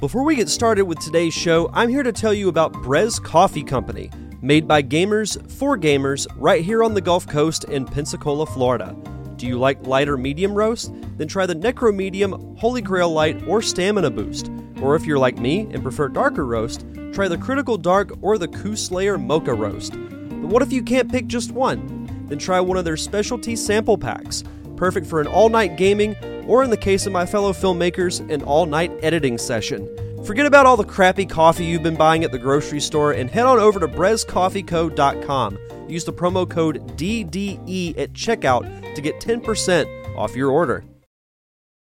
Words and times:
Before 0.00 0.22
we 0.22 0.36
get 0.36 0.48
started 0.48 0.84
with 0.84 1.00
today's 1.00 1.34
show, 1.34 1.68
I'm 1.72 1.88
here 1.88 2.04
to 2.04 2.12
tell 2.12 2.32
you 2.32 2.48
about 2.48 2.72
Brez 2.72 3.20
Coffee 3.20 3.64
Company, 3.64 4.12
made 4.40 4.68
by 4.68 4.80
gamers 4.80 5.50
for 5.50 5.76
gamers 5.76 6.28
right 6.36 6.64
here 6.64 6.84
on 6.84 6.94
the 6.94 7.00
Gulf 7.00 7.26
Coast 7.26 7.64
in 7.64 7.84
Pensacola, 7.84 8.46
Florida. 8.46 8.94
Do 9.34 9.48
you 9.48 9.58
like 9.58 9.84
lighter 9.88 10.16
medium 10.16 10.54
roast? 10.54 10.92
Then 11.16 11.26
try 11.26 11.46
the 11.46 11.56
Necro 11.56 11.92
Medium, 11.92 12.56
Holy 12.58 12.80
Grail 12.80 13.10
Light, 13.10 13.42
or 13.48 13.60
Stamina 13.60 14.10
Boost. 14.10 14.52
Or 14.80 14.94
if 14.94 15.04
you're 15.04 15.18
like 15.18 15.38
me 15.38 15.62
and 15.72 15.82
prefer 15.82 16.08
darker 16.08 16.46
roast, 16.46 16.86
try 17.12 17.26
the 17.26 17.36
Critical 17.36 17.76
Dark 17.76 18.12
or 18.22 18.38
the 18.38 18.46
Coup 18.46 18.76
Slayer 18.76 19.18
Mocha 19.18 19.52
Roast. 19.52 19.94
But 19.94 20.48
what 20.48 20.62
if 20.62 20.72
you 20.72 20.84
can't 20.84 21.10
pick 21.10 21.26
just 21.26 21.50
one? 21.50 22.06
Then 22.28 22.38
try 22.38 22.60
one 22.60 22.78
of 22.78 22.84
their 22.84 22.96
specialty 22.96 23.56
sample 23.56 23.98
packs, 23.98 24.44
perfect 24.78 25.06
for 25.06 25.20
an 25.20 25.26
all 25.26 25.48
night 25.50 25.76
gaming 25.76 26.16
or 26.46 26.62
in 26.62 26.70
the 26.70 26.76
case 26.76 27.04
of 27.04 27.12
my 27.12 27.26
fellow 27.26 27.52
filmmakers, 27.52 28.20
an 28.30 28.42
all 28.42 28.64
night 28.64 28.90
editing 29.02 29.36
session. 29.36 29.86
Forget 30.24 30.46
about 30.46 30.66
all 30.66 30.76
the 30.76 30.84
crappy 30.84 31.26
coffee 31.26 31.64
you've 31.64 31.82
been 31.82 31.96
buying 31.96 32.24
at 32.24 32.32
the 32.32 32.38
grocery 32.38 32.80
store 32.80 33.12
and 33.12 33.30
head 33.30 33.44
on 33.44 33.58
over 33.58 33.78
to 33.78 33.88
brezcoffeeco.com. 33.88 35.58
Use 35.88 36.04
the 36.04 36.12
promo 36.12 36.48
code 36.48 36.96
DDE 36.96 37.98
at 37.98 38.12
checkout 38.12 38.94
to 38.94 39.00
get 39.00 39.20
10% 39.20 40.16
off 40.16 40.34
your 40.34 40.50
order. 40.50 40.84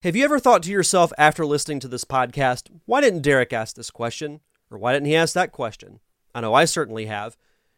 Have 0.03 0.17
you 0.17 0.25
ever 0.25 0.39
thought 0.39 0.63
to 0.63 0.71
yourself 0.71 1.13
after 1.19 1.45
listening 1.45 1.81
to 1.81 1.89
this 1.89 2.05
podcast, 2.05 2.71
why 2.87 3.01
didn't 3.01 3.23
Derek 3.23 3.53
ask 3.53 3.77
this 3.77 3.91
question? 3.91 4.41
Or 4.71 4.79
why 4.79 4.93
didn't 4.93 5.07
he 5.07 5.17
ask 5.17 5.35
that 5.35 5.53
question? 5.53 6.01
I 6.35 6.41
know 6.41 6.55
I 6.55 6.65
certainly 6.65 7.07
have. 7.07 7.37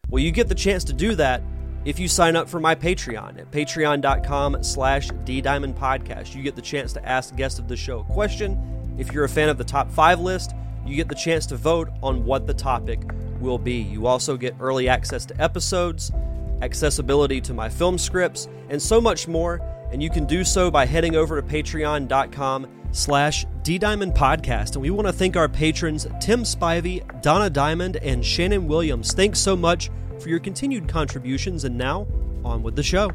Well, 0.09 0.23
you 0.23 0.31
get 0.31 0.48
the 0.48 0.55
chance 0.55 0.84
to 0.84 0.92
do 0.92 1.15
that 1.17 1.42
if 1.85 1.99
you 1.99 2.07
sign 2.07 2.37
up 2.37 2.49
for 2.49 2.61
my 2.61 2.75
Patreon 2.75 3.41
at 3.41 3.51
patreon.com 3.51 4.63
slash 4.63 5.09
ddiamondpodcast, 5.09 6.35
you 6.35 6.43
get 6.43 6.55
the 6.55 6.63
chance 6.63 6.93
to 6.93 7.09
ask 7.09 7.35
guests 7.35 7.59
of 7.59 7.67
the 7.67 7.77
show 7.77 8.01
a 8.01 8.05
question. 8.05 8.95
If 8.99 9.13
you're 9.13 9.25
a 9.25 9.29
fan 9.29 9.49
of 9.49 9.59
the 9.59 9.65
top 9.65 9.91
five 9.91 10.21
list, 10.21 10.55
you 10.87 10.95
get 10.95 11.09
the 11.09 11.15
chance 11.15 11.45
to 11.47 11.57
vote 11.57 11.89
on 12.03 12.25
what 12.25 12.47
the 12.47 12.55
topic 12.55 13.01
will 13.41 13.59
be. 13.59 13.81
You 13.81 14.07
also 14.07 14.37
get 14.37 14.55
early 14.61 14.89
access 14.89 15.27
to 15.27 15.43
episodes, 15.43 16.12
accessibility 16.61 17.41
to 17.41 17.55
my 17.55 17.69
film 17.69 17.99
scripts, 17.99 18.49
and 18.69 18.81
so 18.81 19.01
much 19.01 19.27
more. 19.27 19.61
And 19.91 20.03
you 20.03 20.09
can 20.09 20.25
do 20.25 20.45
so 20.45 20.71
by 20.71 20.87
heading 20.87 21.17
over 21.17 21.41
to 21.41 21.47
patreon.com 21.47 22.67
slash 22.93 23.45
ddiamondpodcast. 23.62 24.75
And 24.75 24.83
we 24.83 24.91
want 24.91 25.09
to 25.09 25.12
thank 25.12 25.37
our 25.37 25.49
patrons 25.49 26.06
Tim 26.21 26.45
Spivey, 26.45 27.23
Donna 27.23 27.51
Diamond, 27.51 27.97
and 27.97 28.25
Shannon 28.25 28.69
Williams. 28.69 29.12
Thanks 29.12 29.41
so 29.41 29.56
much 29.56 29.91
for 30.23 30.28
your 30.28 30.41
continued 30.41 30.89
contributions. 30.89 31.65
And 31.65 31.77
now, 31.77 32.06
on 32.45 32.62
with 32.62 32.77
the 32.77 32.83
show. 32.83 33.12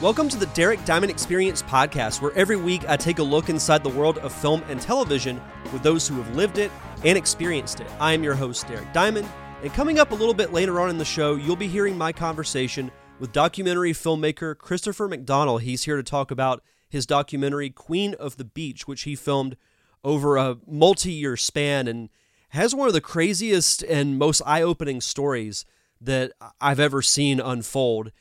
Welcome 0.00 0.28
to 0.30 0.38
the 0.38 0.46
Derek 0.54 0.84
Diamond 0.84 1.10
Experience 1.10 1.62
podcast, 1.62 2.20
where 2.20 2.32
every 2.32 2.56
week 2.56 2.88
I 2.88 2.96
take 2.96 3.20
a 3.20 3.22
look 3.22 3.48
inside 3.48 3.84
the 3.84 3.90
world 3.90 4.18
of 4.18 4.32
film 4.32 4.62
and 4.68 4.80
television 4.80 5.40
with 5.72 5.82
those 5.82 6.08
who 6.08 6.16
have 6.20 6.34
lived 6.34 6.58
it 6.58 6.72
and 7.04 7.16
experienced 7.16 7.80
it. 7.80 7.86
I 8.00 8.12
am 8.12 8.24
your 8.24 8.34
host, 8.34 8.66
Derek 8.66 8.92
Diamond, 8.92 9.28
and 9.62 9.72
coming 9.74 9.98
up 9.98 10.10
a 10.10 10.14
little 10.14 10.32
bit 10.32 10.54
later 10.54 10.80
on 10.80 10.88
in 10.88 10.96
the 10.96 11.04
show, 11.04 11.34
you'll 11.34 11.54
be 11.54 11.68
hearing 11.68 11.98
my 11.98 12.12
conversation 12.12 12.90
with 13.18 13.32
documentary 13.32 13.92
filmmaker 13.92 14.56
Christopher 14.56 15.06
McDonell. 15.06 15.60
He's 15.60 15.84
here 15.84 15.96
to 15.96 16.02
talk 16.02 16.30
about 16.30 16.62
his 16.88 17.04
documentary 17.04 17.68
Queen 17.68 18.14
of 18.14 18.38
the 18.38 18.44
Beach, 18.44 18.88
which 18.88 19.02
he 19.02 19.14
filmed 19.14 19.58
over 20.02 20.38
a 20.38 20.56
multi 20.66 21.12
year 21.12 21.36
span 21.36 21.86
and 21.86 22.08
has 22.50 22.74
one 22.74 22.88
of 22.88 22.94
the 22.94 23.02
craziest 23.02 23.82
and 23.82 24.18
most 24.18 24.40
eye 24.46 24.62
opening 24.62 25.02
stories 25.02 25.66
that 26.00 26.32
I've 26.58 26.80
ever 26.80 27.02
seen 27.02 27.38
unfold 27.38 28.12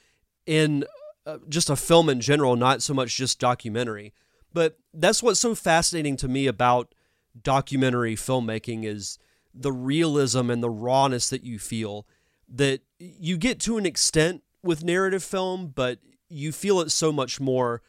in 0.45 0.83
uh, 1.25 1.37
just 1.47 1.69
a 1.69 1.77
film 1.77 2.09
in 2.09 2.19
general, 2.19 2.57
not 2.57 2.81
so 2.81 2.93
much 2.93 3.15
just 3.15 3.39
documentary. 3.39 4.13
But 4.53 4.77
that's 4.93 5.23
what's 5.23 5.39
so 5.39 5.55
fascinating 5.55 6.17
to 6.17 6.27
me 6.27 6.47
about 6.47 6.93
documentary 7.41 8.15
filmmaking 8.15 8.83
is 8.83 9.17
the 9.59 9.71
realism 9.71 10.49
and 10.49 10.63
the 10.63 10.69
rawness 10.69 11.29
that 11.29 11.43
you 11.43 11.59
feel 11.59 12.07
that 12.47 12.81
you 12.97 13.37
get 13.37 13.59
to 13.59 13.77
an 13.77 13.85
extent 13.85 14.41
with 14.63 14.83
narrative 14.83 15.23
film, 15.23 15.67
but 15.67 15.99
you 16.29 16.51
feel 16.51 16.79
it 16.79 16.91
so 16.91 17.11
much 17.11 17.39
more 17.39 17.81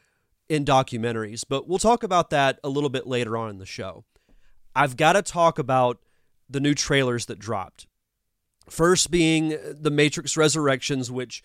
in 0.48 0.64
documentaries. 0.64 1.44
But 1.48 1.68
we'll 1.68 1.78
talk 1.78 2.02
about 2.02 2.30
that 2.30 2.58
a 2.62 2.68
little 2.68 2.90
bit 2.90 3.06
later 3.06 3.36
on 3.36 3.50
in 3.50 3.58
the 3.58 3.66
show. 3.66 4.04
I've 4.74 4.96
got 4.96 5.14
to 5.14 5.22
talk 5.22 5.58
about 5.58 5.98
the 6.48 6.60
new 6.60 6.74
trailers 6.74 7.26
that 7.26 7.38
dropped. 7.38 7.86
First 8.68 9.10
being 9.10 9.56
The 9.72 9.90
Matrix 9.90 10.36
Resurrections, 10.36 11.10
which 11.10 11.42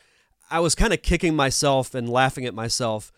I 0.49 0.59
was 0.59 0.75
kind 0.75 0.93
of 0.93 1.01
kicking 1.01 1.35
myself 1.35 1.95
and 1.95 2.09
laughing 2.09 2.45
at 2.45 2.53
myself 2.53 3.11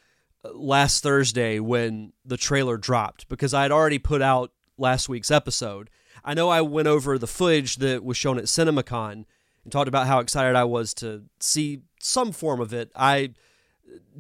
uh, 0.46 0.54
last 0.54 1.04
Thursday 1.04 1.60
when 1.60 2.14
the 2.24 2.38
trailer 2.38 2.78
dropped 2.78 3.28
because 3.28 3.54
I 3.54 3.64
had 3.64 3.72
already 3.72 4.00
put 4.00 4.22
out 4.22 4.52
last 4.78 5.10
week's 5.10 5.32
episode 5.32 5.90
I 6.28 6.34
know 6.34 6.50
I 6.50 6.60
went 6.60 6.90
over 6.90 7.18
the 7.18 7.26
footage 7.26 7.78
that 7.78 8.04
was 8.04 8.18
shown 8.18 8.38
at 8.38 8.44
CinemaCon 8.46 9.24
and 9.64 9.72
talked 9.72 9.88
about 9.88 10.08
how 10.08 10.20
excited 10.20 10.58
I 10.58 10.66
was 10.66 10.94
to 10.96 11.24
see 11.40 11.84
some 12.02 12.34
form 12.34 12.60
of 12.60 12.74
it. 12.74 12.92
I 12.98 13.32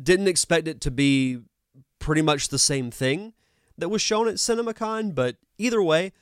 didn't 0.01 0.29
expect 0.29 0.69
it 0.69 0.79
to 0.81 0.91
be 0.91 1.39
pretty 1.99 2.21
much 2.21 2.47
the 2.47 2.57
same 2.57 2.91
thing 2.91 3.33
that 3.77 3.89
was 3.89 4.01
shown 4.01 4.29
at 4.29 4.35
CinemaCon, 4.35 5.15
but 5.15 5.35
either 5.57 5.83
way, 5.83 6.13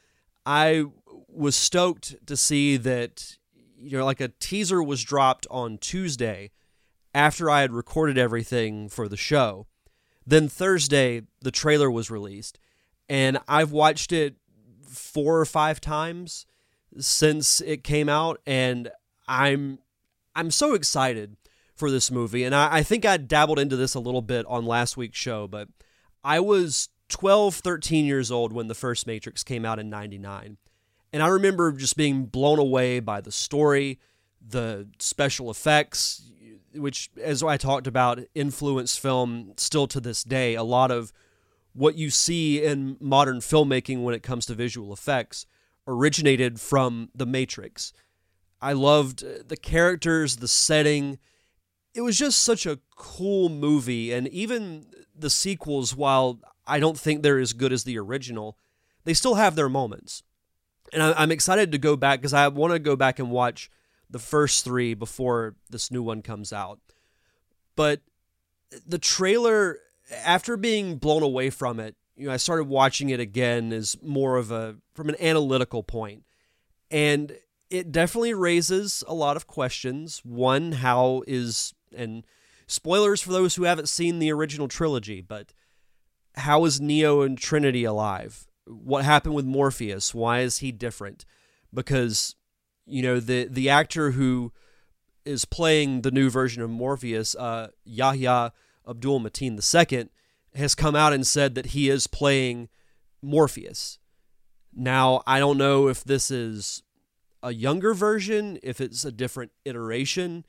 I 0.43 0.85
was 1.27 1.55
stoked 1.55 2.15
to 2.25 2.35
see 2.35 2.77
that 2.77 3.37
you 3.77 3.99
know 3.99 4.05
like 4.05 4.21
a 4.21 4.29
teaser 4.39 4.81
was 4.81 5.03
dropped 5.03 5.45
on 5.51 5.77
Tuesday 5.77 6.49
after 7.13 7.47
I 7.47 7.61
had 7.61 7.71
recorded 7.71 8.17
everything 8.17 8.89
for 8.89 9.07
the 9.07 9.17
show. 9.17 9.67
Then 10.25 10.49
Thursday 10.49 11.21
the 11.41 11.51
trailer 11.51 11.91
was 11.91 12.09
released 12.09 12.57
and 13.07 13.37
I've 13.47 13.71
watched 13.71 14.11
it 14.11 14.37
four 14.87 15.39
or 15.39 15.45
five 15.45 15.81
times 15.81 16.45
since 16.97 17.61
it 17.61 17.83
came 17.83 18.09
out, 18.09 18.41
and 18.45 18.89
I'm 19.27 19.79
I'm 20.35 20.51
so 20.51 20.73
excited 20.73 21.37
for 21.75 21.91
this 21.91 22.09
movie. 22.09 22.43
And 22.43 22.55
I, 22.55 22.77
I 22.77 22.83
think 22.83 23.05
I 23.05 23.17
dabbled 23.17 23.59
into 23.59 23.75
this 23.75 23.95
a 23.95 23.99
little 23.99 24.21
bit 24.21 24.45
on 24.47 24.65
last 24.65 24.97
week's 24.97 25.17
show, 25.17 25.47
but 25.47 25.67
I 26.23 26.39
was 26.39 26.89
12, 27.09 27.55
13 27.55 28.05
years 28.05 28.31
old 28.31 28.53
when 28.53 28.67
the 28.67 28.75
first 28.75 29.07
Matrix 29.07 29.43
came 29.43 29.65
out 29.65 29.79
in 29.79 29.89
99. 29.89 30.57
And 31.13 31.23
I 31.23 31.27
remember 31.27 31.71
just 31.71 31.95
being 31.95 32.25
blown 32.25 32.59
away 32.59 32.99
by 32.99 33.21
the 33.21 33.31
story, 33.31 33.99
the 34.45 34.87
special 34.99 35.49
effects, 35.49 36.31
which, 36.73 37.09
as 37.21 37.41
I 37.41 37.57
talked 37.57 37.87
about, 37.87 38.19
influence 38.33 38.97
film 38.97 39.53
still 39.57 39.87
to 39.87 39.99
this 40.01 40.23
day. 40.23 40.55
A 40.55 40.63
lot 40.63 40.91
of 40.91 41.13
what 41.75 41.97
you 41.97 42.09
see 42.09 42.63
in 42.63 42.97
modern 42.99 43.39
filmmaking 43.39 44.01
when 44.01 44.15
it 44.15 44.23
comes 44.23 44.45
to 44.45 44.53
visual 44.53 44.93
effects 44.93 45.45
originated 45.87 46.59
from 46.59 47.09
The 47.13 47.25
Matrix. 47.25 47.93
I 48.61 48.73
loved 48.73 49.23
uh, 49.23 49.43
the 49.45 49.57
characters, 49.57 50.37
the 50.37 50.47
setting. 50.47 51.19
It 51.93 52.01
was 52.01 52.17
just 52.17 52.41
such 52.41 52.65
a 52.65 52.79
cool 52.95 53.49
movie. 53.49 54.11
And 54.13 54.27
even 54.29 54.87
the 55.15 55.29
sequels, 55.29 55.95
while 55.95 56.39
I 56.65 56.79
don't 56.79 56.97
think 56.97 57.21
they're 57.21 57.39
as 57.39 57.53
good 57.53 57.73
as 57.73 57.83
the 57.83 57.99
original, 57.99 58.57
they 59.03 59.13
still 59.13 59.35
have 59.35 59.55
their 59.55 59.69
moments. 59.69 60.23
And 60.93 61.03
I'm 61.03 61.31
excited 61.31 61.71
to 61.73 61.77
go 61.77 61.95
back 61.97 62.21
because 62.21 62.33
I 62.33 62.47
want 62.47 62.71
to 62.73 62.79
go 62.79 62.95
back 62.95 63.19
and 63.19 63.29
watch 63.29 63.69
the 64.09 64.19
first 64.19 64.63
three 64.63 64.93
before 64.93 65.55
this 65.69 65.91
new 65.91 66.01
one 66.01 66.21
comes 66.21 66.53
out. 66.53 66.79
But 67.75 68.01
the 68.87 68.97
trailer 68.99 69.79
after 70.11 70.57
being 70.57 70.97
blown 70.97 71.23
away 71.23 71.49
from 71.49 71.79
it, 71.79 71.95
you 72.15 72.27
know, 72.27 72.33
I 72.33 72.37
started 72.37 72.65
watching 72.65 73.09
it 73.09 73.19
again 73.19 73.73
as 73.73 73.97
more 74.01 74.37
of 74.37 74.51
a 74.51 74.77
from 74.93 75.09
an 75.09 75.15
analytical 75.19 75.83
point, 75.83 76.23
and 76.89 77.37
it 77.69 77.91
definitely 77.91 78.33
raises 78.33 79.03
a 79.07 79.13
lot 79.13 79.35
of 79.35 79.47
questions. 79.47 80.21
One, 80.23 80.73
how 80.73 81.23
is 81.27 81.73
and 81.95 82.25
spoilers 82.67 83.21
for 83.21 83.31
those 83.31 83.55
who 83.55 83.63
haven't 83.63 83.89
seen 83.89 84.19
the 84.19 84.31
original 84.31 84.67
trilogy, 84.67 85.21
but 85.21 85.53
how 86.35 86.65
is 86.65 86.79
Neo 86.79 87.21
and 87.21 87.37
Trinity 87.37 87.83
alive? 87.83 88.47
What 88.65 89.05
happened 89.05 89.35
with 89.35 89.45
Morpheus? 89.45 90.13
Why 90.13 90.39
is 90.39 90.59
he 90.59 90.71
different? 90.71 91.25
Because 91.73 92.35
you 92.85 93.01
know 93.01 93.19
the 93.19 93.47
the 93.49 93.69
actor 93.69 94.11
who 94.11 94.53
is 95.25 95.43
playing 95.43 96.01
the 96.01 96.11
new 96.11 96.29
version 96.29 96.61
of 96.61 96.69
Morpheus, 96.69 97.35
uh, 97.35 97.69
Yahya 97.83 98.53
Abdul 98.87 99.21
Mateen 99.21 99.59
II, 99.59 100.09
has 100.53 100.75
come 100.75 100.95
out 100.95 101.13
and 101.13 101.25
said 101.25 101.55
that 101.55 101.67
he 101.67 101.89
is 101.89 102.07
playing 102.07 102.69
Morpheus. 103.21 103.99
Now, 104.73 105.23
I 105.25 105.39
don't 105.39 105.57
know 105.57 105.87
if 105.87 106.03
this 106.03 106.29
is 106.29 106.83
a 107.41 107.53
younger 107.53 107.93
version, 107.93 108.59
if 108.63 108.81
it's 108.81 109.05
a 109.05 109.11
different 109.11 109.51
iteration. 109.63 110.45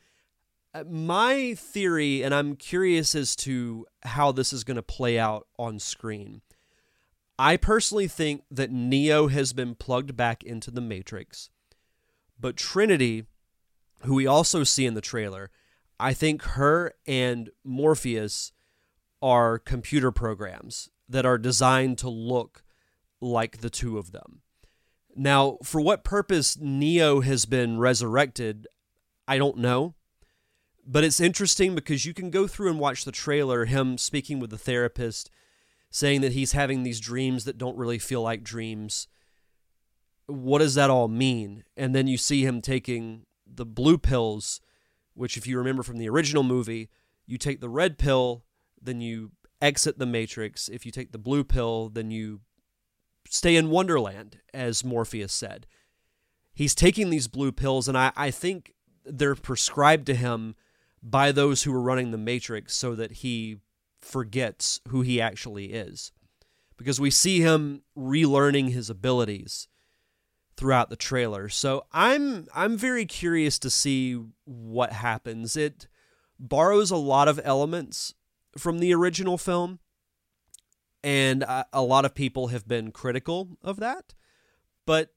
Uh, 0.74 0.84
my 0.84 1.54
theory, 1.54 2.22
and 2.22 2.34
I'm 2.34 2.56
curious 2.56 3.14
as 3.14 3.36
to 3.36 3.86
how 4.02 4.32
this 4.32 4.52
is 4.52 4.64
going 4.64 4.76
to 4.76 4.82
play 4.82 5.18
out 5.18 5.46
on 5.58 5.78
screen. 5.78 6.42
I 7.38 7.56
personally 7.56 8.08
think 8.08 8.42
that 8.50 8.70
Neo 8.70 9.28
has 9.28 9.52
been 9.52 9.74
plugged 9.74 10.16
back 10.16 10.42
into 10.42 10.70
the 10.70 10.80
Matrix, 10.80 11.50
but 12.40 12.56
Trinity, 12.56 13.24
who 14.02 14.14
we 14.14 14.26
also 14.26 14.64
see 14.64 14.86
in 14.86 14.94
the 14.94 15.00
trailer, 15.00 15.50
I 15.98 16.12
think 16.12 16.42
her 16.42 16.94
and 17.06 17.50
Morpheus 17.64 18.52
are 19.22 19.58
computer 19.58 20.12
programs 20.12 20.90
that 21.08 21.24
are 21.24 21.38
designed 21.38 21.98
to 21.98 22.08
look 22.08 22.64
like 23.20 23.58
the 23.58 23.70
two 23.70 23.98
of 23.98 24.12
them. 24.12 24.42
Now, 25.14 25.56
for 25.62 25.80
what 25.80 26.04
purpose 26.04 26.58
Neo 26.60 27.20
has 27.22 27.46
been 27.46 27.78
resurrected, 27.78 28.66
I 29.26 29.38
don't 29.38 29.58
know. 29.58 29.94
But 30.86 31.02
it's 31.02 31.20
interesting 31.20 31.74
because 31.74 32.04
you 32.04 32.14
can 32.14 32.30
go 32.30 32.46
through 32.46 32.70
and 32.70 32.78
watch 32.78 33.04
the 33.04 33.12
trailer, 33.12 33.64
him 33.64 33.98
speaking 33.98 34.38
with 34.38 34.50
the 34.50 34.58
therapist, 34.58 35.30
saying 35.90 36.20
that 36.20 36.32
he's 36.32 36.52
having 36.52 36.82
these 36.82 37.00
dreams 37.00 37.44
that 37.44 37.58
don't 37.58 37.76
really 37.76 37.98
feel 37.98 38.22
like 38.22 38.44
dreams. 38.44 39.08
What 40.26 40.58
does 40.58 40.74
that 40.74 40.90
all 40.90 41.08
mean? 41.08 41.64
And 41.76 41.94
then 41.94 42.06
you 42.06 42.16
see 42.18 42.44
him 42.44 42.60
taking 42.60 43.26
the 43.46 43.66
blue 43.66 43.98
pills, 43.98 44.60
which, 45.16 45.36
if 45.36 45.46
you 45.46 45.58
remember 45.58 45.82
from 45.82 45.98
the 45.98 46.08
original 46.08 46.42
movie, 46.42 46.88
you 47.26 47.38
take 47.38 47.60
the 47.60 47.68
red 47.68 47.98
pill, 47.98 48.44
then 48.80 49.00
you 49.00 49.32
exit 49.60 49.98
the 49.98 50.06
Matrix. 50.06 50.68
If 50.68 50.84
you 50.84 50.92
take 50.92 51.12
the 51.12 51.18
blue 51.18 51.42
pill, 51.42 51.88
then 51.88 52.10
you 52.10 52.40
stay 53.28 53.56
in 53.56 53.70
Wonderland, 53.70 54.38
as 54.54 54.84
Morpheus 54.84 55.32
said. 55.32 55.66
He's 56.54 56.74
taking 56.74 57.10
these 57.10 57.28
blue 57.28 57.50
pills, 57.50 57.88
and 57.88 57.96
I, 57.96 58.12
I 58.14 58.30
think 58.30 58.74
they're 59.04 59.34
prescribed 59.34 60.06
to 60.06 60.14
him 60.14 60.54
by 61.02 61.32
those 61.32 61.62
who 61.62 61.74
are 61.74 61.80
running 61.80 62.10
the 62.10 62.18
Matrix 62.18 62.74
so 62.74 62.94
that 62.94 63.12
he 63.12 63.58
forgets 64.00 64.80
who 64.88 65.02
he 65.02 65.20
actually 65.20 65.72
is. 65.72 66.12
Because 66.76 67.00
we 67.00 67.10
see 67.10 67.40
him 67.40 67.82
relearning 67.96 68.70
his 68.70 68.90
abilities 68.90 69.68
throughout 70.56 70.90
the 70.90 70.96
trailer. 70.96 71.48
So 71.48 71.86
I'm 71.92 72.46
I'm 72.54 72.76
very 72.76 73.06
curious 73.06 73.58
to 73.60 73.70
see 73.70 74.20
what 74.44 74.92
happens. 74.92 75.56
It 75.56 75.86
borrows 76.38 76.90
a 76.90 76.96
lot 76.96 77.28
of 77.28 77.40
elements 77.44 78.14
from 78.56 78.78
the 78.78 78.94
original 78.94 79.38
film 79.38 79.80
and 81.06 81.44
a 81.72 81.82
lot 81.82 82.04
of 82.04 82.16
people 82.16 82.48
have 82.48 82.66
been 82.66 82.90
critical 82.90 83.56
of 83.62 83.76
that. 83.76 84.12
But 84.86 85.14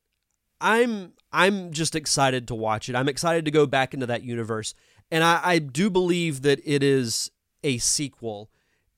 I'm 0.62 1.14
I'm 1.32 1.72
just 1.72 1.96
excited 1.96 2.48
to 2.50 2.56
watch 2.56 2.90
it. 2.90 2.96
I'm 2.96 3.10
excited 3.10 3.46
to 3.46 3.52
go 3.52 3.66
back 3.66 3.96
into 3.96 4.06
that 4.06 4.22
universe, 4.22 4.76
and 5.10 5.24
I, 5.24 5.40
I 5.44 5.60
do 5.60 5.90
believe 5.90 6.44
that 6.44 6.60
it 6.64 6.84
is 6.84 7.32
a 7.64 7.80
sequel 7.80 8.52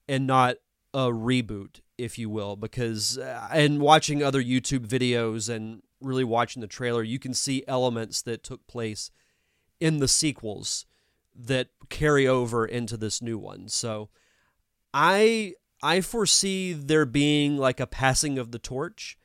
and 0.09 0.27
not 0.27 0.57
a 0.93 1.07
reboot, 1.07 1.79
if 2.03 2.17
you 2.17 2.29
will, 2.29 2.55
because 2.55 3.17
uh, 3.17 3.47
and 3.51 3.79
watching 3.79 4.23
other 4.23 4.43
YouTube 4.43 4.87
videos 4.87 5.49
and 5.49 5.81
really 5.99 6.23
watching 6.23 6.61
the 6.61 6.67
trailer, 6.67 7.03
you 7.03 7.19
can 7.19 7.33
see 7.33 7.63
elements 7.67 8.21
that 8.23 8.43
took 8.43 8.65
place 8.67 9.11
in 9.79 9.97
the 9.97 10.07
sequels 10.07 10.85
that 11.35 11.69
carry 11.89 12.27
over 12.27 12.65
into 12.65 12.97
this 12.97 13.21
new 13.21 13.37
one. 13.37 13.67
So 13.67 14.09
I 14.93 15.53
I 15.81 16.01
foresee 16.01 16.73
there 16.73 17.05
being 17.05 17.57
like 17.57 17.79
a 17.79 17.87
passing 17.87 18.37
of 18.37 18.51
the 18.51 18.59
torch 18.59 19.17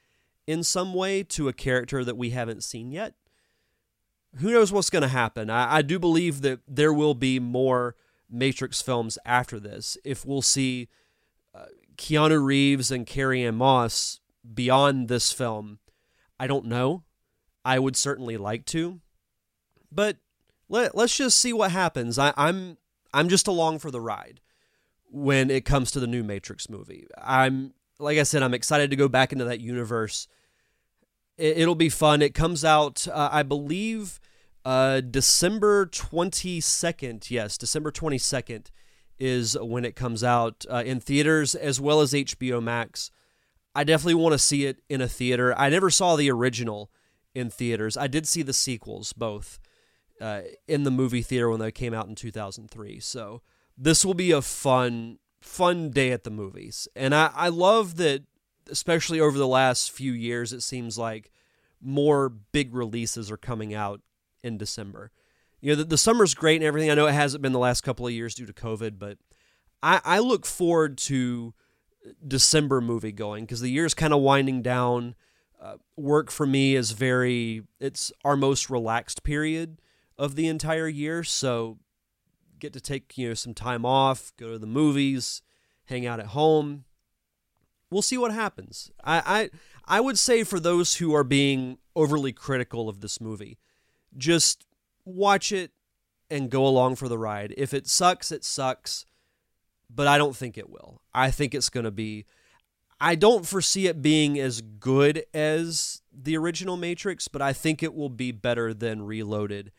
in 0.46 0.62
some 0.62 0.94
way 0.94 1.22
to 1.22 1.49
a 1.49 1.52
character 1.52 2.05
that 2.05 2.17
we 2.17 2.31
haven't 2.31 2.64
seen 2.64 2.93
yet. 2.93 3.14
Who 4.37 4.52
knows 4.52 4.72
what's 4.72 4.90
going 4.90 5.02
to 5.02 5.08
happen? 5.08 5.50
I, 5.50 5.76
I 5.76 5.82
do 5.82 5.99
believe 5.99 6.43
that 6.43 6.61
there 6.69 6.93
will 6.93 7.14
be 7.14 7.40
more 7.40 7.96
Matrix 8.31 8.82
films 8.82 9.19
after 9.25 9.58
this. 9.58 9.96
If 10.05 10.26
we'll 10.26 10.43
see 10.43 10.88
uh, 11.55 11.67
Keanu 11.96 12.43
Reeves 12.43 12.90
and 12.90 13.06
Carrie 13.06 13.43
Ann 13.43 13.56
Moss 13.56 14.20
beyond 14.54 15.08
this 15.08 15.32
film, 15.32 15.78
I 16.38 16.46
don't 16.46 16.66
know. 16.66 17.04
I 17.64 17.78
would 17.78 17.96
certainly 17.96 18.37
like 18.37 18.64
to, 18.66 19.00
but 19.90 20.19
let, 20.69 20.94
let's 20.94 21.16
just 21.16 21.38
see 21.38 21.52
what 21.52 21.72
happens. 21.72 22.19
I, 22.19 22.32
I'm 22.37 22.78
I'm 23.12 23.28
just 23.28 23.48
along 23.48 23.81
for 23.81 23.90
the 23.90 24.00
ride 24.00 24.40
when 25.10 25.50
it 25.50 25.64
comes 25.64 25.90
to 25.93 26.00
the 26.00 26.06
new 26.06 26.22
Matrix 26.22 26.69
movie. 26.69 27.06
I'm 27.20 27.75
like 27.98 28.19
I 28.19 28.22
said, 28.22 28.43
I'm 28.43 28.54
excited 28.54 28.90
to 28.90 28.96
go 28.96 29.08
back 29.08 29.32
into 29.32 29.44
that 29.46 29.60
universe. 29.60 30.28
It, 31.38 31.66
will 31.66 31.75
be 31.75 31.90
fun. 31.90 32.22
It 32.22 32.32
comes 32.32 32.64
out, 32.64 33.06
uh, 33.08 33.28
I 33.31 33.43
believe, 33.43 34.20
uh, 34.64 35.02
December 35.02 35.84
22nd. 35.84 37.31
Yes, 37.31 37.58
December 37.58 37.93
22nd 37.93 38.70
is 39.18 39.56
when 39.60 39.84
it 39.84 39.96
comes 39.96 40.22
out 40.22 40.64
uh, 40.70 40.82
in 40.84 41.00
theaters 41.00 41.54
as 41.54 41.80
well 41.80 42.00
as 42.00 42.12
HBO 42.12 42.62
Max. 42.62 43.10
I 43.74 43.84
definitely 43.84 44.14
want 44.14 44.32
to 44.32 44.38
see 44.38 44.64
it 44.66 44.82
in 44.88 45.00
a 45.00 45.08
theater. 45.08 45.56
I 45.58 45.68
never 45.68 45.90
saw 45.90 46.16
the 46.16 46.30
original 46.30 46.90
in 47.34 47.50
theaters. 47.50 47.96
I 47.96 48.06
did 48.06 48.26
see 48.26 48.42
the 48.42 48.52
sequels 48.52 49.12
both 49.12 49.58
uh, 50.20 50.42
in 50.66 50.84
the 50.84 50.90
movie 50.90 51.22
theater 51.22 51.50
when 51.50 51.60
they 51.60 51.70
came 51.70 51.92
out 51.92 52.08
in 52.08 52.14
2003. 52.14 53.00
So 53.00 53.42
this 53.76 54.04
will 54.04 54.14
be 54.14 54.32
a 54.32 54.42
fun 54.42 55.19
fun 55.42 55.90
day 55.90 56.10
at 56.10 56.24
the 56.24 56.30
movies. 56.30 56.88
And 56.96 57.14
I, 57.14 57.30
I 57.34 57.48
love 57.48 57.96
that 57.96 58.24
especially 58.69 59.20
over 59.20 59.38
the 59.38 59.46
last 59.46 59.92
few 59.92 60.12
years 60.12 60.52
it 60.52 60.62
seems 60.62 60.98
like 60.98 61.30
more 61.80 62.28
big 62.28 62.74
releases 62.74 63.30
are 63.30 63.36
coming 63.36 63.74
out 63.74 64.00
in 64.42 64.56
December. 64.56 65.12
You 65.66 65.72
know, 65.72 65.78
the, 65.78 65.84
the 65.84 65.98
summer's 65.98 66.32
great 66.32 66.54
and 66.54 66.64
everything. 66.64 66.92
I 66.92 66.94
know 66.94 67.08
it 67.08 67.12
hasn't 67.12 67.42
been 67.42 67.50
the 67.50 67.58
last 67.58 67.80
couple 67.80 68.06
of 68.06 68.12
years 68.12 68.36
due 68.36 68.46
to 68.46 68.52
COVID, 68.52 69.00
but 69.00 69.18
I, 69.82 70.00
I 70.04 70.18
look 70.20 70.46
forward 70.46 70.96
to 70.98 71.54
December 72.24 72.80
movie 72.80 73.10
going 73.10 73.46
because 73.46 73.62
the 73.62 73.68
year's 73.68 73.92
kind 73.92 74.14
of 74.14 74.20
winding 74.20 74.62
down. 74.62 75.16
Uh, 75.60 75.78
work 75.96 76.30
for 76.30 76.46
me 76.46 76.76
is 76.76 76.92
very, 76.92 77.62
it's 77.80 78.12
our 78.24 78.36
most 78.36 78.70
relaxed 78.70 79.24
period 79.24 79.80
of 80.16 80.36
the 80.36 80.46
entire 80.46 80.86
year. 80.86 81.24
So 81.24 81.78
get 82.60 82.72
to 82.74 82.80
take 82.80 83.19
you 83.19 83.26
know 83.26 83.34
some 83.34 83.52
time 83.52 83.84
off, 83.84 84.32
go 84.36 84.52
to 84.52 84.60
the 84.60 84.69
movies, 84.69 85.42
hang 85.86 86.06
out 86.06 86.20
at 86.20 86.26
home. 86.26 86.84
We'll 87.90 88.02
see 88.02 88.19
what 88.19 88.30
happens. 88.30 88.92
I 89.02 89.50
I, 89.88 89.96
I 89.96 90.00
would 90.00 90.16
say 90.16 90.44
for 90.44 90.60
those 90.60 90.94
who 90.96 91.12
are 91.12 91.24
being 91.24 91.78
overly 91.96 92.32
critical 92.32 92.88
of 92.88 93.00
this 93.00 93.20
movie, 93.20 93.58
just 94.16 94.65
watch 95.06 95.53
it 95.53 95.70
and 96.31 96.50
go 96.50 96.67
along 96.67 96.97
for 96.97 97.08
the 97.08 97.17
ride. 97.17 97.55
If 97.56 97.73
it 97.73 97.87
sucks, 97.87 98.31
it 98.31 98.44
sucks, 98.44 99.06
but 99.88 100.06
I 100.06 100.19
don't 100.19 100.37
think 100.37 100.58
it 100.58 100.69
will. 100.69 101.00
I 101.14 101.31
think 101.31 101.55
it's 101.55 101.70
going 101.70 101.85
to 101.85 101.91
be 101.91 102.26
I 103.00 103.14
don't 103.14 103.47
foresee 103.47 103.87
it 103.88 104.03
being 104.03 104.38
as 104.38 104.61
good 104.61 105.25
as 105.35 106.03
the 106.12 106.37
original 106.37 106.76
Matrix, 106.76 107.29
but 107.29 107.43
I 107.43 107.53
think 107.53 107.82
it 107.82 107.94
will 107.94 108.08
be 108.08 108.32
better 108.32 108.72
than 108.72 109.03
Reloaded 109.03 109.70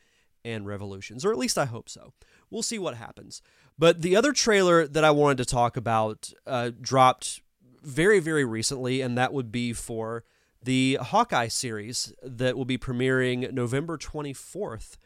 and 0.46 0.68
Revolutions, 0.68 1.26
or 1.26 1.32
at 1.32 1.38
least 1.38 1.58
I 1.58 1.66
hope 1.66 1.90
so 1.90 2.14
we'll 2.50 2.64
see 2.64 2.80
what 2.80 2.96
happens. 2.96 3.42
But 3.78 4.02
the 4.02 4.16
other 4.16 4.34
trailer 4.34 4.88
that 4.88 5.04
I 5.04 5.12
wanted 5.12 5.38
to 5.40 5.46
talk 5.46 5.78
about 5.78 6.34
uh, 6.46 6.72
dropped 6.80 7.42
very, 7.84 8.20
very 8.20 8.46
recently, 8.46 9.02
and 9.02 9.18
that 9.18 9.34
would 9.34 9.52
be 9.52 9.74
for 9.74 10.24
the 10.64 10.98
Hawkeye 11.02 11.48
series 11.48 12.14
that 12.24 12.58
will 12.58 12.66
be 12.66 12.78
premiering 12.78 13.52
November 13.54 13.98
24th 13.98 14.98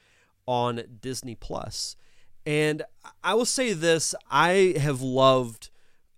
on 0.46 0.84
Disney 1.02 1.36
Plus. 1.36 1.96
And 2.46 2.84
I 3.24 3.34
will 3.34 3.46
say 3.46 3.74
this 3.74 4.16
I 4.30 4.76
have 4.78 5.02
loved 5.02 5.70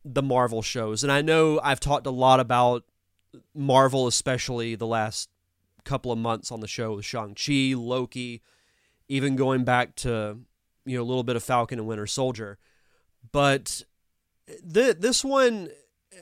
the 0.05 0.21
Marvel 0.23 0.61
shows, 0.61 1.03
and 1.03 1.11
I 1.11 1.21
know 1.21 1.59
I've 1.63 1.79
talked 1.79 2.07
a 2.07 2.11
lot 2.11 2.39
about 2.39 2.83
Marvel, 3.53 4.07
especially 4.07 4.75
the 4.75 4.87
last 4.87 5.29
couple 5.83 6.11
of 6.11 6.17
months 6.17 6.51
on 6.51 6.61
the 6.61 6.67
show 6.67 6.95
with 6.95 7.05
Shang-Chi, 7.05 7.73
Loki, 7.75 8.41
even 9.09 9.35
going 9.35 9.63
back 9.63 9.95
to 9.95 10.39
you 10.85 10.97
know 10.97 11.03
a 11.03 11.05
little 11.05 11.23
bit 11.23 11.35
of 11.35 11.43
Falcon 11.43 11.79
and 11.79 11.87
Winter 11.87 12.07
Soldier, 12.07 12.57
but 13.31 13.83
the 14.63 14.95
this 14.97 15.23
one, 15.23 15.69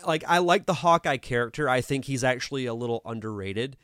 like 0.05 0.23
I 0.27 0.39
like 0.39 0.65
the 0.65 0.73
Hawkeye 0.73 1.17
character. 1.17 1.69
I 1.69 1.81
think 1.81 2.05
he's 2.05 2.23
actually 2.23 2.65
a 2.65 2.73
little 2.73 3.01
underrated. 3.05 3.77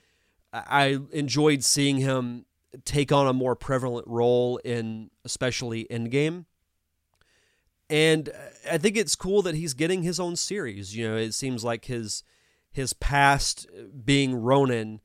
I 0.54 1.00
enjoyed 1.12 1.64
seeing 1.64 1.98
him 1.98 2.46
take 2.86 3.12
on 3.12 3.28
a 3.28 3.34
more 3.34 3.56
prevalent 3.56 4.08
role 4.08 4.58
in 4.58 5.10
especially 5.24 5.88
Endgame. 5.90 6.46
And 7.90 8.30
I 8.70 8.78
think 8.78 8.98
it's 8.98 9.16
cool 9.16 9.42
that 9.44 9.56
he's 9.56 9.74
getting 9.74 10.04
his 10.04 10.20
own 10.20 10.36
series. 10.36 10.96
You 10.96 11.10
know, 11.10 11.16
it 11.16 11.34
seems 11.34 11.64
like 11.64 11.86
his 11.86 12.24
his 12.72 12.94
past 12.94 13.68
being 14.06 14.36
Ronin 14.36 15.02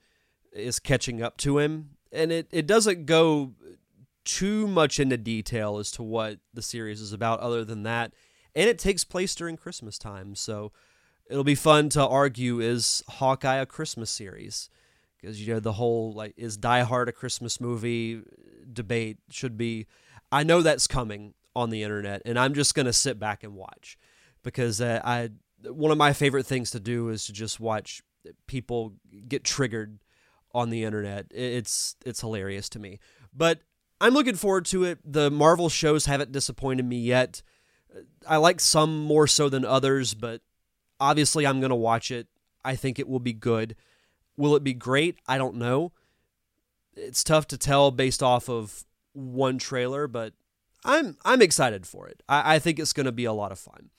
is 0.52 0.78
catching 0.78 1.22
up 1.22 1.36
to 1.38 1.58
him. 1.58 1.90
And 2.12 2.30
it, 2.30 2.48
it 2.50 2.66
doesn't 2.66 3.06
go 3.06 3.54
too 4.24 4.66
much 4.66 5.00
into 5.00 5.16
detail 5.16 5.78
as 5.78 5.90
to 5.92 6.02
what 6.02 6.38
the 6.52 6.62
series 6.62 7.00
is 7.00 7.12
about 7.12 7.40
other 7.40 7.64
than 7.64 7.82
that. 7.84 8.12
And 8.54 8.68
it 8.68 8.78
takes 8.78 9.04
place 9.04 9.34
during 9.34 9.56
Christmas 9.56 9.98
time. 9.98 10.34
So 10.34 10.72
it'll 11.30 11.44
be 11.44 11.54
fun 11.54 11.88
to 11.90 12.06
argue 12.06 12.60
is 12.60 13.02
Hawkeye 13.08 13.56
a 13.56 13.66
Christmas 13.66 14.10
series? 14.10 14.68
Because, 15.22 15.40
you 15.40 15.54
know, 15.54 15.60
the 15.60 15.72
whole, 15.72 16.12
like, 16.12 16.34
is 16.36 16.58
Die 16.58 16.82
Hard 16.82 17.08
a 17.08 17.12
Christmas 17.12 17.60
movie 17.60 18.22
debate 18.70 19.18
should 19.30 19.56
be. 19.56 19.86
I 20.30 20.42
know 20.42 20.60
that's 20.60 20.86
coming 20.86 21.34
on 21.54 21.70
the 21.70 21.82
internet, 21.82 22.22
and 22.26 22.38
I'm 22.38 22.54
just 22.54 22.74
to 22.86 22.92
sit 22.92 23.18
back 23.18 23.44
and 23.44 23.54
watch 23.54 23.96
because 24.42 24.80
uh, 24.80 25.00
I 25.04 25.30
one 25.70 25.92
of 25.92 25.98
my 25.98 26.12
favorite 26.12 26.46
things 26.46 26.70
to 26.72 26.80
do 26.80 27.08
is 27.08 27.26
to 27.26 27.32
just 27.32 27.60
watch 27.60 28.02
people 28.46 28.94
get 29.28 29.44
triggered 29.44 29.98
on 30.52 30.70
the 30.70 30.84
internet. 30.84 31.26
It's 31.30 31.96
it's 32.04 32.20
hilarious 32.20 32.68
to 32.70 32.78
me. 32.78 32.98
But 33.32 33.60
I'm 34.00 34.14
looking 34.14 34.34
forward 34.34 34.64
to 34.66 34.84
it. 34.84 34.98
The 35.04 35.30
Marvel 35.30 35.68
shows 35.68 36.06
haven't 36.06 36.32
disappointed 36.32 36.84
me 36.84 36.98
yet. 36.98 37.42
I 38.26 38.38
like 38.38 38.60
some 38.60 39.04
more 39.04 39.26
so 39.26 39.48
than 39.48 39.64
others, 39.64 40.14
but 40.14 40.40
obviously 40.98 41.46
I'm 41.46 41.60
to 41.70 41.76
watch 41.76 42.10
it. 42.10 42.26
I 42.64 42.74
think 42.76 42.98
it 42.98 43.08
will 43.08 43.20
be 43.20 43.32
good. 43.32 43.76
Will 44.36 44.56
it 44.56 44.64
be 44.64 44.74
great? 44.74 45.18
I 45.26 45.38
don't 45.38 45.56
know. 45.56 45.92
It's 46.94 47.24
tough 47.24 47.46
to 47.48 47.58
tell 47.58 47.90
based 47.90 48.22
off 48.22 48.48
of 48.48 48.84
one 49.12 49.58
trailer, 49.58 50.06
but 50.06 50.34
I'm 50.84 51.16
I'm 51.24 51.42
excited 51.42 51.86
for 51.86 52.08
it. 52.08 52.22
I, 52.28 52.56
I 52.56 52.58
think 52.58 52.78
it's 52.78 52.92
going 52.92 53.06
to 53.06 53.12
be 53.12 53.24
a 53.24 53.32
lot 53.32 53.52
of 53.52 53.58
fun. 53.58 53.90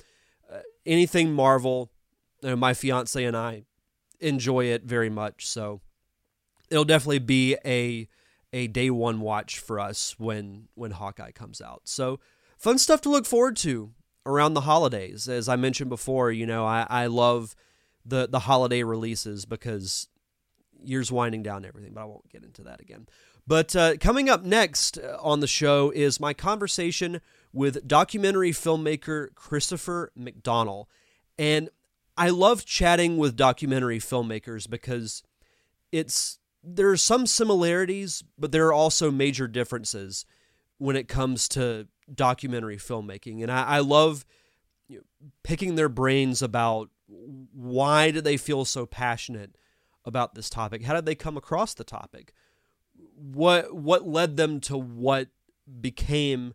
Uh, 0.52 0.60
anything 0.86 1.34
Marvel, 1.34 1.92
you 2.42 2.50
know, 2.50 2.56
my 2.56 2.74
fiance 2.74 3.24
and 3.24 3.38
I 3.38 3.64
enjoy 4.20 4.66
it 4.66 4.84
very 4.84 5.10
much. 5.10 5.48
So 5.48 5.82
it'll 6.70 6.86
definitely 6.86 7.20
be 7.20 7.58
a 7.66 8.08
a 8.52 8.68
day 8.68 8.90
one 8.90 9.20
watch 9.22 9.60
for 9.60 9.80
us 9.80 10.16
when 10.20 10.68
when 10.76 10.92
Hawkeye 10.92 11.32
comes 11.32 11.62
out. 11.62 11.82
So 11.86 12.20
fun 12.58 12.78
stuff 12.78 13.02
to 13.02 13.10
look 13.10 13.26
forward 13.26 13.56
to 13.58 13.92
around 14.26 14.54
the 14.54 14.62
holidays. 14.62 15.28
As 15.28 15.50
I 15.50 15.56
mentioned 15.56 15.90
before, 15.90 16.32
you 16.32 16.46
know, 16.46 16.66
I, 16.66 16.86
I 16.90 17.06
love 17.08 17.56
the 18.06 18.28
the 18.28 18.40
holiday 18.40 18.84
releases 18.84 19.46
because 19.46 20.08
years 20.86 21.12
winding 21.12 21.44
down 21.44 21.66
everything, 21.66 21.94
but 21.94 22.02
I 22.02 22.06
won't 22.06 22.30
get 22.30 22.44
into 22.44 22.64
that 22.64 22.82
again. 22.82 23.08
But 23.46 23.76
uh, 23.76 23.98
coming 23.98 24.30
up 24.30 24.44
next 24.44 24.98
uh, 24.98 25.18
on 25.22 25.40
the 25.40 25.48
show 25.48 25.92
is 25.92 26.20
my 26.20 26.34
conversation 26.34 27.22
with 27.52 27.88
documentary 27.88 28.52
filmmaker 28.52 29.34
Christopher 29.36 30.12
McDonell. 30.18 30.86
And 31.38 31.70
I 32.18 32.30
love 32.30 32.66
chatting 32.66 33.18
with 33.18 33.36
documentary 33.36 34.00
filmmakers 34.00 34.70
because 34.70 35.24
it's 35.92 36.40
there 36.64 36.90
are 36.90 36.98
some 36.98 37.28
similarities, 37.28 38.24
but 38.38 38.52
there 38.52 38.68
are 38.68 38.74
also 38.74 39.12
major 39.12 39.48
differences 39.48 40.26
when 40.78 40.96
it 40.96 41.08
comes 41.08 41.50
to 41.50 41.88
documentary 42.14 42.78
filmmaking. 42.78 43.42
And 43.42 43.52
I, 43.52 43.64
I 43.64 43.80
love 43.80 44.26
you 44.88 44.98
know, 44.98 45.04
picking 45.44 45.76
their 45.76 45.90
brains 45.90 46.42
about 46.42 46.90
why 47.08 48.12
do 48.12 48.22
they 48.22 48.38
feel 48.38 48.66
so 48.66 48.86
passionate 48.86 49.56
about 50.06 50.36
this 50.36 50.50
topic? 50.50 50.84
How 50.84 50.94
did 50.94 51.06
they 51.06 51.16
come 51.16 51.38
across 51.38 51.74
the 51.74 51.84
topic? 51.84 52.34
What 53.16 53.76
what 53.76 54.08
led 54.08 54.38
them 54.38 54.60
to 54.62 54.78
what 54.78 55.30
became 55.82 56.54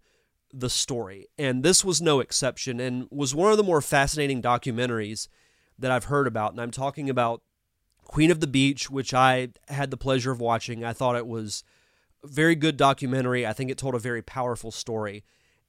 the 0.53 0.71
story? 0.71 1.27
And 1.39 1.63
this 1.63 1.85
was 1.85 2.01
no 2.01 2.21
exception 2.21 2.81
and 2.81 3.07
was 3.11 3.35
one 3.35 3.51
of 3.51 3.57
the 3.57 3.65
more 3.65 3.81
fascinating 3.81 4.43
documentaries 4.43 5.29
that 5.79 5.91
I've 5.91 6.05
heard 6.05 6.27
about. 6.27 6.53
And 6.53 6.61
I'm 6.61 6.71
talking 6.71 7.09
about 7.09 7.43
Queen 8.05 8.31
of 8.31 8.41
the 8.41 8.47
Beach, 8.47 8.91
which 8.91 9.15
I 9.15 9.51
had 9.69 9.91
the 9.91 9.97
pleasure 9.97 10.33
of 10.33 10.41
watching. 10.41 10.85
I 10.85 10.93
thought 10.93 11.17
it 11.17 11.27
was 11.27 11.63
a 12.25 12.27
very 12.27 12.55
good 12.55 12.77
documentary. 12.77 13.47
I 13.47 13.53
think 13.53 13.71
it 13.71 13.79
told 13.79 13.95
a 13.95 14.01
very 14.01 14.23
powerful 14.23 14.71
story. 14.71 15.25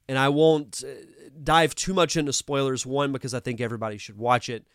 And 0.08 0.18
I 0.18 0.28
won't 0.28 0.82
uh, 0.84 1.06
dive 1.42 1.74
too 1.74 1.94
much 1.94 2.16
into 2.16 2.32
spoilers, 2.32 2.84
one, 2.84 3.12
because 3.12 3.34
I 3.34 3.40
think 3.40 3.60
everybody 3.60 3.98
should 3.98 4.16
watch 4.16 4.48
it. 4.48 4.66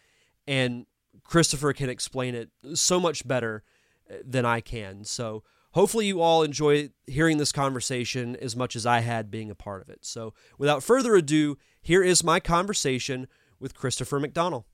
And 0.47 0.85
Christopher 1.23 1.73
can 1.73 1.89
explain 1.89 2.35
it 2.35 2.49
so 2.73 2.99
much 2.99 3.27
better 3.27 3.63
uh, 4.09 4.15
than 4.23 4.45
I 4.45 4.61
can. 4.61 5.03
So 5.03 5.43
hopefully 5.71 6.07
you 6.07 6.21
all 6.21 6.43
enjoy 6.43 6.89
hearing 7.07 7.37
this 7.37 7.51
conversation 7.51 8.35
as 8.37 8.55
much 8.55 8.75
as 8.75 8.85
I 8.85 8.99
had 8.99 9.31
being 9.31 9.49
a 9.49 9.55
part 9.55 9.81
of 9.81 9.89
it. 9.89 10.05
So 10.05 10.33
without 10.57 10.83
further 10.83 11.15
ado, 11.15 11.57
here 11.81 12.03
is 12.03 12.23
my 12.23 12.39
conversation 12.39 13.27
with 13.59 13.75
Christopher 13.75 14.19
McDonell. 14.19 14.65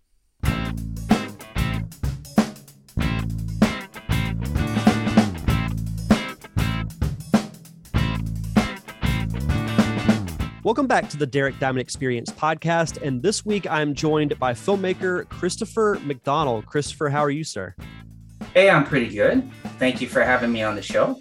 Welcome 10.63 10.85
back 10.85 11.09
to 11.09 11.17
the 11.17 11.25
Derek 11.25 11.57
Diamond 11.57 11.81
Experience 11.81 12.29
podcast. 12.29 13.01
And 13.01 13.23
this 13.23 13.43
week 13.43 13.65
I'm 13.67 13.95
joined 13.95 14.37
by 14.37 14.53
filmmaker 14.53 15.27
Christopher 15.27 15.95
McDonell. 16.03 16.63
Christopher, 16.63 17.09
how 17.09 17.21
are 17.21 17.31
you, 17.31 17.43
sir? 17.43 17.73
Hey, 18.53 18.69
I'm 18.69 18.83
pretty 18.83 19.09
good. 19.09 19.49
Thank 19.79 20.01
you 20.01 20.07
for 20.07 20.21
having 20.21 20.51
me 20.51 20.61
on 20.61 20.75
the 20.75 20.83
show. 20.83 21.19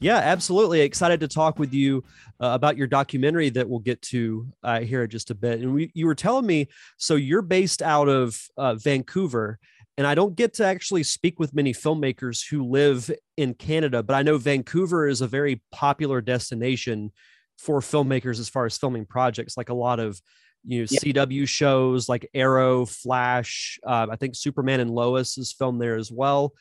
Yeah, 0.00 0.16
absolutely. 0.16 0.80
Excited 0.80 1.20
to 1.20 1.28
talk 1.28 1.58
with 1.58 1.74
you 1.74 2.04
uh, 2.40 2.52
about 2.54 2.78
your 2.78 2.86
documentary 2.86 3.50
that 3.50 3.68
we'll 3.68 3.80
get 3.80 4.00
to 4.00 4.48
uh, 4.62 4.80
here 4.80 5.02
in 5.04 5.10
just 5.10 5.30
a 5.30 5.34
bit. 5.34 5.60
And 5.60 5.74
we, 5.74 5.90
you 5.92 6.06
were 6.06 6.14
telling 6.14 6.46
me, 6.46 6.68
so 6.96 7.16
you're 7.16 7.42
based 7.42 7.82
out 7.82 8.08
of 8.08 8.40
uh, 8.56 8.76
Vancouver, 8.76 9.58
and 9.98 10.06
I 10.06 10.14
don't 10.14 10.34
get 10.34 10.54
to 10.54 10.64
actually 10.64 11.02
speak 11.02 11.38
with 11.38 11.54
many 11.54 11.74
filmmakers 11.74 12.48
who 12.48 12.64
live 12.64 13.10
in 13.36 13.52
Canada, 13.52 14.02
but 14.02 14.14
I 14.14 14.22
know 14.22 14.38
Vancouver 14.38 15.06
is 15.06 15.20
a 15.20 15.26
very 15.26 15.60
popular 15.70 16.22
destination 16.22 17.12
for 17.60 17.80
filmmakers 17.80 18.40
as 18.40 18.48
far 18.48 18.64
as 18.66 18.78
filming 18.78 19.04
projects, 19.04 19.56
like 19.56 19.68
a 19.68 19.74
lot 19.74 20.00
of 20.00 20.20
you 20.64 20.80
know 20.80 20.86
yeah. 20.90 20.98
CW 21.00 21.46
shows 21.46 22.08
like 22.08 22.28
Arrow, 22.34 22.86
Flash. 22.86 23.78
Uh, 23.86 24.08
I 24.10 24.16
think 24.16 24.34
Superman 24.34 24.80
and 24.80 24.90
Lois 24.90 25.38
is 25.38 25.52
filmed 25.52 25.80
there 25.80 25.96
as 25.96 26.10
well. 26.10 26.54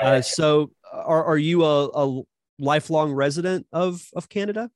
Uh, 0.00 0.20
so, 0.20 0.70
are 0.92 1.24
are 1.24 1.38
you 1.38 1.64
a, 1.64 1.88
a 1.88 2.22
lifelong 2.58 3.12
resident 3.12 3.66
of 3.72 4.06
of 4.14 4.28
Canada? 4.28 4.70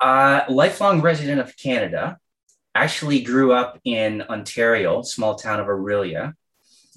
Uh, 0.00 0.42
lifelong 0.48 1.00
resident 1.00 1.40
of 1.40 1.56
Canada. 1.56 2.18
Actually, 2.74 3.20
grew 3.22 3.52
up 3.52 3.78
in 3.84 4.22
Ontario, 4.22 5.02
small 5.02 5.34
town 5.34 5.60
of 5.60 5.66
Orillia. 5.66 6.34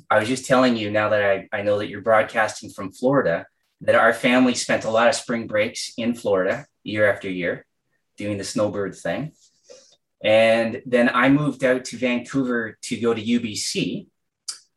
I 0.09 0.19
was 0.19 0.27
just 0.27 0.45
telling 0.45 0.77
you 0.77 0.89
now 0.91 1.09
that 1.09 1.23
I, 1.23 1.47
I 1.51 1.61
know 1.63 1.79
that 1.79 1.89
you're 1.89 2.01
broadcasting 2.01 2.69
from 2.69 2.91
Florida 2.91 3.45
that 3.81 3.95
our 3.95 4.13
family 4.13 4.55
spent 4.55 4.85
a 4.85 4.89
lot 4.89 5.07
of 5.07 5.15
spring 5.15 5.47
breaks 5.47 5.93
in 5.97 6.15
Florida 6.15 6.65
year 6.83 7.11
after 7.11 7.29
year 7.29 7.64
doing 8.17 8.37
the 8.37 8.43
snowbird 8.43 8.95
thing. 8.95 9.33
And 10.23 10.81
then 10.85 11.09
I 11.13 11.29
moved 11.29 11.63
out 11.63 11.85
to 11.85 11.97
Vancouver 11.97 12.77
to 12.83 12.99
go 12.99 13.13
to 13.13 13.21
UBC 13.21 14.07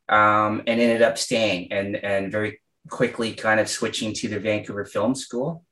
um, 0.07 0.59
and 0.67 0.79
ended 0.81 1.01
up 1.01 1.17
staying 1.17 1.71
and, 1.71 1.95
and 1.95 2.31
very 2.31 2.61
quickly 2.89 3.33
kind 3.33 3.59
of 3.59 3.69
switching 3.69 4.13
to 4.13 4.27
the 4.27 4.39
Vancouver 4.39 4.85
Film 4.85 5.15
School 5.15 5.63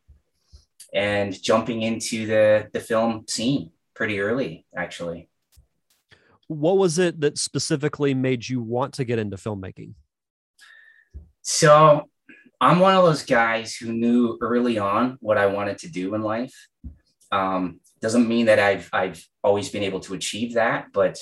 and 0.93 1.41
jumping 1.41 1.81
into 1.81 2.25
the, 2.25 2.69
the 2.73 2.79
film 2.79 3.25
scene 3.27 3.71
pretty 3.93 4.19
early, 4.19 4.65
actually. 4.75 5.29
What 6.47 6.77
was 6.77 6.97
it 6.97 7.19
that 7.21 7.37
specifically 7.37 8.13
made 8.13 8.47
you 8.47 8.61
want 8.61 8.93
to 8.95 9.05
get 9.05 9.19
into 9.19 9.35
filmmaking? 9.35 9.93
So 11.41 12.09
I'm 12.59 12.79
one 12.79 12.95
of 12.95 13.03
those 13.03 13.23
guys 13.23 13.75
who 13.75 13.91
knew 13.91 14.37
early 14.41 14.77
on 14.77 15.17
what 15.19 15.37
I 15.37 15.47
wanted 15.47 15.77
to 15.79 15.89
do 15.89 16.15
in 16.15 16.21
life. 16.21 16.53
Um, 17.31 17.79
doesn't 18.01 18.27
mean 18.27 18.45
that 18.45 18.59
I've 18.59 18.89
I've 18.93 19.25
always 19.43 19.69
been 19.69 19.83
able 19.83 19.99
to 20.01 20.13
achieve 20.13 20.53
that, 20.53 20.87
but 20.93 21.19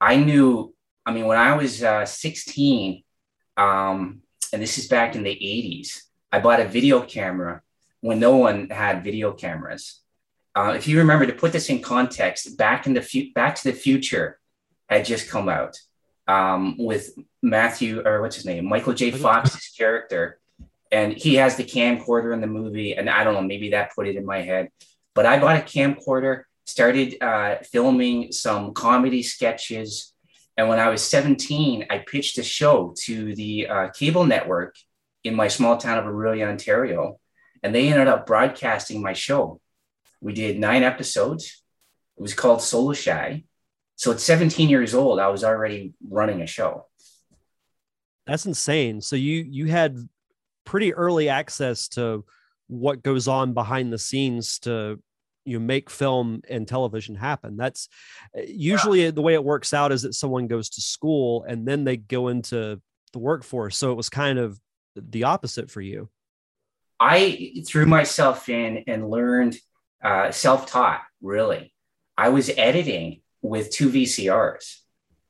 I 0.00 0.16
knew. 0.16 0.72
I 1.04 1.12
mean, 1.12 1.26
when 1.26 1.38
I 1.38 1.56
was 1.56 1.84
uh, 1.84 2.04
16, 2.04 3.04
um, 3.56 4.22
and 4.52 4.60
this 4.60 4.76
is 4.76 4.88
back 4.88 5.14
in 5.14 5.22
the 5.22 5.30
80s, 5.30 6.00
I 6.32 6.40
bought 6.40 6.58
a 6.58 6.66
video 6.66 7.00
camera 7.00 7.62
when 8.00 8.18
no 8.18 8.36
one 8.36 8.70
had 8.70 9.04
video 9.04 9.32
cameras. 9.32 10.00
Uh, 10.56 10.72
if 10.76 10.88
you 10.88 10.98
remember, 10.98 11.26
to 11.26 11.32
put 11.32 11.52
this 11.52 11.68
in 11.68 11.80
context, 11.80 12.56
back 12.56 12.86
in 12.86 12.94
the 12.94 13.02
fu- 13.02 13.32
Back 13.34 13.56
to 13.56 13.64
the 13.64 13.72
Future 13.72 14.40
had 14.88 15.04
just 15.04 15.28
come 15.28 15.48
out 15.48 15.76
um, 16.26 16.76
with 16.78 17.10
Matthew 17.42 18.02
or 18.04 18.22
what's 18.22 18.36
his 18.36 18.46
name, 18.46 18.66
Michael 18.66 18.94
J. 18.94 19.10
Fox's 19.10 19.68
character, 19.76 20.38
and 20.90 21.12
he 21.12 21.34
has 21.34 21.56
the 21.56 21.64
camcorder 21.64 22.32
in 22.32 22.40
the 22.40 22.46
movie. 22.46 22.94
And 22.94 23.10
I 23.10 23.22
don't 23.22 23.34
know, 23.34 23.42
maybe 23.42 23.70
that 23.70 23.94
put 23.94 24.08
it 24.08 24.16
in 24.16 24.24
my 24.24 24.42
head. 24.42 24.70
But 25.16 25.24
I 25.24 25.40
bought 25.40 25.56
a 25.56 25.62
camcorder, 25.62 26.42
started 26.66 27.16
uh, 27.22 27.56
filming 27.72 28.32
some 28.32 28.74
comedy 28.74 29.22
sketches. 29.22 30.12
And 30.58 30.68
when 30.68 30.78
I 30.78 30.90
was 30.90 31.02
17, 31.02 31.86
I 31.88 32.04
pitched 32.06 32.36
a 32.36 32.42
show 32.42 32.94
to 33.04 33.34
the 33.34 33.66
uh, 33.66 33.88
cable 33.88 34.26
network 34.26 34.76
in 35.24 35.34
my 35.34 35.48
small 35.48 35.78
town 35.78 35.98
of 35.98 36.04
Orillia, 36.04 36.48
Ontario. 36.48 37.18
And 37.62 37.74
they 37.74 37.88
ended 37.88 38.08
up 38.08 38.26
broadcasting 38.26 39.02
my 39.02 39.14
show. 39.14 39.58
We 40.20 40.34
did 40.34 40.58
nine 40.58 40.82
episodes. 40.82 41.62
It 42.18 42.20
was 42.20 42.34
called 42.34 42.60
Solo 42.60 42.92
Shy. 42.92 43.44
So 43.96 44.12
at 44.12 44.20
17 44.20 44.68
years 44.68 44.94
old, 44.94 45.18
I 45.18 45.28
was 45.28 45.44
already 45.44 45.94
running 46.06 46.42
a 46.42 46.46
show. 46.46 46.88
That's 48.26 48.44
insane. 48.44 49.00
So 49.00 49.16
you 49.16 49.46
you 49.48 49.66
had 49.66 49.96
pretty 50.64 50.92
early 50.92 51.30
access 51.30 51.88
to 51.88 52.24
what 52.66 53.02
goes 53.02 53.28
on 53.28 53.54
behind 53.54 53.92
the 53.92 53.98
scenes 53.98 54.58
to 54.60 55.00
you 55.46 55.60
make 55.60 55.90
film 55.90 56.42
and 56.48 56.66
television 56.66 57.14
happen 57.14 57.56
that's 57.56 57.88
uh, 58.36 58.42
usually 58.46 59.04
yeah. 59.04 59.10
the 59.10 59.22
way 59.22 59.34
it 59.34 59.44
works 59.44 59.72
out 59.72 59.92
is 59.92 60.02
that 60.02 60.14
someone 60.14 60.46
goes 60.46 60.68
to 60.68 60.80
school 60.80 61.44
and 61.48 61.66
then 61.66 61.84
they 61.84 61.96
go 61.96 62.28
into 62.28 62.80
the 63.12 63.18
workforce 63.18 63.76
so 63.76 63.92
it 63.92 63.96
was 63.96 64.08
kind 64.08 64.38
of 64.38 64.60
the 64.96 65.24
opposite 65.24 65.70
for 65.70 65.80
you 65.80 66.08
i 67.00 67.52
threw 67.66 67.86
myself 67.86 68.48
in 68.48 68.84
and 68.86 69.08
learned 69.08 69.56
uh, 70.02 70.30
self-taught 70.30 71.02
really 71.20 71.72
i 72.16 72.28
was 72.28 72.50
editing 72.56 73.20
with 73.42 73.70
two 73.70 73.90
vcrs 73.90 74.80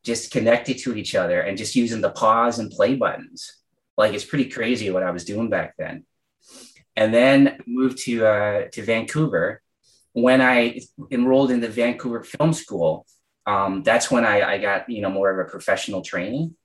just 0.06 0.30
connected 0.30 0.78
to 0.78 0.96
each 0.96 1.16
other 1.16 1.40
and 1.40 1.58
just 1.58 1.74
using 1.74 2.00
the 2.00 2.10
pause 2.10 2.60
and 2.60 2.70
play 2.70 2.94
buttons. 2.94 3.56
Like 3.96 4.14
it's 4.14 4.24
pretty 4.24 4.48
crazy 4.48 4.88
what 4.88 5.02
I 5.02 5.10
was 5.10 5.24
doing 5.24 5.50
back 5.50 5.74
then. 5.76 6.06
And 6.94 7.12
then 7.12 7.58
moved 7.66 7.98
to 8.04 8.24
uh, 8.24 8.68
to 8.72 8.82
Vancouver. 8.82 9.60
When 10.16 10.40
I 10.40 10.80
enrolled 11.10 11.50
in 11.50 11.60
the 11.60 11.68
Vancouver 11.68 12.24
Film 12.24 12.54
School, 12.54 13.04
um, 13.44 13.82
that's 13.82 14.10
when 14.10 14.24
I, 14.24 14.54
I 14.54 14.58
got 14.58 14.88
you 14.88 15.02
know 15.02 15.10
more 15.10 15.30
of 15.30 15.46
a 15.46 15.50
professional 15.50 16.00
training 16.00 16.56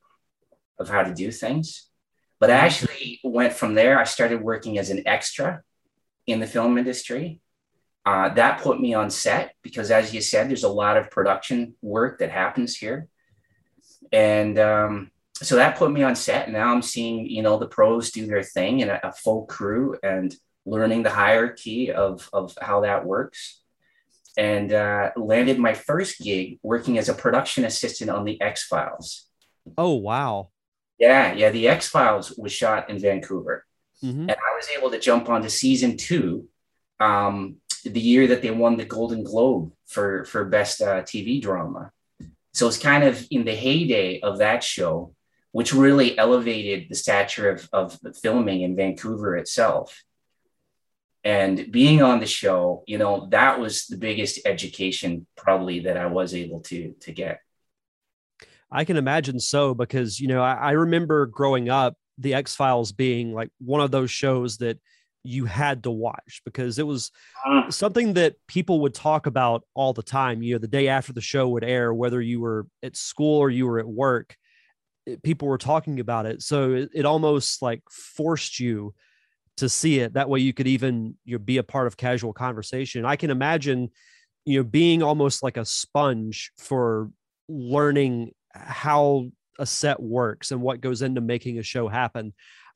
of 0.79 0.87
how 0.87 1.03
to 1.03 1.13
do 1.13 1.31
things. 1.31 1.87
But 2.39 2.49
I 2.49 2.55
actually 2.55 3.19
went 3.25 3.51
from 3.51 3.75
there. 3.75 3.99
I 3.99 4.05
started 4.05 4.41
working 4.41 4.77
as 4.77 4.89
an 4.89 5.03
extra 5.05 5.63
in 6.25 6.39
the 6.39 6.47
film 6.47 6.77
industry. 6.77 7.41
Uh, 8.05 8.29
that 8.29 8.61
put 8.61 8.79
me 8.79 8.93
on 8.93 9.09
set 9.09 9.53
because, 9.61 9.91
as 9.91 10.13
you 10.13 10.21
said, 10.21 10.47
there's 10.47 10.63
a 10.63 10.69
lot 10.69 10.95
of 10.95 11.11
production 11.11 11.75
work 11.81 12.19
that 12.19 12.31
happens 12.31 12.77
here, 12.77 13.09
and 14.13 14.57
um, 14.57 15.11
so 15.33 15.57
that 15.57 15.75
put 15.75 15.91
me 15.91 16.03
on 16.03 16.15
set. 16.15 16.49
Now 16.49 16.73
I'm 16.73 16.81
seeing 16.81 17.27
you 17.27 17.41
know 17.43 17.59
the 17.59 17.67
pros 17.67 18.11
do 18.11 18.25
their 18.27 18.43
thing 18.43 18.81
and 18.81 18.91
a, 18.91 19.09
a 19.09 19.11
full 19.11 19.45
crew 19.45 19.97
and 20.01 20.33
learning 20.65 21.03
the 21.03 21.09
hierarchy 21.09 21.91
of 21.91 22.29
of 22.33 22.55
how 22.61 22.81
that 22.81 23.05
works, 23.05 23.61
and 24.37 24.71
uh, 24.71 25.11
landed 25.15 25.59
my 25.59 25.73
first 25.73 26.19
gig 26.19 26.59
working 26.63 26.97
as 26.97 27.09
a 27.09 27.13
production 27.13 27.65
assistant 27.65 28.09
on 28.09 28.25
the 28.25 28.41
X 28.41 28.65
Files. 28.65 29.27
Oh 29.77 29.95
wow! 29.95 30.49
Yeah, 30.97 31.33
yeah. 31.33 31.49
The 31.49 31.67
X 31.67 31.87
Files 31.87 32.33
was 32.37 32.51
shot 32.51 32.89
in 32.89 32.99
Vancouver, 32.99 33.65
mm-hmm. 34.03 34.29
and 34.29 34.31
I 34.31 34.55
was 34.55 34.67
able 34.77 34.91
to 34.91 34.99
jump 34.99 35.29
onto 35.29 35.49
season 35.49 35.97
two. 35.97 36.47
Um, 36.99 37.57
the 37.83 37.99
year 37.99 38.27
that 38.27 38.43
they 38.43 38.51
won 38.51 38.77
the 38.77 38.85
Golden 38.85 39.23
Globe 39.23 39.71
for 39.87 40.25
for 40.25 40.45
best 40.45 40.81
uh, 40.81 41.01
TV 41.01 41.41
drama. 41.41 41.91
So 42.53 42.67
it's 42.67 42.77
kind 42.77 43.03
of 43.03 43.25
in 43.31 43.45
the 43.45 43.55
heyday 43.55 44.19
of 44.19 44.39
that 44.39 44.63
show, 44.63 45.15
which 45.51 45.73
really 45.73 46.17
elevated 46.17 46.89
the 46.89 46.95
stature 46.95 47.49
of, 47.49 47.69
of 47.71 47.97
filming 48.21 48.61
in 48.61 48.75
Vancouver 48.75 49.37
itself. 49.37 50.03
And 51.23 51.71
being 51.71 52.01
on 52.01 52.19
the 52.19 52.25
show, 52.25 52.83
you 52.87 52.97
know, 52.97 53.27
that 53.29 53.59
was 53.59 53.85
the 53.85 53.97
biggest 53.97 54.39
education 54.45 55.27
probably 55.37 55.81
that 55.81 55.97
I 55.97 56.07
was 56.07 56.33
able 56.33 56.61
to 56.61 56.95
to 57.01 57.11
get. 57.11 57.39
I 58.71 58.85
can 58.85 58.97
imagine 58.97 59.39
so 59.39 59.73
because 59.73 60.19
you 60.19 60.27
know 60.27 60.41
I, 60.41 60.53
I 60.53 60.71
remember 60.71 61.25
growing 61.25 61.69
up 61.69 61.95
the 62.17 62.33
X 62.33 62.55
Files 62.55 62.91
being 62.91 63.33
like 63.33 63.49
one 63.59 63.81
of 63.81 63.91
those 63.91 64.09
shows 64.09 64.57
that 64.57 64.79
you 65.23 65.45
had 65.45 65.83
to 65.83 65.91
watch 65.91 66.41
because 66.45 66.79
it 66.79 66.87
was 66.87 67.11
uh, 67.45 67.69
something 67.69 68.13
that 68.13 68.35
people 68.47 68.81
would 68.81 68.93
talk 68.93 69.27
about 69.27 69.63
all 69.75 69.93
the 69.93 70.03
time. 70.03 70.41
You 70.41 70.55
know, 70.55 70.59
the 70.59 70.67
day 70.67 70.87
after 70.87 71.13
the 71.13 71.21
show 71.21 71.49
would 71.49 71.63
air, 71.63 71.93
whether 71.93 72.21
you 72.21 72.39
were 72.39 72.65
at 72.81 72.95
school 72.95 73.37
or 73.37 73.49
you 73.49 73.67
were 73.67 73.79
at 73.79 73.87
work, 73.87 74.35
people 75.23 75.47
were 75.47 75.57
talking 75.57 75.99
about 75.99 76.25
it. 76.25 76.41
So 76.41 76.73
it, 76.73 76.89
it, 76.93 77.05
almost 77.05 77.61
like 77.61 77.81
forced 77.89 78.59
you 78.59 78.93
to 79.61 79.69
see 79.69 79.99
it. 79.99 80.13
That 80.13 80.27
way 80.27 80.39
you 80.39 80.53
could 80.53 80.67
even 80.67 81.15
you 81.23 81.37
know, 81.37 81.43
be 81.43 81.57
a 81.57 81.63
part 81.63 81.85
of 81.85 81.95
casual 81.95 82.33
conversation. 82.33 83.05
I 83.05 83.15
can 83.15 83.29
imagine, 83.29 83.91
you 84.43 84.57
know, 84.57 84.63
being 84.63 85.03
almost 85.03 85.43
like 85.43 85.55
a 85.55 85.65
sponge 85.65 86.51
for 86.57 87.11
learning 87.47 88.31
how 88.53 89.27
a 89.59 89.67
set 89.67 90.01
works 90.01 90.51
and 90.51 90.61
what 90.61 90.81
goes 90.81 91.03
into 91.03 91.21
making 91.21 91.59
a 91.59 91.63
show 91.63 91.87
happen. 91.87 92.33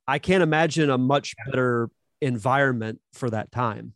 I 0.08 0.20
can't 0.20 0.44
imagine 0.44 0.92
a 0.92 0.98
much 0.98 1.34
better 1.48 1.90
environment 2.22 3.02
for 3.14 3.32
that 3.32 3.52
time. 3.52 3.94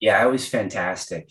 Yeah, 0.00 0.26
it 0.26 0.30
was 0.30 0.48
fantastic. 0.48 1.30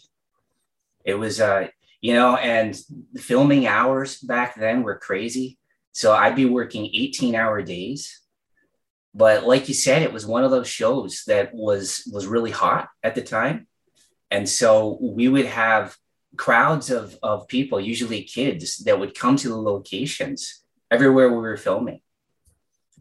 It 1.03 1.15
was, 1.15 1.41
uh, 1.41 1.69
you 1.99 2.13
know, 2.13 2.35
and 2.35 2.79
filming 3.17 3.65
hours 3.65 4.19
back 4.19 4.55
then 4.55 4.83
were 4.83 4.99
crazy. 4.99 5.57
So 5.93 6.13
I'd 6.13 6.35
be 6.35 6.45
working 6.45 6.85
18 6.93 7.33
hour 7.33 7.63
days. 7.63 8.21
But 9.15 9.45
like 9.45 9.69
you 9.69 9.73
said, 9.73 10.01
it 10.01 10.11
was 10.11 10.25
one 10.25 10.43
of 10.43 10.51
those 10.51 10.67
shows 10.67 11.23
that 11.27 11.53
was 11.53 12.07
was 12.11 12.27
really 12.27 12.51
hot 12.51 12.89
at 13.01 13.15
the 13.15 13.21
time. 13.21 13.67
And 14.29 14.47
so 14.47 14.97
we 15.01 15.29
would 15.29 15.45
have 15.45 15.95
crowds 16.35 16.89
of, 16.89 17.17
of 17.23 17.47
people, 17.47 17.79
usually 17.79 18.23
kids, 18.23 18.77
that 18.79 18.99
would 18.99 19.17
come 19.17 19.37
to 19.37 19.47
the 19.47 19.57
locations 19.57 20.63
everywhere 20.91 21.29
we 21.29 21.37
were 21.37 21.55
filming. 21.55 22.01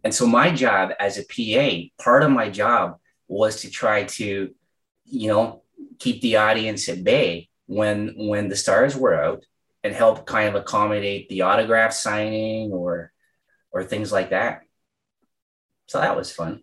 And 0.04 0.14
so 0.14 0.26
my 0.26 0.52
job 0.52 0.90
as 1.00 1.18
a 1.18 1.24
PA, 1.24 2.02
part 2.02 2.22
of 2.22 2.30
my 2.30 2.48
job 2.48 2.98
was 3.26 3.62
to 3.62 3.70
try 3.70 4.04
to, 4.04 4.54
you 5.06 5.28
know, 5.28 5.62
keep 5.98 6.20
the 6.20 6.36
audience 6.36 6.88
at 6.88 7.02
bay 7.02 7.48
when 7.66 8.14
when 8.16 8.48
the 8.48 8.56
stars 8.56 8.94
were 8.96 9.14
out 9.14 9.44
and 9.82 9.94
help 9.94 10.26
kind 10.26 10.48
of 10.48 10.54
accommodate 10.54 11.28
the 11.28 11.42
autograph 11.42 11.92
signing 11.92 12.70
or 12.70 13.12
or 13.72 13.82
things 13.82 14.12
like 14.12 14.30
that. 14.30 14.63
So 15.86 16.00
that 16.00 16.16
was 16.16 16.32
fun. 16.32 16.62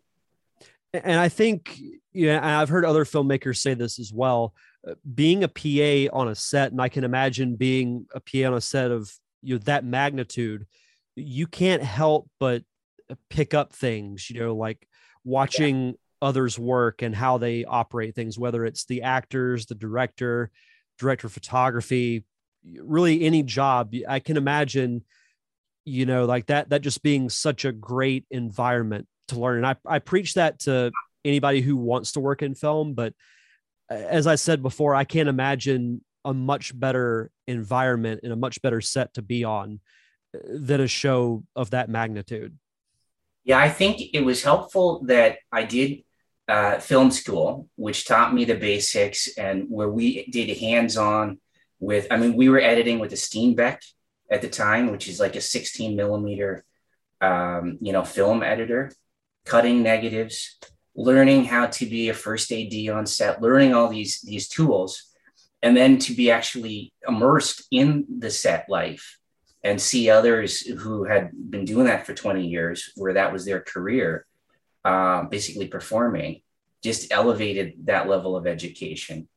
And 0.94 1.20
I 1.20 1.30
think, 1.30 1.80
yeah, 2.12 2.60
I've 2.60 2.70
heard 2.70 2.86
other 2.86 3.06
filmmakers 3.06 3.58
say 3.58 3.74
this 3.74 4.00
as 4.00 4.12
well. 4.12 4.54
Uh, 4.88 4.96
being 5.14 5.44
a 5.44 5.48
PA 5.48 6.16
on 6.16 6.28
a 6.28 6.36
set, 6.36 6.72
and 6.72 6.82
I 6.82 6.90
can 6.90 7.04
imagine 7.04 7.56
being 7.56 8.08
a 8.14 8.20
PA 8.20 8.48
on 8.48 8.54
a 8.56 8.62
set 8.62 8.92
of 8.92 9.12
you 9.42 9.56
know 9.56 9.62
that 9.66 9.86
magnitude, 9.86 10.66
you 11.16 11.48
can't 11.48 11.84
help 11.84 12.30
but 12.40 12.64
pick 13.30 13.54
up 13.54 13.74
things. 13.74 14.30
You 14.30 14.40
know, 14.40 14.56
like 14.56 14.88
watching 15.24 15.96
others 16.22 16.58
work 16.60 17.02
and 17.02 17.16
how 17.16 17.38
they 17.38 17.66
operate 17.66 18.16
things, 18.16 18.38
whether 18.38 18.66
it's 18.66 18.86
the 18.86 19.04
actors, 19.04 19.66
the 19.66 19.76
director, 19.76 20.52
director 21.00 21.28
of 21.28 21.34
photography, 21.34 22.24
really 22.80 23.24
any 23.24 23.44
job. 23.44 23.94
I 24.08 24.20
can 24.20 24.38
imagine, 24.38 25.04
you 25.86 26.06
know, 26.06 26.26
like 26.26 26.48
that, 26.48 26.70
that 26.70 26.82
just 26.82 27.02
being 27.02 27.30
such 27.30 27.66
a 27.66 27.72
great 27.72 28.26
environment 28.32 29.08
to 29.30 29.40
learn. 29.40 29.58
And 29.58 29.68
I, 29.68 29.76
I 29.86 30.00
preach 30.00 30.36
that 30.36 30.60
to 30.60 30.92
anybody 31.26 31.62
who 31.62 31.76
wants 31.76 32.14
to 32.14 32.20
work 32.20 32.42
in 32.42 32.56
film, 32.56 32.94
but 32.94 33.14
as 33.90 34.26
I 34.26 34.36
said 34.36 34.62
before, 34.62 34.96
I 34.96 35.04
can't 35.04 35.30
imagine 35.30 36.04
a 36.24 36.34
much 36.34 36.78
better 36.80 37.30
environment 37.48 38.22
and 38.24 38.32
a 38.32 38.36
much 38.36 38.62
better 38.62 38.80
set 38.80 39.14
to 39.16 39.22
be 39.22 39.44
on 39.44 39.80
uh, 40.36 40.40
than 40.48 40.82
a 40.82 40.88
show 40.88 41.44
of 41.56 41.72
that 41.72 41.90
magnitude. 41.90 42.58
Yeah, 43.44 43.58
I 43.58 43.70
think 43.70 44.02
it 44.14 44.24
was 44.24 44.44
helpful 44.44 45.04
that 45.06 45.40
I 45.52 45.64
did 45.64 46.04
uh, 46.48 46.80
film 46.80 47.12
school, 47.12 47.68
which 47.76 48.06
taught 48.06 48.34
me 48.34 48.46
the 48.46 48.56
basics 48.56 49.36
and 49.38 49.66
where 49.70 49.90
we 49.90 50.26
did 50.28 50.56
hands 50.58 50.96
on 50.96 51.40
with, 51.80 52.08
I 52.12 52.18
mean, 52.18 52.36
we 52.36 52.50
were 52.50 52.60
editing 52.60 53.00
with 53.00 53.12
a 53.14 53.16
Steenbeck 53.16 53.80
at 54.32 54.42
the 54.42 54.50
time, 54.50 54.92
which 54.92 55.08
is 55.08 55.20
like 55.20 55.36
a 55.36 55.42
16 55.42 55.96
millimeter, 55.96 56.64
um, 57.20 57.78
you 57.82 57.92
know, 57.92 58.04
film 58.04 58.42
editor, 58.42 58.92
cutting 59.46 59.84
negatives, 59.84 60.58
learning 60.96 61.46
how 61.46 61.68
to 61.68 61.86
be 61.86 62.10
a 62.10 62.14
first 62.14 62.52
AD 62.52 62.74
on 62.90 63.06
set, 63.06 63.42
learning 63.42 63.74
all 63.74 63.90
these, 63.90 64.22
these 64.22 64.48
tools, 64.48 65.12
and 65.62 65.76
then 65.76 66.00
to 66.00 66.14
be 66.14 66.32
actually 66.32 66.94
immersed 67.08 67.68
in 67.72 68.06
the 68.20 68.32
set 68.32 68.68
life 68.70 69.18
and 69.64 69.80
see 69.80 70.10
others 70.10 70.62
who 70.62 71.04
had 71.04 71.30
been 71.34 71.66
doing 71.66 71.86
that 71.86 72.06
for 72.06 72.14
20 72.14 72.48
years, 72.48 72.92
where 72.96 73.14
that 73.14 73.32
was 73.32 73.46
their 73.46 73.60
career 73.60 74.26
uh, 74.84 75.24
basically 75.26 75.68
performing, 75.68 76.42
just 76.84 77.12
elevated 77.12 77.74
that 77.86 78.10
level 78.10 78.36
of 78.36 78.48
education. 78.48 79.28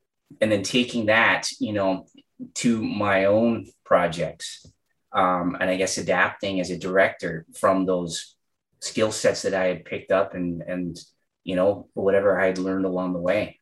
And 0.40 0.50
then 0.50 0.62
taking 0.62 1.06
that, 1.06 1.48
you 1.60 1.72
know, 1.72 2.06
to 2.54 2.82
my 2.82 3.26
own 3.26 3.66
projects, 3.84 4.66
um, 5.14 5.56
and 5.60 5.70
I 5.70 5.76
guess 5.76 5.98
adapting 5.98 6.60
as 6.60 6.70
a 6.70 6.78
director 6.78 7.46
from 7.54 7.86
those 7.86 8.36
skill 8.80 9.12
sets 9.12 9.42
that 9.42 9.54
I 9.54 9.66
had 9.66 9.84
picked 9.84 10.10
up 10.10 10.34
and 10.34 10.62
and 10.62 10.98
you 11.44 11.56
know 11.56 11.88
whatever 11.94 12.38
I 12.38 12.46
had 12.46 12.58
learned 12.58 12.84
along 12.84 13.12
the 13.12 13.20
way. 13.20 13.60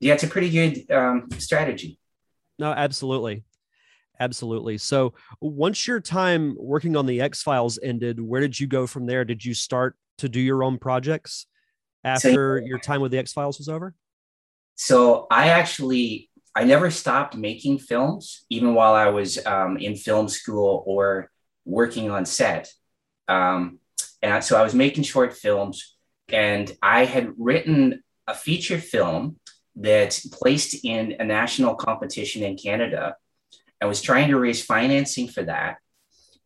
Yeah, 0.00 0.14
it's 0.14 0.24
a 0.24 0.28
pretty 0.28 0.50
good 0.50 0.90
um, 0.90 1.28
strategy. 1.38 1.98
No, 2.58 2.72
absolutely. 2.72 3.44
Absolutely. 4.20 4.78
So 4.78 5.14
once 5.40 5.86
your 5.86 6.00
time 6.00 6.56
working 6.58 6.96
on 6.96 7.06
the 7.06 7.20
X 7.20 7.42
Files 7.42 7.78
ended, 7.82 8.20
where 8.20 8.40
did 8.40 8.58
you 8.58 8.66
go 8.66 8.86
from 8.86 9.06
there? 9.06 9.24
Did 9.24 9.44
you 9.44 9.54
start 9.54 9.96
to 10.18 10.28
do 10.28 10.40
your 10.40 10.64
own 10.64 10.78
projects 10.78 11.46
after 12.02 12.60
so, 12.60 12.66
your 12.66 12.78
time 12.78 13.00
with 13.00 13.12
the 13.12 13.18
X 13.18 13.32
Files 13.32 13.58
was 13.58 13.68
over? 13.68 13.94
So 14.74 15.26
I 15.30 15.48
actually 15.48 16.27
I 16.58 16.64
never 16.64 16.90
stopped 16.90 17.36
making 17.36 17.78
films, 17.78 18.44
even 18.50 18.74
while 18.74 18.92
I 18.92 19.10
was 19.10 19.38
um, 19.46 19.76
in 19.76 19.94
film 19.94 20.26
school 20.26 20.82
or 20.88 21.30
working 21.64 22.10
on 22.10 22.26
set. 22.26 22.68
Um, 23.28 23.78
and 24.22 24.42
so 24.42 24.58
I 24.58 24.64
was 24.64 24.74
making 24.74 25.04
short 25.04 25.34
films, 25.34 25.94
and 26.28 26.76
I 26.82 27.04
had 27.04 27.32
written 27.38 28.02
a 28.26 28.34
feature 28.34 28.80
film 28.80 29.36
that 29.76 30.20
placed 30.32 30.84
in 30.84 31.14
a 31.20 31.24
national 31.24 31.76
competition 31.76 32.42
in 32.42 32.56
Canada. 32.56 33.14
I 33.80 33.86
was 33.86 34.02
trying 34.02 34.26
to 34.30 34.40
raise 34.40 34.64
financing 34.64 35.28
for 35.28 35.44
that. 35.44 35.76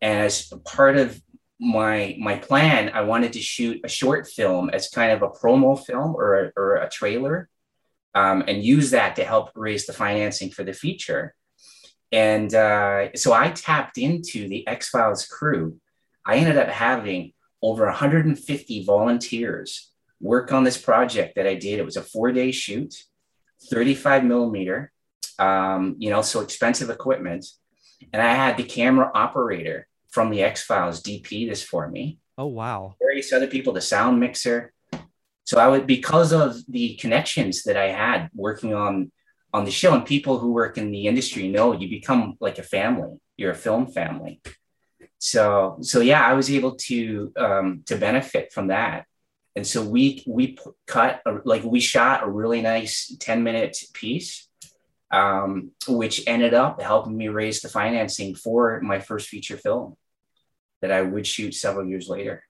As 0.03 0.53
part 0.67 0.99
of 0.99 1.19
my 1.65 2.17
my 2.19 2.35
plan 2.37 2.91
i 2.93 3.01
wanted 3.03 3.33
to 3.35 3.39
shoot 3.39 3.81
a 3.85 3.89
short 3.89 4.27
film 4.27 4.69
as 4.71 4.89
kind 4.89 5.13
of 5.13 5.23
a 5.23 5.29
promo 5.29 5.79
film 5.79 6.13
or 6.17 6.53
or 6.57 6.75
a 6.75 6.91
trailer 6.91 7.49
um, 8.15 8.45
and 8.47 8.65
use 8.65 8.91
that 8.91 9.17
to 9.17 9.25
help 9.25 9.51
raise 9.55 9.87
the 9.87 9.93
financing 9.93 10.51
for 10.51 10.65
the 10.65 10.73
feature 10.73 11.35
And 12.13 12.55
uh, 12.55 13.09
so 13.15 13.33
I 13.33 13.51
tapped 13.51 13.97
into 13.97 14.47
the 14.47 14.67
X 14.69 14.91
Files 14.91 15.27
crew. 15.27 15.79
I 16.27 16.37
ended 16.37 16.59
up 16.59 16.69
having 16.69 17.33
over 17.63 17.87
150 17.87 18.85
volunteers 18.85 19.91
work 20.21 20.53
on 20.53 20.65
this 20.65 20.79
project 20.79 21.35
that 21.37 21.47
I 21.47 21.55
did. 21.55 21.79
It 21.79 21.85
was 21.85 21.97
a 21.97 22.03
four 22.03 22.31
day 22.33 22.53
shoot, 22.53 22.95
35 23.71 24.25
millimeter, 24.25 24.93
um, 25.39 25.97
you 25.99 26.11
know, 26.11 26.23
so 26.23 26.41
expensive 26.41 26.91
equipment. 26.91 27.47
And 28.13 28.21
I 28.21 28.35
had 28.35 28.57
the 28.57 28.65
camera 28.65 29.11
operator 29.15 29.89
from 30.11 30.31
the 30.31 30.43
X 30.43 30.63
Files 30.63 31.03
DP 31.03 31.49
this 31.49 31.63
for 31.63 31.89
me. 31.89 32.19
Oh, 32.37 32.47
wow. 32.47 32.95
Various 33.01 33.33
other 33.33 33.47
people, 33.47 33.73
the 33.73 33.81
sound 33.81 34.21
mixer. 34.21 34.73
So 35.45 35.59
I 35.59 35.69
would, 35.69 35.87
because 35.87 36.33
of 36.33 36.57
the 36.69 36.95
connections 36.97 37.65
that 37.65 37.77
I 37.77 37.89
had 37.89 38.29
working 38.35 38.75
on 38.75 39.11
on 39.55 39.65
the 39.67 39.71
show 39.71 39.93
and 39.95 40.07
people 40.07 40.39
who 40.39 40.53
work 40.53 40.79
in 40.79 40.91
the 40.91 41.07
industry 41.07 41.47
know 41.49 41.73
you 41.73 41.89
become 41.91 42.37
like 42.41 42.59
a 42.59 42.63
family. 42.63 43.19
You're 43.37 43.51
a 43.51 43.55
film 43.55 43.87
family. 43.87 44.41
So 45.19 45.77
so 45.83 46.01
yeah 46.01 46.27
i 46.27 46.33
was 46.33 46.51
able 46.51 46.77
to 46.89 47.33
um 47.37 47.83
to 47.87 47.97
benefit 47.97 48.53
from 48.53 48.69
that. 48.69 49.07
And 49.55 49.67
so 49.67 49.85
we 49.85 50.25
we 50.27 50.57
cut 50.87 51.21
a, 51.27 51.39
like 51.45 51.63
we 51.65 51.81
shot 51.81 52.23
a 52.23 52.31
really 52.31 52.63
nice 52.63 53.15
10 53.21 53.43
minute 53.43 53.77
piece 53.93 54.49
um, 55.13 55.73
which 55.87 56.27
ended 56.27 56.55
up 56.55 56.81
helping 56.81 57.17
me 57.17 57.29
raise 57.29 57.61
the 57.61 57.69
financing 57.69 58.35
for 58.35 58.81
my 58.81 58.99
first 58.99 59.29
feature 59.29 59.59
film 59.59 59.95
that 60.81 60.91
i 60.91 61.03
would 61.03 61.27
shoot 61.27 61.55
several 61.55 61.87
years 61.87 62.09
later 62.09 62.43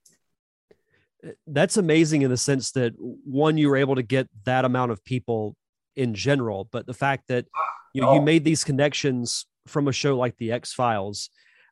that's 1.47 1.77
amazing 1.77 2.23
in 2.23 2.31
the 2.31 2.37
sense 2.37 2.73
that 2.73 2.95
one 2.99 3.59
you 3.59 3.69
were 3.69 3.77
able 3.77 3.95
to 3.95 4.03
get 4.03 4.29
that 4.45 4.65
amount 4.65 4.93
of 4.93 5.05
people 5.05 5.57
in 5.97 6.15
general, 6.15 6.69
but 6.73 6.87
the 6.87 6.95
fact 6.95 7.29
that 7.29 7.47
you 7.95 8.01
know, 8.01 8.15
you 8.15 8.23
made 8.23 8.45
these 8.45 8.65
connections 8.65 9.47
from 9.67 9.89
a 9.89 9.93
show 9.93 10.17
like 10.17 10.37
the 10.39 10.53
X 10.53 10.73
Files, 10.73 11.31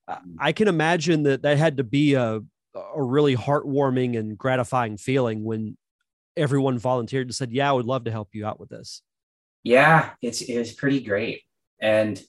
mm. 0.09 0.19
I 0.39 0.53
can 0.53 0.69
imagine 0.69 1.23
that 1.25 1.43
that 1.43 1.57
had 1.59 1.79
to 1.79 1.85
be 1.85 2.15
a 2.15 2.41
a 2.75 3.03
really 3.03 3.37
heartwarming 3.37 4.17
and 4.17 4.39
gratifying 4.39 4.97
feeling 4.97 5.43
when 5.43 5.77
everyone 6.37 6.79
volunteered 6.79 7.27
and 7.27 7.35
said, 7.35 7.53
"Yeah, 7.53 7.71
I 7.71 7.73
would 7.73 7.87
love 7.87 8.05
to 8.05 8.11
help 8.11 8.29
you 8.33 8.47
out 8.47 8.61
with 8.61 8.69
this." 8.69 9.03
Yeah, 9.65 10.11
it's 10.23 10.41
it's 10.43 10.73
pretty 10.73 11.01
great, 11.01 11.43
and 11.81 12.23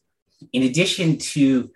in 0.53 0.63
addition 0.63 1.17
to, 1.17 1.69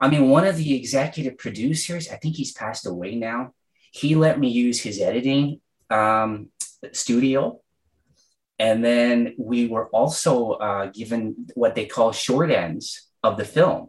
I 0.00 0.08
mean, 0.08 0.30
one 0.30 0.46
of 0.46 0.56
the 0.56 0.74
executive 0.74 1.36
producers, 1.36 2.08
I 2.08 2.16
think 2.16 2.36
he's 2.36 2.52
passed 2.52 2.86
away 2.86 3.14
now. 3.16 3.52
He 3.90 4.14
let 4.14 4.38
me 4.38 4.48
use 4.48 4.80
his 4.80 5.00
editing 5.00 5.60
um, 5.90 6.48
studio 6.92 7.60
and 8.60 8.84
then 8.84 9.34
we 9.38 9.68
were 9.68 9.86
also 9.86 10.50
uh, 10.50 10.90
given 10.92 11.46
what 11.54 11.74
they 11.74 11.86
call 11.86 12.12
short 12.12 12.50
ends 12.50 13.08
of 13.22 13.38
the 13.38 13.44
film. 13.44 13.88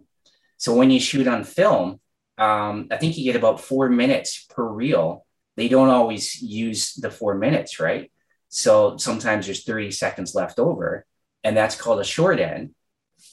So 0.56 0.74
when 0.74 0.90
you 0.90 1.00
shoot 1.00 1.28
on 1.28 1.44
film, 1.44 2.00
um, 2.38 2.88
I 2.90 2.96
think 2.96 3.18
you 3.18 3.26
get 3.26 3.36
about 3.36 3.60
four 3.60 3.90
minutes 3.90 4.46
per 4.50 4.66
reel. 4.66 5.26
They 5.58 5.68
don't 5.68 5.90
always 5.90 6.42
use 6.42 6.94
the 6.94 7.12
four 7.12 7.36
minutes, 7.36 7.82
right? 7.82 8.14
So 8.48 8.96
sometimes 8.96 9.46
there's 9.46 9.66
30 9.66 9.92
seconds 9.92 10.36
left 10.36 10.58
over, 10.58 11.06
and 11.44 11.56
that's 11.56 11.76
called 11.76 12.00
a 12.00 12.06
short 12.06 12.40
end. 12.40 12.74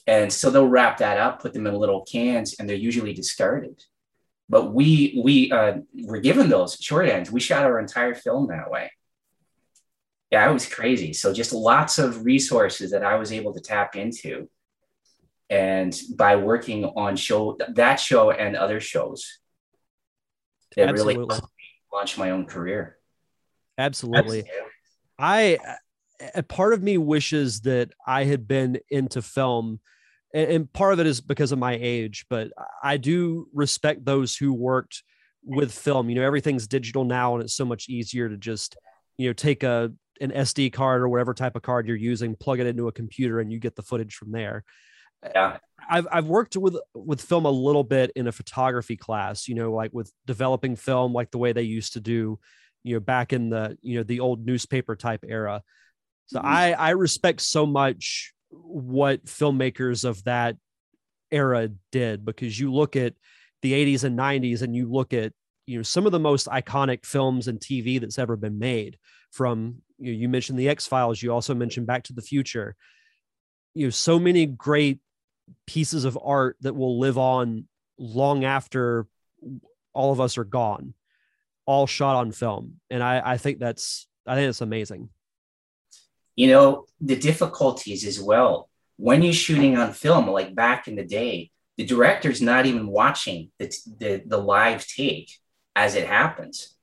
And 0.05 0.33
so 0.33 0.49
they'll 0.49 0.67
wrap 0.67 0.97
that 0.97 1.17
up, 1.17 1.41
put 1.41 1.53
them 1.53 1.67
in 1.67 1.73
little 1.73 2.03
cans, 2.03 2.55
and 2.59 2.67
they're 2.67 2.75
usually 2.75 3.13
discarded. 3.13 3.81
But 4.49 4.73
we 4.73 5.21
we 5.23 5.51
uh, 5.51 5.77
were 6.05 6.19
given 6.19 6.49
those 6.49 6.75
short 6.75 7.07
ends. 7.07 7.31
We 7.31 7.39
shot 7.39 7.63
our 7.63 7.79
entire 7.79 8.15
film 8.15 8.47
that 8.47 8.71
way 8.71 8.91
yeah, 10.31 10.47
it 10.47 10.53
was 10.53 10.67
crazy. 10.67 11.13
So 11.13 11.33
just 11.33 11.53
lots 11.53 11.97
of 11.97 12.23
resources 12.23 12.91
that 12.91 13.03
I 13.03 13.15
was 13.15 13.31
able 13.31 13.53
to 13.53 13.59
tap 13.59 13.95
into. 13.95 14.49
And 15.49 15.99
by 16.15 16.35
working 16.35 16.85
on 16.85 17.15
show 17.15 17.57
that 17.69 17.99
show 17.99 18.29
and 18.29 18.55
other 18.55 18.79
shows, 18.79 19.39
it 20.77 20.83
Absolutely. 20.83 21.17
really 21.17 21.41
launched 21.91 22.19
my 22.19 22.29
own 22.29 22.45
career. 22.45 22.97
Absolutely. 23.79 24.39
Absolutely. 24.39 24.51
I 25.17 25.57
a 26.35 26.43
part 26.43 26.73
of 26.73 26.83
me 26.83 26.97
wishes 26.99 27.61
that 27.61 27.91
I 28.05 28.25
had 28.25 28.47
been 28.47 28.77
into 28.91 29.23
film 29.23 29.79
and 30.33 30.71
part 30.71 30.93
of 30.93 30.99
it 30.99 31.07
is 31.07 31.21
because 31.21 31.51
of 31.51 31.59
my 31.59 31.77
age, 31.79 32.25
but 32.29 32.51
I 32.83 32.97
do 32.97 33.47
respect 33.53 34.05
those 34.05 34.35
who 34.35 34.53
worked 34.53 35.03
with 35.43 35.71
film. 35.71 36.09
You 36.09 36.15
know, 36.15 36.23
everything's 36.23 36.67
digital 36.67 37.03
now 37.03 37.35
and 37.35 37.43
it's 37.43 37.55
so 37.55 37.65
much 37.65 37.89
easier 37.89 38.29
to 38.29 38.37
just, 38.37 38.77
you 39.17 39.29
know, 39.29 39.33
take 39.33 39.63
a 39.63 39.91
an 40.21 40.31
SD 40.31 40.73
card 40.73 41.01
or 41.01 41.09
whatever 41.09 41.33
type 41.33 41.55
of 41.55 41.61
card 41.61 41.87
you're 41.87 41.95
using, 41.95 42.35
plug 42.35 42.59
it 42.59 42.67
into 42.67 42.87
a 42.87 42.91
computer, 42.91 43.39
and 43.39 43.51
you 43.51 43.59
get 43.59 43.75
the 43.75 43.81
footage 43.81 44.15
from 44.15 44.31
there. 44.31 44.63
Yeah. 45.23 45.57
I've 45.89 46.07
I've 46.11 46.25
worked 46.25 46.55
with 46.57 46.77
with 46.93 47.21
film 47.21 47.45
a 47.45 47.51
little 47.51 47.83
bit 47.83 48.11
in 48.15 48.27
a 48.27 48.31
photography 48.31 48.97
class, 48.97 49.47
you 49.47 49.55
know, 49.55 49.71
like 49.71 49.91
with 49.93 50.11
developing 50.25 50.75
film 50.75 51.13
like 51.13 51.31
the 51.31 51.37
way 51.37 51.53
they 51.53 51.63
used 51.63 51.93
to 51.93 52.01
do, 52.01 52.39
you 52.83 52.95
know, 52.95 52.99
back 52.99 53.33
in 53.33 53.49
the, 53.49 53.77
you 53.81 53.97
know, 53.97 54.03
the 54.03 54.19
old 54.19 54.45
newspaper 54.45 54.95
type 54.95 55.23
era. 55.27 55.61
So 56.27 56.39
mm-hmm. 56.39 56.47
I 56.47 56.73
I 56.73 56.89
respect 56.91 57.41
so 57.41 57.65
much 57.65 58.33
what 58.69 59.25
filmmakers 59.25 60.05
of 60.05 60.23
that 60.25 60.55
era 61.31 61.69
did 61.91 62.23
because 62.25 62.59
you 62.59 62.71
look 62.71 62.95
at 62.95 63.13
the 63.61 63.73
80s 63.73 64.03
and 64.03 64.17
90s 64.17 64.61
and 64.61 64.75
you 64.75 64.91
look 64.91 65.13
at 65.13 65.33
you 65.65 65.77
know 65.77 65.83
some 65.83 66.05
of 66.05 66.11
the 66.11 66.19
most 66.19 66.47
iconic 66.47 67.05
films 67.05 67.47
and 67.47 67.59
TV 67.59 67.99
that's 67.99 68.19
ever 68.19 68.35
been 68.35 68.57
made 68.59 68.97
from 69.31 69.81
you, 69.97 70.11
know, 70.11 70.17
you 70.17 70.29
mentioned 70.29 70.57
the 70.57 70.69
X 70.69 70.87
Files. 70.87 71.21
You 71.21 71.31
also 71.31 71.53
mentioned 71.53 71.87
Back 71.87 72.03
to 72.05 72.13
the 72.13 72.21
Future. 72.21 72.75
You 73.73 73.87
know, 73.87 73.91
so 73.91 74.17
many 74.17 74.45
great 74.45 74.99
pieces 75.67 76.05
of 76.05 76.17
art 76.23 76.57
that 76.61 76.75
will 76.75 76.99
live 76.99 77.17
on 77.17 77.67
long 77.97 78.45
after 78.45 79.07
all 79.93 80.11
of 80.11 80.21
us 80.21 80.37
are 80.37 80.45
gone, 80.45 80.93
all 81.65 81.85
shot 81.87 82.15
on 82.15 82.31
film. 82.31 82.79
And 82.89 83.03
I, 83.03 83.21
I 83.23 83.37
think 83.37 83.59
that's 83.59 84.07
I 84.25 84.35
think 84.35 84.47
that's 84.47 84.61
amazing. 84.61 85.09
You 86.39 86.47
know, 86.47 86.85
the 87.01 87.17
difficulties 87.17 88.05
as 88.05 88.17
well. 88.17 88.69
When 88.95 89.21
you're 89.21 89.33
shooting 89.33 89.77
on 89.77 89.91
film, 89.91 90.25
like 90.27 90.55
back 90.55 90.87
in 90.87 90.95
the 90.95 91.03
day, 91.03 91.51
the 91.75 91.85
director's 91.85 92.41
not 92.41 92.65
even 92.65 92.87
watching 92.87 93.51
the, 93.59 93.67
the, 93.99 94.23
the 94.25 94.37
live 94.37 94.87
take 94.87 95.29
as 95.75 95.95
it 95.95 96.07
happens. 96.07 96.77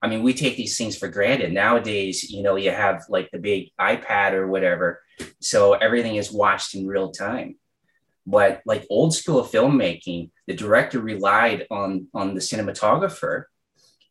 I 0.00 0.06
mean, 0.06 0.22
we 0.22 0.32
take 0.32 0.56
these 0.56 0.78
things 0.78 0.96
for 0.96 1.08
granted. 1.08 1.52
Nowadays, 1.52 2.30
you 2.30 2.44
know, 2.44 2.54
you 2.54 2.70
have 2.70 3.02
like 3.08 3.28
the 3.32 3.40
big 3.40 3.70
iPad 3.80 4.32
or 4.32 4.46
whatever. 4.46 5.00
So 5.40 5.74
everything 5.74 6.14
is 6.14 6.30
watched 6.32 6.76
in 6.76 6.86
real 6.86 7.10
time. 7.10 7.56
But 8.26 8.62
like 8.64 8.86
old 8.90 9.12
school 9.12 9.42
filmmaking, 9.42 10.30
the 10.46 10.54
director 10.54 11.00
relied 11.00 11.66
on 11.68 12.06
on 12.14 12.34
the 12.34 12.40
cinematographer. 12.40 13.44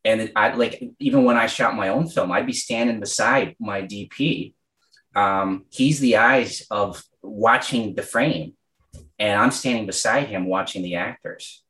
And 0.04 0.32
I 0.36 0.54
like 0.56 0.84
even 1.00 1.24
when 1.24 1.38
I 1.38 1.48
shot 1.48 1.78
my 1.78 1.88
own 1.88 2.10
film, 2.10 2.34
I'd 2.34 2.46
be 2.46 2.54
standing 2.68 3.00
beside 3.00 3.56
my 3.62 3.82
DP. 3.82 4.56
Um, 5.16 5.66
he's 5.70 6.00
the 6.00 6.18
eyes 6.18 6.66
of 6.70 7.04
watching 7.22 7.96
the 7.96 8.04
frame, 8.04 8.54
and 9.18 9.40
I'm 9.40 9.52
standing 9.52 9.86
beside 9.86 10.28
him 10.28 10.46
watching 10.46 10.84
the 10.84 10.96
actors. 10.96 11.64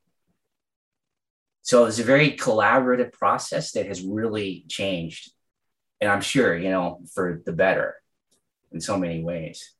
So 1.62 1.86
it's 1.86 1.99
a 1.99 2.04
very 2.04 2.32
collaborative 2.32 3.12
process 3.13 3.73
that 3.73 3.86
has 3.86 4.02
really 4.02 4.65
changed. 4.67 5.32
And 6.02 6.10
I'm 6.10 6.21
sure, 6.21 6.58
you 6.58 6.71
know, 6.71 7.02
for 7.13 7.41
the 7.45 7.54
better 7.54 7.95
in 8.71 8.82
so 8.82 8.97
many 8.97 9.23
ways. 9.23 9.73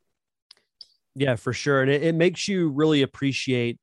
Yeah, 1.16 1.36
for 1.36 1.54
sure. 1.54 1.82
And 1.82 1.90
it, 1.90 2.04
it 2.04 2.16
makes 2.16 2.48
you 2.48 2.70
really 2.70 3.02
appreciate 3.02 3.80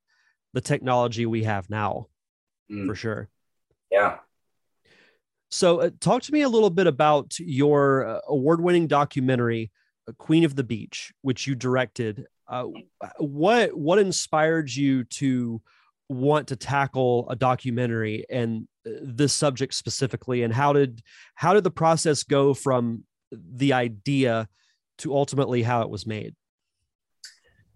the 0.53 0.61
technology 0.61 1.27
we 1.27 1.45
have 1.45 1.69
now, 1.69 2.07
mm. 2.71 2.87
for 2.87 2.95
sure. 2.95 3.29
Yeah. 3.91 4.19
So, 5.51 5.81
uh, 5.81 5.91
talk 6.01 6.23
to 6.23 6.33
me 6.33 6.43
a 6.43 6.49
little 6.49 6.71
bit 6.71 6.87
about 6.87 7.39
your 7.39 8.07
uh, 8.07 8.21
award 8.29 8.61
winning 8.61 8.87
documentary, 8.89 9.71
uh, 10.09 10.13
Queen 10.19 10.45
of 10.45 10.57
the 10.57 10.65
Beach, 10.65 11.13
which 11.23 11.47
you 11.47 11.55
directed. 11.55 12.27
Uh, 12.49 12.67
what 13.19 13.77
what 13.77 13.99
inspired 13.99 14.73
you 14.73 15.05
to 15.05 15.61
want 16.09 16.49
to 16.49 16.57
tackle 16.57 17.29
a 17.31 17.37
documentary 17.37 18.25
and 18.31 18.67
uh, 18.87 18.91
this 19.03 19.33
subject 19.33 19.75
specifically? 19.75 20.43
And 20.43 20.53
how 20.53 20.73
did 20.73 21.03
how 21.35 21.55
did 21.55 21.65
the 21.65 21.71
process 21.71 22.23
go 22.23 22.53
from 22.53 23.05
the 23.31 23.73
idea 23.73 24.49
to 24.99 25.15
ultimately 25.15 25.63
how 25.63 25.83
it 25.83 25.91
was 25.91 26.07
made? 26.07 26.35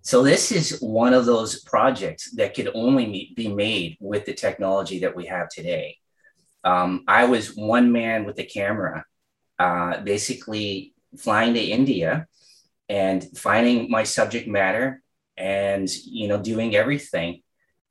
So 0.02 0.22
this 0.22 0.50
is 0.50 0.78
one 0.80 1.12
of 1.12 1.26
those 1.26 1.60
projects 1.62 2.30
that 2.32 2.54
could 2.54 2.70
only 2.74 3.32
be 3.36 3.48
made 3.48 3.96
with 4.00 4.24
the 4.24 4.32
technology 4.32 5.00
that 5.00 5.14
we 5.14 5.26
have 5.26 5.48
today 5.50 5.98
um, 6.64 7.04
i 7.06 7.24
was 7.24 7.56
one 7.56 7.92
man 7.92 8.24
with 8.24 8.38
a 8.38 8.44
camera 8.44 9.04
uh, 9.58 10.00
basically 10.00 10.94
flying 11.18 11.54
to 11.54 11.60
india 11.60 12.26
and 12.88 13.26
finding 13.36 13.90
my 13.90 14.02
subject 14.02 14.48
matter 14.48 15.02
and 15.36 15.88
you 16.04 16.28
know 16.28 16.40
doing 16.40 16.74
everything 16.74 17.42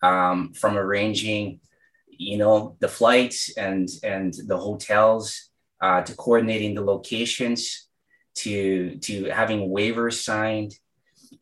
um, 0.01 0.53
from 0.53 0.77
arranging, 0.77 1.59
you 2.07 2.37
know, 2.37 2.75
the 2.79 2.87
flights 2.87 3.55
and 3.57 3.89
and 4.03 4.33
the 4.47 4.57
hotels 4.57 5.49
uh, 5.81 6.01
to 6.01 6.15
coordinating 6.15 6.75
the 6.75 6.81
locations 6.81 7.87
to 8.35 8.97
to 8.99 9.25
having 9.25 9.69
waivers 9.69 10.21
signed. 10.23 10.73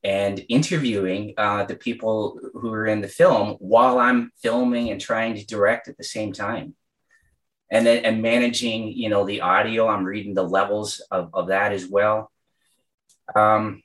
and 0.03 0.45
interviewing 0.49 1.33
uh, 1.37 1.63
the 1.69 1.75
people 1.75 2.39
who 2.59 2.69
are 2.71 2.87
in 2.93 3.01
the 3.01 3.13
film 3.21 3.55
while 3.73 3.97
I'm 4.07 4.31
filming 4.43 4.91
and 4.91 4.99
trying 5.01 5.33
to 5.35 5.45
direct 5.45 5.87
at 5.87 5.97
the 5.97 6.09
same 6.15 6.31
time. 6.33 6.75
And 7.69 7.85
then 7.85 8.05
and 8.05 8.21
managing, 8.21 8.93
you 8.93 9.09
know, 9.09 9.25
the 9.25 9.41
audio. 9.41 9.87
I'm 9.87 10.05
reading 10.05 10.33
the 10.33 10.43
levels 10.43 11.01
of, 11.11 11.29
of 11.33 11.47
that 11.47 11.73
as 11.73 11.85
well. 11.85 12.31
Um, 13.35 13.83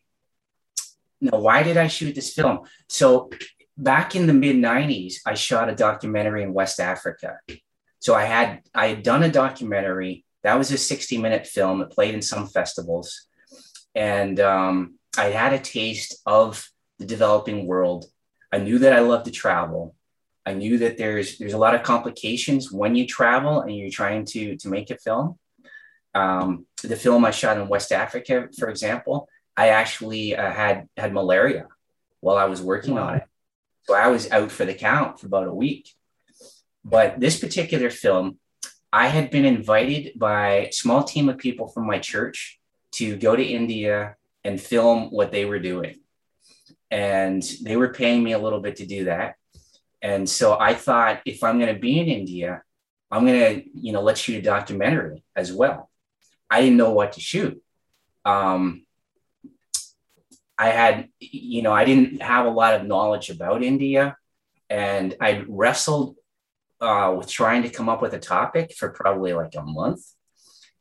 now, 1.20 1.38
why 1.38 1.62
did 1.62 1.76
I 1.76 1.88
shoot 1.88 2.14
this 2.14 2.32
film? 2.32 2.60
So 2.88 3.30
back 3.76 4.14
in 4.14 4.26
the 4.26 4.34
mid 4.34 4.56
90s, 4.56 5.16
I 5.26 5.34
shot 5.34 5.68
a 5.68 5.74
documentary 5.74 6.42
in 6.42 6.52
West 6.52 6.80
Africa. 6.80 7.38
So 7.98 8.14
I 8.14 8.24
had 8.24 8.62
I 8.74 8.88
had 8.88 9.02
done 9.02 9.22
a 9.22 9.30
documentary 9.30 10.24
that 10.42 10.58
was 10.58 10.72
a 10.72 10.78
60 10.78 11.18
minute 11.18 11.46
film 11.46 11.78
that 11.78 11.92
played 11.92 12.14
in 12.14 12.22
some 12.22 12.48
festivals, 12.48 13.28
and 13.94 14.40
um, 14.40 14.98
I 15.16 15.26
had 15.26 15.52
a 15.52 15.58
taste 15.58 16.20
of 16.26 16.68
the 16.98 17.06
developing 17.06 17.66
world. 17.66 18.06
I 18.50 18.58
knew 18.58 18.80
that 18.80 18.92
I 18.92 19.00
loved 19.00 19.26
to 19.26 19.30
travel. 19.30 19.94
I 20.44 20.54
knew 20.54 20.78
that 20.78 20.98
there's 20.98 21.38
there's 21.38 21.52
a 21.52 21.58
lot 21.58 21.74
of 21.74 21.82
complications 21.82 22.72
when 22.72 22.94
you 22.94 23.06
travel 23.06 23.60
and 23.60 23.74
you're 23.74 23.90
trying 23.90 24.24
to 24.26 24.56
to 24.56 24.68
make 24.68 24.90
a 24.90 24.98
film. 24.98 25.38
Um, 26.14 26.66
the 26.82 26.96
film 26.96 27.24
I 27.24 27.30
shot 27.30 27.58
in 27.58 27.68
West 27.68 27.92
Africa, 27.92 28.48
for 28.58 28.68
example, 28.68 29.28
I 29.56 29.68
actually 29.68 30.36
uh, 30.36 30.50
had 30.50 30.88
had 30.96 31.12
malaria 31.12 31.68
while 32.20 32.36
I 32.36 32.44
was 32.44 32.60
working 32.60 32.94
wow. 32.94 33.08
on 33.08 33.16
it, 33.16 33.24
so 33.84 33.94
I 33.94 34.08
was 34.08 34.30
out 34.30 34.50
for 34.50 34.64
the 34.64 34.74
count 34.74 35.20
for 35.20 35.26
about 35.26 35.48
a 35.48 35.54
week. 35.54 35.88
But 36.84 37.20
this 37.20 37.38
particular 37.38 37.90
film, 37.90 38.38
I 38.92 39.06
had 39.06 39.30
been 39.30 39.44
invited 39.44 40.18
by 40.18 40.48
a 40.48 40.72
small 40.72 41.04
team 41.04 41.28
of 41.28 41.38
people 41.38 41.68
from 41.68 41.86
my 41.86 41.98
church 41.98 42.58
to 42.92 43.16
go 43.16 43.36
to 43.36 43.42
India 43.42 44.16
and 44.44 44.60
film 44.60 45.10
what 45.10 45.32
they 45.32 45.44
were 45.44 45.60
doing. 45.60 46.00
And 46.90 47.42
they 47.62 47.76
were 47.76 47.94
paying 47.94 48.22
me 48.22 48.32
a 48.32 48.38
little 48.38 48.60
bit 48.60 48.76
to 48.76 48.86
do 48.86 49.04
that. 49.04 49.36
And 50.02 50.28
so 50.28 50.58
I 50.58 50.74
thought 50.74 51.22
if 51.24 51.44
I'm 51.44 51.60
going 51.60 51.72
to 51.72 51.80
be 51.80 52.00
in 52.00 52.08
India, 52.08 52.62
I'm 53.10 53.24
going 53.24 53.40
to, 53.40 53.68
you 53.74 53.92
know, 53.92 54.02
let's 54.02 54.20
shoot 54.20 54.38
a 54.38 54.42
documentary 54.42 55.22
as 55.36 55.52
well. 55.52 55.88
I 56.50 56.60
didn't 56.60 56.76
know 56.76 56.92
what 56.92 57.12
to 57.12 57.20
shoot. 57.20 57.62
Um, 58.24 58.84
I 60.58 60.68
had, 60.68 61.08
you 61.20 61.62
know, 61.62 61.72
I 61.72 61.84
didn't 61.84 62.20
have 62.20 62.46
a 62.46 62.50
lot 62.50 62.74
of 62.74 62.86
knowledge 62.86 63.30
about 63.30 63.62
India. 63.62 64.16
And 64.68 65.14
I 65.20 65.44
wrestled 65.48 66.16
uh, 66.80 67.14
with 67.16 67.28
trying 67.28 67.62
to 67.62 67.70
come 67.70 67.88
up 67.88 68.02
with 68.02 68.12
a 68.12 68.18
topic 68.18 68.74
for 68.76 68.90
probably 68.90 69.32
like 69.32 69.54
a 69.56 69.62
month. 69.62 70.02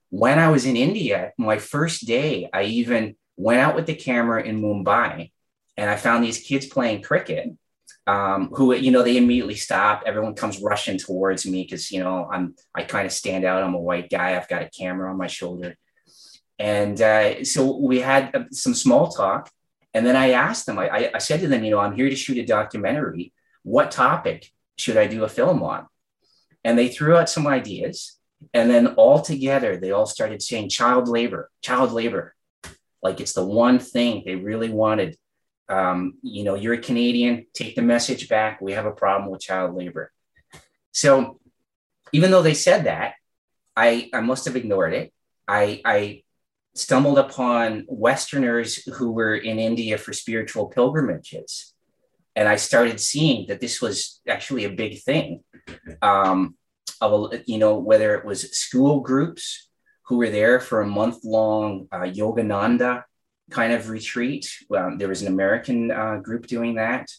When 0.10 0.40
I 0.40 0.50
was 0.50 0.66
in 0.66 0.76
India, 0.76 1.32
my 1.38 1.58
first 1.58 2.08
day, 2.08 2.50
I 2.52 2.64
even 2.64 3.16
went 3.38 3.60
out 3.60 3.76
with 3.76 3.86
the 3.86 3.96
camera 3.96 4.44
in 4.44 4.62
Mumbai 4.62 5.32
and 5.78 5.90
I 5.90 5.96
found 5.96 6.24
these 6.24 6.40
kids 6.40 6.66
playing 6.66 7.02
cricket 7.02 7.50
um, 8.08 8.50
who, 8.54 8.74
you 8.74 8.92
know, 8.92 9.04
they 9.04 9.18
immediately 9.18 9.56
stop. 9.56 10.04
Everyone 10.06 10.36
comes 10.36 10.62
rushing 10.62 10.98
towards 10.98 11.46
me 11.46 11.64
because, 11.64 11.92
you 11.92 12.00
know, 12.04 12.28
I'm, 12.32 12.56
I 12.74 12.84
kind 12.84 13.06
of 13.06 13.12
stand 13.12 13.46
out. 13.46 13.64
I'm 13.64 13.76
a 13.76 13.80
white 13.80 14.10
guy. 14.10 14.36
I've 14.36 14.50
got 14.50 14.64
a 14.64 14.70
camera 14.70 15.10
on 15.10 15.18
my 15.18 15.28
shoulder. 15.28 15.76
And 16.58 17.02
uh, 17.02 17.44
so 17.44 17.78
we 17.78 18.00
had 18.00 18.36
uh, 18.36 18.44
some 18.52 18.74
small 18.74 19.10
talk. 19.10 19.50
And 19.94 20.06
then 20.06 20.16
I 20.16 20.32
asked 20.32 20.66
them, 20.66 20.80
I, 20.80 21.12
I 21.14 21.18
said 21.18 21.42
to 21.42 21.48
them, 21.48 21.64
you 21.64 21.72
know, 21.72 21.80
I'm 21.80 21.96
here 21.96 22.10
to 22.10 22.16
shoot 22.16 22.38
a 22.38 22.46
documentary. 22.46 23.34
What 23.64 23.92
topic 23.92 24.50
should 24.78 24.98
I 24.98 25.08
do 25.08 25.24
a 25.24 25.30
film 25.30 25.62
on? 25.64 25.88
And 26.64 26.78
they 26.78 26.88
threw 26.88 27.16
out 27.18 27.30
some 27.30 27.48
ideas. 27.48 28.18
And 28.54 28.70
then 28.70 28.88
all 28.96 29.22
together, 29.22 29.78
they 29.78 29.92
all 29.92 30.06
started 30.06 30.42
saying 30.42 30.70
child 30.70 31.08
labor, 31.08 31.50
child 31.62 31.92
labor. 31.92 32.34
Like 33.04 33.20
it's 33.20 33.34
the 33.34 33.46
one 33.46 33.80
thing 33.80 34.24
they 34.26 34.36
really 34.36 34.70
wanted. 34.70 35.18
Um, 35.72 36.16
you 36.22 36.44
know, 36.44 36.56
you're 36.56 36.74
a 36.74 36.88
Canadian, 36.90 37.46
take 37.54 37.76
the 37.76 37.82
message 37.82 38.28
back. 38.28 38.60
We 38.60 38.74
have 38.74 38.86
a 38.86 38.92
problem 38.92 39.32
with 39.32 39.42
child 39.42 39.74
labor. 39.74 40.12
So 40.92 41.40
even 42.12 42.30
though 42.30 42.42
they 42.42 42.54
said 42.54 42.84
that, 42.84 43.14
I, 43.76 44.10
I 44.14 44.20
must 44.20 44.44
have 44.46 44.58
ignored 44.58 44.94
it. 44.94 45.14
I, 45.48 45.82
I 45.86 46.24
stumbled 46.76 47.20
upon 47.20 47.86
Westerners 47.88 48.84
who 48.98 49.12
were 49.12 49.36
in 49.36 49.60
India 49.60 49.98
for 49.98 50.12
spiritual 50.12 50.68
pilgrimages. 50.68 51.74
And 52.36 52.50
I 52.50 52.58
started 52.58 53.00
seeing 53.00 53.48
that 53.48 53.62
this 53.62 53.82
was 53.82 54.22
actually 54.28 54.66
a 54.66 54.78
big 54.84 55.02
thing. 55.02 55.44
Um, 56.02 56.56
of, 57.02 57.34
you 57.46 57.58
know, 57.58 57.78
whether 57.80 58.16
it 58.16 58.26
was 58.26 58.52
school 58.52 59.00
groups 59.00 59.70
who 60.04 60.18
were 60.18 60.30
there 60.30 60.60
for 60.60 60.82
a 60.82 60.88
month 60.88 61.24
long 61.24 61.88
uh, 61.92 62.02
Yogananda 62.02 63.04
kind 63.50 63.74
of 63.74 63.90
retreat. 63.90 64.50
Um, 64.76 64.98
there 64.98 65.08
was 65.08 65.22
an 65.22 65.28
American 65.28 65.92
uh, 65.92 66.18
group 66.18 66.48
doing 66.48 66.76
that. 66.76 67.10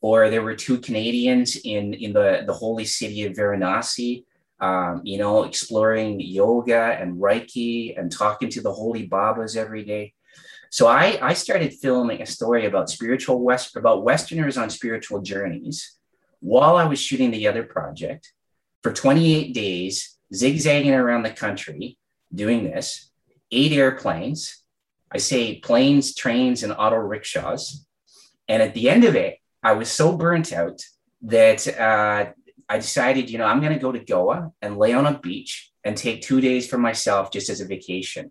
Or 0.00 0.30
there 0.30 0.42
were 0.42 0.54
two 0.54 0.78
Canadians 0.78 1.56
in, 1.56 1.92
in 1.92 2.12
the, 2.14 2.44
the 2.46 2.54
holy 2.54 2.86
city 2.86 3.26
of 3.26 3.34
Varanasi, 3.34 4.24
um, 4.58 5.02
you 5.04 5.18
know, 5.18 5.44
exploring 5.44 6.20
yoga 6.20 6.96
and 6.98 7.20
Reiki 7.20 7.98
and 7.98 8.10
talking 8.10 8.48
to 8.50 8.62
the 8.62 8.72
holy 8.72 9.06
Babas 9.06 9.56
every 9.56 9.84
day. 9.84 10.14
So 10.70 10.86
I, 10.86 11.18
I 11.20 11.34
started 11.34 11.74
filming 11.74 12.22
a 12.22 12.26
story 12.26 12.64
about 12.66 12.88
spiritual 12.88 13.42
West, 13.42 13.76
about 13.76 14.04
Westerners 14.04 14.56
on 14.56 14.70
spiritual 14.70 15.20
journeys 15.20 15.98
while 16.40 16.76
I 16.76 16.84
was 16.84 17.00
shooting 17.00 17.30
the 17.30 17.48
other 17.48 17.64
project 17.64 18.32
for 18.82 18.92
28 18.92 19.52
days, 19.52 20.16
zigzagging 20.34 20.94
around 20.94 21.22
the 21.22 21.30
country, 21.30 21.98
doing 22.34 22.64
this, 22.64 23.10
eight 23.50 23.72
airplanes. 23.72 24.59
I 25.12 25.18
say 25.18 25.58
planes, 25.58 26.14
trains, 26.14 26.62
and 26.62 26.72
auto 26.72 26.96
rickshaws. 26.96 27.84
And 28.48 28.62
at 28.62 28.74
the 28.74 28.88
end 28.88 29.04
of 29.04 29.14
it, 29.14 29.38
I 29.62 29.72
was 29.72 29.90
so 29.90 30.16
burnt 30.16 30.52
out 30.52 30.82
that 31.22 31.66
uh, 31.78 32.32
I 32.68 32.76
decided, 32.76 33.30
you 33.30 33.38
know, 33.38 33.44
I'm 33.44 33.60
going 33.60 33.72
to 33.72 33.78
go 33.78 33.92
to 33.92 33.98
Goa 33.98 34.52
and 34.62 34.78
lay 34.78 34.92
on 34.92 35.06
a 35.06 35.18
beach 35.18 35.72
and 35.84 35.96
take 35.96 36.22
two 36.22 36.40
days 36.40 36.68
for 36.68 36.78
myself 36.78 37.32
just 37.32 37.50
as 37.50 37.60
a 37.60 37.66
vacation. 37.66 38.30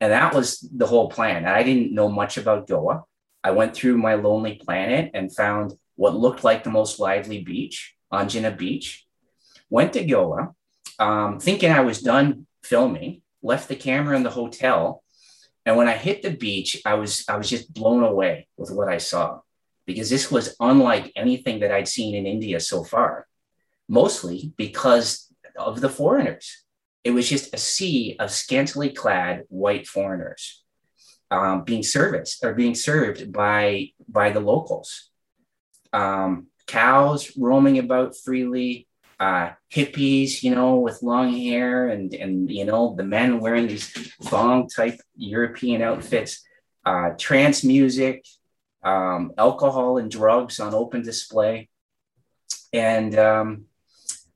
And 0.00 0.12
that 0.12 0.34
was 0.34 0.60
the 0.60 0.86
whole 0.86 1.08
plan. 1.08 1.46
I 1.46 1.62
didn't 1.62 1.94
know 1.94 2.08
much 2.08 2.36
about 2.36 2.68
Goa. 2.68 3.04
I 3.42 3.50
went 3.52 3.74
through 3.74 3.98
my 3.98 4.14
lonely 4.14 4.54
planet 4.56 5.10
and 5.14 5.34
found 5.34 5.74
what 5.96 6.14
looked 6.14 6.44
like 6.44 6.62
the 6.62 6.70
most 6.70 7.00
lively 7.00 7.42
beach, 7.42 7.94
Anjuna 8.12 8.56
Beach. 8.56 9.06
Went 9.70 9.92
to 9.94 10.04
Goa, 10.04 10.54
um, 10.98 11.40
thinking 11.40 11.70
I 11.70 11.80
was 11.80 12.00
done 12.00 12.46
filming, 12.62 13.22
left 13.42 13.68
the 13.68 13.76
camera 13.76 14.16
in 14.16 14.22
the 14.22 14.30
hotel. 14.30 15.02
And 15.66 15.76
when 15.76 15.88
I 15.88 15.96
hit 15.96 16.22
the 16.22 16.30
beach, 16.30 16.80
I 16.86 16.94
was 16.94 17.24
I 17.28 17.36
was 17.36 17.50
just 17.50 17.72
blown 17.72 18.02
away 18.02 18.48
with 18.56 18.70
what 18.70 18.88
I 18.88 18.98
saw 18.98 19.40
because 19.86 20.10
this 20.10 20.30
was 20.30 20.56
unlike 20.60 21.12
anything 21.16 21.60
that 21.60 21.72
I'd 21.72 21.88
seen 21.88 22.14
in 22.14 22.26
India 22.26 22.60
so 22.60 22.84
far, 22.84 23.26
mostly 23.88 24.52
because 24.56 25.32
of 25.56 25.80
the 25.80 25.88
foreigners. 25.88 26.64
It 27.04 27.10
was 27.12 27.28
just 27.28 27.54
a 27.54 27.58
sea 27.58 28.16
of 28.18 28.30
scantily 28.30 28.90
clad 28.90 29.44
white 29.48 29.86
foreigners 29.86 30.62
um, 31.30 31.64
being 31.64 31.82
serviced 31.82 32.44
or 32.44 32.54
being 32.54 32.74
served 32.74 33.32
by 33.32 33.90
by 34.08 34.30
the 34.30 34.40
locals. 34.40 35.10
Um, 35.92 36.48
cows 36.66 37.32
roaming 37.36 37.78
about 37.78 38.16
freely, 38.16 38.87
uh, 39.20 39.50
hippies, 39.72 40.42
you 40.42 40.54
know, 40.54 40.76
with 40.76 41.02
long 41.02 41.32
hair 41.32 41.88
and 41.88 42.14
and 42.14 42.50
you 42.50 42.64
know 42.64 42.94
the 42.96 43.02
men 43.04 43.40
wearing 43.40 43.66
these 43.66 43.90
thong 44.22 44.68
type 44.68 45.00
European 45.16 45.82
outfits, 45.82 46.44
uh, 46.84 47.10
trance 47.18 47.64
music, 47.64 48.24
um, 48.84 49.32
alcohol 49.36 49.98
and 49.98 50.10
drugs 50.10 50.60
on 50.60 50.74
open 50.74 51.02
display, 51.02 51.68
and 52.72 53.18
um, 53.18 53.64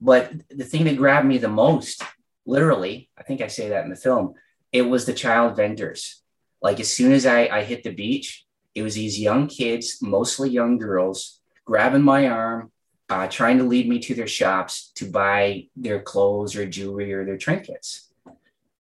but 0.00 0.32
the 0.50 0.64
thing 0.64 0.84
that 0.84 0.96
grabbed 0.96 1.28
me 1.28 1.38
the 1.38 1.48
most, 1.48 2.02
literally, 2.44 3.08
I 3.16 3.22
think 3.22 3.40
I 3.40 3.46
say 3.46 3.68
that 3.68 3.84
in 3.84 3.90
the 3.90 3.96
film, 3.96 4.34
it 4.72 4.82
was 4.82 5.06
the 5.06 5.14
child 5.14 5.56
vendors. 5.56 6.22
Like 6.60 6.80
as 6.80 6.92
soon 6.92 7.12
as 7.12 7.24
I, 7.24 7.46
I 7.46 7.62
hit 7.62 7.84
the 7.84 7.94
beach, 7.94 8.44
it 8.74 8.82
was 8.82 8.94
these 8.94 9.20
young 9.20 9.46
kids, 9.46 9.98
mostly 10.02 10.50
young 10.50 10.78
girls, 10.78 11.40
grabbing 11.64 12.02
my 12.02 12.26
arm, 12.28 12.72
uh, 13.12 13.28
trying 13.28 13.58
to 13.58 13.64
lead 13.64 13.86
me 13.86 13.98
to 13.98 14.14
their 14.14 14.26
shops 14.26 14.90
to 14.94 15.04
buy 15.04 15.68
their 15.76 16.00
clothes 16.00 16.56
or 16.56 16.64
jewelry 16.64 17.12
or 17.12 17.26
their 17.26 17.36
trinkets. 17.36 18.10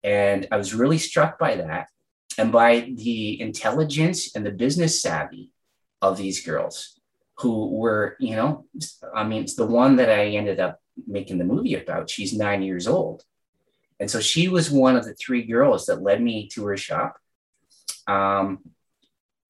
And 0.04 0.46
I 0.52 0.56
was 0.56 0.72
really 0.72 0.98
struck 0.98 1.36
by 1.36 1.56
that 1.56 1.88
and 2.38 2.52
by 2.52 2.92
the 2.94 3.40
intelligence 3.40 4.36
and 4.36 4.46
the 4.46 4.52
business 4.52 5.02
savvy 5.02 5.50
of 6.00 6.16
these 6.16 6.46
girls 6.46 7.00
who 7.40 7.70
were, 7.70 8.16
you 8.20 8.36
know, 8.36 8.66
I 9.12 9.24
mean, 9.24 9.42
it's 9.42 9.56
the 9.56 9.66
one 9.66 9.96
that 9.96 10.10
I 10.10 10.26
ended 10.26 10.60
up 10.60 10.80
making 11.08 11.38
the 11.38 11.44
movie 11.52 11.74
about. 11.74 12.08
She's 12.08 12.32
nine 12.32 12.62
years 12.62 12.86
old. 12.86 13.24
And 13.98 14.08
so 14.08 14.20
she 14.20 14.46
was 14.46 14.70
one 14.70 14.94
of 14.94 15.04
the 15.04 15.14
three 15.14 15.42
girls 15.42 15.86
that 15.86 16.02
led 16.02 16.22
me 16.22 16.46
to 16.52 16.66
her 16.66 16.76
shop. 16.76 17.16
Um, 18.06 18.60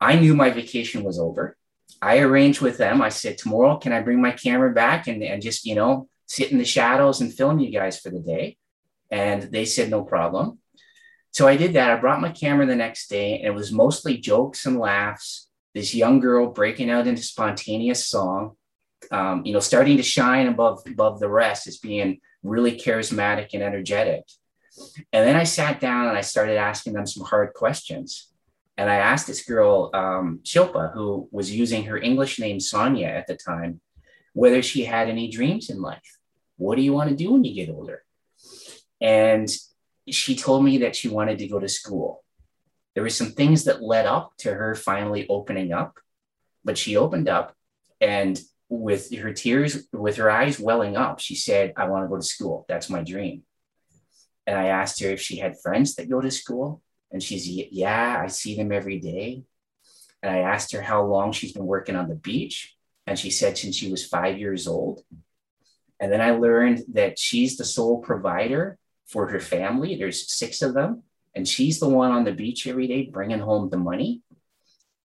I 0.00 0.18
knew 0.18 0.34
my 0.34 0.48
vacation 0.48 1.04
was 1.04 1.18
over. 1.18 1.58
I 2.00 2.18
arranged 2.18 2.60
with 2.60 2.78
them. 2.78 3.02
I 3.02 3.08
said, 3.08 3.38
tomorrow, 3.38 3.76
can 3.76 3.92
I 3.92 4.00
bring 4.00 4.20
my 4.20 4.32
camera 4.32 4.72
back 4.72 5.06
and, 5.06 5.22
and 5.22 5.42
just, 5.42 5.64
you 5.64 5.74
know, 5.74 6.08
sit 6.26 6.52
in 6.52 6.58
the 6.58 6.64
shadows 6.64 7.20
and 7.20 7.32
film 7.32 7.58
you 7.58 7.70
guys 7.70 7.98
for 7.98 8.10
the 8.10 8.20
day? 8.20 8.56
And 9.10 9.42
they 9.42 9.64
said, 9.64 9.90
no 9.90 10.04
problem. 10.04 10.58
So 11.32 11.46
I 11.46 11.56
did 11.56 11.74
that. 11.74 11.90
I 11.90 12.00
brought 12.00 12.20
my 12.20 12.30
camera 12.30 12.66
the 12.66 12.76
next 12.76 13.08
day, 13.08 13.38
and 13.38 13.46
it 13.46 13.54
was 13.54 13.70
mostly 13.70 14.18
jokes 14.18 14.66
and 14.66 14.78
laughs. 14.78 15.48
This 15.74 15.94
young 15.94 16.18
girl 16.18 16.48
breaking 16.48 16.90
out 16.90 17.06
into 17.06 17.22
spontaneous 17.22 18.06
song, 18.06 18.56
um, 19.12 19.44
you 19.44 19.52
know, 19.52 19.60
starting 19.60 19.96
to 19.98 20.02
shine 20.02 20.48
above 20.48 20.82
above 20.86 21.20
the 21.20 21.28
rest 21.28 21.68
as 21.68 21.78
being 21.78 22.20
really 22.42 22.72
charismatic 22.72 23.50
and 23.54 23.62
energetic. 23.62 24.24
And 25.12 25.26
then 25.26 25.36
I 25.36 25.44
sat 25.44 25.78
down 25.78 26.08
and 26.08 26.18
I 26.18 26.22
started 26.22 26.56
asking 26.56 26.94
them 26.94 27.06
some 27.06 27.24
hard 27.24 27.54
questions. 27.54 28.29
And 28.80 28.88
I 28.88 28.96
asked 28.96 29.26
this 29.26 29.44
girl, 29.44 29.90
um, 29.92 30.40
Shilpa, 30.42 30.94
who 30.94 31.28
was 31.30 31.54
using 31.54 31.84
her 31.84 31.98
English 31.98 32.38
name 32.38 32.58
Sonia 32.58 33.08
at 33.08 33.26
the 33.26 33.36
time, 33.36 33.82
whether 34.32 34.62
she 34.62 34.84
had 34.84 35.10
any 35.10 35.28
dreams 35.28 35.68
in 35.68 35.82
life. 35.82 36.16
What 36.56 36.76
do 36.76 36.82
you 36.82 36.94
want 36.94 37.10
to 37.10 37.14
do 37.14 37.32
when 37.32 37.44
you 37.44 37.54
get 37.54 37.68
older? 37.68 38.02
And 38.98 39.54
she 40.08 40.34
told 40.34 40.64
me 40.64 40.78
that 40.78 40.96
she 40.96 41.08
wanted 41.08 41.36
to 41.40 41.46
go 41.46 41.58
to 41.60 41.68
school. 41.68 42.24
There 42.94 43.02
were 43.02 43.10
some 43.10 43.32
things 43.32 43.64
that 43.64 43.82
led 43.82 44.06
up 44.06 44.32
to 44.38 44.54
her 44.54 44.74
finally 44.74 45.26
opening 45.28 45.74
up, 45.74 45.98
but 46.64 46.78
she 46.78 46.96
opened 46.96 47.28
up 47.28 47.54
and 48.00 48.40
with 48.70 49.14
her 49.14 49.34
tears, 49.34 49.88
with 49.92 50.16
her 50.16 50.30
eyes 50.30 50.58
welling 50.58 50.96
up, 50.96 51.20
she 51.20 51.34
said, 51.34 51.74
I 51.76 51.84
want 51.84 52.04
to 52.04 52.08
go 52.08 52.16
to 52.16 52.22
school. 52.22 52.64
That's 52.66 52.88
my 52.88 53.02
dream. 53.02 53.42
And 54.46 54.56
I 54.56 54.68
asked 54.68 55.02
her 55.02 55.10
if 55.10 55.20
she 55.20 55.36
had 55.36 55.60
friends 55.60 55.96
that 55.96 56.08
go 56.08 56.22
to 56.22 56.30
school. 56.30 56.80
And 57.12 57.22
she's, 57.22 57.46
yeah, 57.48 58.20
I 58.22 58.28
see 58.28 58.56
them 58.56 58.72
every 58.72 58.98
day. 58.98 59.42
And 60.22 60.34
I 60.34 60.40
asked 60.40 60.72
her 60.72 60.82
how 60.82 61.04
long 61.04 61.32
she's 61.32 61.52
been 61.52 61.66
working 61.66 61.96
on 61.96 62.08
the 62.08 62.14
beach. 62.14 62.76
And 63.06 63.18
she 63.18 63.30
said 63.30 63.58
since 63.58 63.76
she 63.76 63.90
was 63.90 64.06
five 64.06 64.38
years 64.38 64.68
old. 64.68 65.02
And 65.98 66.10
then 66.10 66.20
I 66.20 66.30
learned 66.30 66.84
that 66.94 67.18
she's 67.18 67.56
the 67.56 67.64
sole 67.64 67.98
provider 67.98 68.78
for 69.06 69.28
her 69.28 69.40
family. 69.40 69.96
There's 69.96 70.32
six 70.32 70.62
of 70.62 70.72
them, 70.72 71.02
and 71.34 71.46
she's 71.46 71.80
the 71.80 71.88
one 71.88 72.12
on 72.12 72.24
the 72.24 72.32
beach 72.32 72.66
every 72.66 72.86
day 72.86 73.06
bringing 73.06 73.40
home 73.40 73.68
the 73.68 73.76
money. 73.76 74.22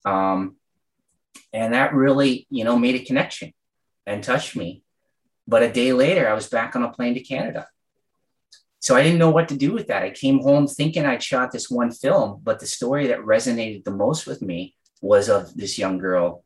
Um, 0.05 0.55
and 1.51 1.73
that 1.73 1.93
really, 1.93 2.47
you 2.49 2.63
know, 2.63 2.77
made 2.77 2.95
a 2.95 3.05
connection 3.05 3.53
and 4.05 4.23
touched 4.23 4.55
me. 4.55 4.83
But 5.47 5.63
a 5.63 5.71
day 5.71 5.93
later, 5.93 6.29
I 6.29 6.33
was 6.33 6.47
back 6.47 6.75
on 6.75 6.83
a 6.83 6.91
plane 6.91 7.15
to 7.15 7.21
Canada. 7.21 7.67
So 8.79 8.95
I 8.95 9.03
didn't 9.03 9.19
know 9.19 9.31
what 9.31 9.49
to 9.49 9.57
do 9.57 9.73
with 9.73 9.87
that. 9.87 10.03
I 10.03 10.11
came 10.11 10.39
home 10.39 10.67
thinking 10.67 11.05
I'd 11.05 11.23
shot 11.23 11.51
this 11.51 11.69
one 11.69 11.91
film, 11.91 12.41
but 12.43 12.59
the 12.59 12.67
story 12.67 13.07
that 13.07 13.19
resonated 13.19 13.83
the 13.83 13.91
most 13.91 14.27
with 14.27 14.41
me 14.41 14.75
was 15.01 15.29
of 15.29 15.55
this 15.55 15.77
young 15.77 15.97
girl 15.97 16.43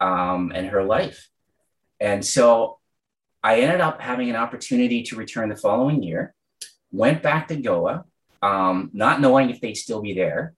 um, 0.00 0.52
and 0.54 0.68
her 0.68 0.84
life. 0.84 1.28
And 2.00 2.24
so 2.24 2.78
I 3.42 3.60
ended 3.60 3.80
up 3.80 4.00
having 4.00 4.30
an 4.30 4.36
opportunity 4.36 5.02
to 5.04 5.16
return 5.16 5.48
the 5.48 5.56
following 5.56 6.02
year 6.02 6.34
went 6.94 7.22
back 7.22 7.48
to 7.48 7.56
Goa, 7.56 8.04
um, 8.40 8.90
not 8.92 9.20
knowing 9.20 9.50
if 9.50 9.60
they'd 9.60 9.74
still 9.74 10.00
be 10.00 10.14
there. 10.14 10.54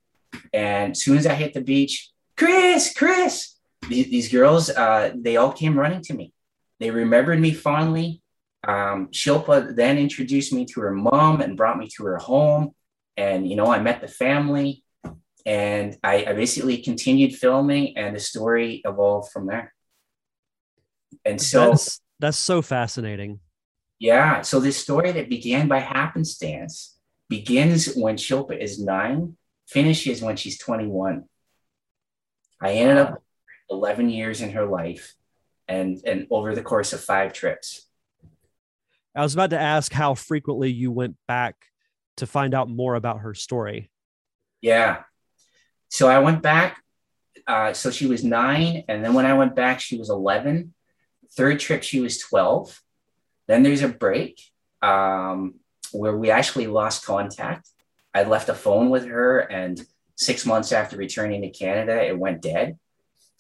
And 0.53 0.93
as 0.93 1.03
soon 1.03 1.17
as 1.17 1.27
I 1.27 1.35
hit 1.35 1.55
the 1.55 1.63
beach, 1.63 2.11
Chris, 2.37 2.93
Chris, 2.95 3.57
these, 3.89 4.11
these 4.11 4.31
girls, 4.31 4.69
uh, 4.69 5.13
they 5.17 5.37
all 5.39 5.53
came 5.53 5.79
running 5.79 6.03
to 6.03 6.15
me. 6.15 6.33
They 6.79 6.91
remembered 6.91 7.41
me 7.41 7.53
fondly. 7.53 8.21
Um, 8.67 9.09
Shilpa 9.09 9.77
then 9.77 9.97
introduced 9.97 10.53
me 10.53 10.65
to 10.67 10.81
her 10.81 10.93
mom 10.93 11.41
and 11.41 11.57
brought 11.57 11.79
me 11.79 11.89
to 11.97 12.05
her 12.05 12.19
home. 12.19 12.73
And, 13.17 13.49
you 13.49 13.57
know, 13.57 13.67
I 13.67 13.79
met 13.79 14.01
the 14.01 14.09
family 14.09 14.83
and 15.47 15.97
I, 16.03 16.27
I 16.27 16.33
basically 16.33 16.79
continued 16.79 17.37
filming 17.37 17.97
and 17.97 18.17
the 18.17 18.21
story 18.21 18.83
evolved 18.85 19.31
from 19.31 19.47
there. 19.47 19.73
And 21.25 21.41
so 21.41 21.71
that's, 21.71 22.01
that's 22.19 22.37
so 22.37 22.61
fascinating. 22.61 23.39
Yeah. 23.99 24.43
So 24.43 24.61
this 24.61 24.77
story 24.77 25.13
that 25.13 25.31
began 25.31 25.69
by 25.69 25.79
happenstance 25.79 26.99
begins 27.29 27.95
when 27.95 28.17
Shilpa 28.17 28.61
is 28.61 28.81
nine, 28.81 29.37
finishes 29.69 30.21
when 30.21 30.37
she's 30.37 30.59
21. 30.59 31.25
I 32.61 32.73
ended 32.73 32.99
up 32.99 33.23
11 33.71 34.11
years 34.11 34.41
in 34.41 34.51
her 34.51 34.67
life 34.67 35.15
and, 35.69 36.01
and 36.05 36.27
over 36.31 36.55
the 36.55 36.63
course 36.63 36.93
of 36.93 37.01
five 37.01 37.33
trips. 37.33 37.86
I 39.17 39.23
was 39.23 39.35
about 39.35 39.51
to 39.51 39.59
ask 39.59 39.93
how 39.93 40.15
frequently 40.15 40.71
you 40.71 40.93
went 40.93 41.17
back 41.27 41.57
to 42.19 42.27
find 42.27 42.55
out 42.55 42.69
more 42.69 42.95
about 42.95 43.21
her 43.21 43.35
story. 43.35 43.91
Yeah. 44.61 45.03
So 45.89 46.09
I 46.09 46.19
went 46.19 46.43
back. 46.43 46.83
Uh, 47.47 47.73
so 47.73 47.91
she 47.91 48.07
was 48.07 48.25
nine. 48.25 48.85
And 48.89 49.05
then 49.05 49.15
when 49.15 49.25
I 49.25 49.35
went 49.35 49.55
back, 49.55 49.81
she 49.81 49.97
was 49.97 50.11
11. 50.11 50.75
Third 51.37 51.61
trip, 51.61 51.83
she 51.83 52.01
was 52.01 52.19
12. 52.19 52.81
Then 53.49 53.63
there's 53.63 53.83
a 53.83 53.89
break 53.89 54.41
um, 54.83 55.55
where 55.93 56.17
we 56.17 56.31
actually 56.31 56.67
lost 56.67 57.07
contact. 57.07 57.69
I 58.15 58.25
left 58.25 58.49
a 58.49 58.55
phone 58.55 58.91
with 58.91 59.07
her, 59.07 59.41
and 59.41 59.85
six 60.17 60.47
months 60.47 60.73
after 60.73 60.97
returning 60.97 61.43
to 61.43 61.51
Canada, 61.51 62.03
it 62.03 62.19
went 62.19 62.43
dead. 62.43 62.79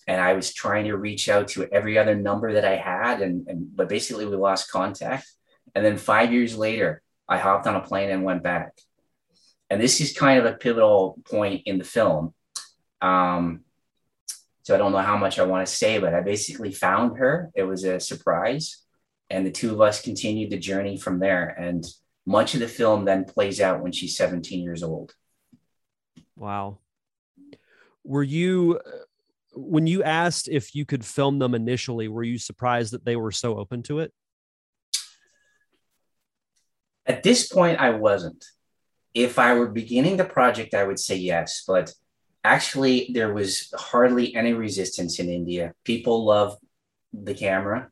And 0.06 0.20
I 0.20 0.34
was 0.34 0.52
trying 0.52 0.84
to 0.84 0.96
reach 0.96 1.28
out 1.28 1.48
to 1.48 1.66
every 1.72 1.98
other 1.98 2.14
number 2.14 2.52
that 2.52 2.64
I 2.64 2.76
had, 2.76 3.22
and, 3.22 3.48
and 3.48 3.74
but 3.74 3.88
basically 3.88 4.26
we 4.26 4.36
lost 4.36 4.70
contact. 4.70 5.26
And 5.76 5.84
then 5.84 5.98
five 5.98 6.32
years 6.32 6.56
later, 6.56 7.02
I 7.28 7.36
hopped 7.36 7.66
on 7.66 7.76
a 7.76 7.82
plane 7.82 8.08
and 8.10 8.24
went 8.24 8.42
back. 8.42 8.72
And 9.68 9.80
this 9.80 10.00
is 10.00 10.16
kind 10.16 10.38
of 10.38 10.46
a 10.46 10.56
pivotal 10.56 11.20
point 11.28 11.62
in 11.66 11.76
the 11.76 11.84
film. 11.84 12.32
Um, 13.02 13.60
so 14.62 14.74
I 14.74 14.78
don't 14.78 14.92
know 14.92 14.98
how 14.98 15.18
much 15.18 15.38
I 15.38 15.44
want 15.44 15.66
to 15.66 15.72
say, 15.72 15.98
but 15.98 16.14
I 16.14 16.22
basically 16.22 16.72
found 16.72 17.18
her. 17.18 17.50
It 17.54 17.64
was 17.64 17.84
a 17.84 18.00
surprise 18.00 18.86
and 19.28 19.44
the 19.44 19.50
two 19.50 19.70
of 19.72 19.82
us 19.82 20.00
continued 20.00 20.50
the 20.50 20.58
journey 20.58 20.96
from 20.96 21.18
there. 21.18 21.48
And 21.48 21.86
much 22.24 22.54
of 22.54 22.60
the 22.60 22.68
film 22.68 23.04
then 23.04 23.24
plays 23.24 23.60
out 23.60 23.82
when 23.82 23.92
she's 23.92 24.16
17 24.16 24.62
years 24.62 24.82
old. 24.82 25.14
Wow. 26.36 26.78
Were 28.02 28.22
you, 28.22 28.80
when 29.52 29.86
you 29.86 30.02
asked 30.02 30.48
if 30.48 30.74
you 30.74 30.86
could 30.86 31.04
film 31.04 31.38
them 31.38 31.54
initially, 31.54 32.08
were 32.08 32.22
you 32.22 32.38
surprised 32.38 32.92
that 32.92 33.04
they 33.04 33.16
were 33.16 33.32
so 33.32 33.58
open 33.58 33.82
to 33.84 33.98
it? 33.98 34.12
At 37.06 37.22
this 37.22 37.48
point, 37.48 37.78
I 37.78 37.90
wasn't. 37.90 38.44
If 39.14 39.38
I 39.38 39.54
were 39.54 39.68
beginning 39.68 40.16
the 40.16 40.24
project, 40.24 40.74
I 40.74 40.84
would 40.84 40.98
say 40.98 41.16
yes. 41.16 41.64
But 41.66 41.92
actually, 42.44 43.10
there 43.14 43.32
was 43.32 43.72
hardly 43.76 44.34
any 44.34 44.52
resistance 44.52 45.18
in 45.18 45.28
India. 45.30 45.72
People 45.84 46.24
love 46.24 46.56
the 47.12 47.34
camera 47.34 47.90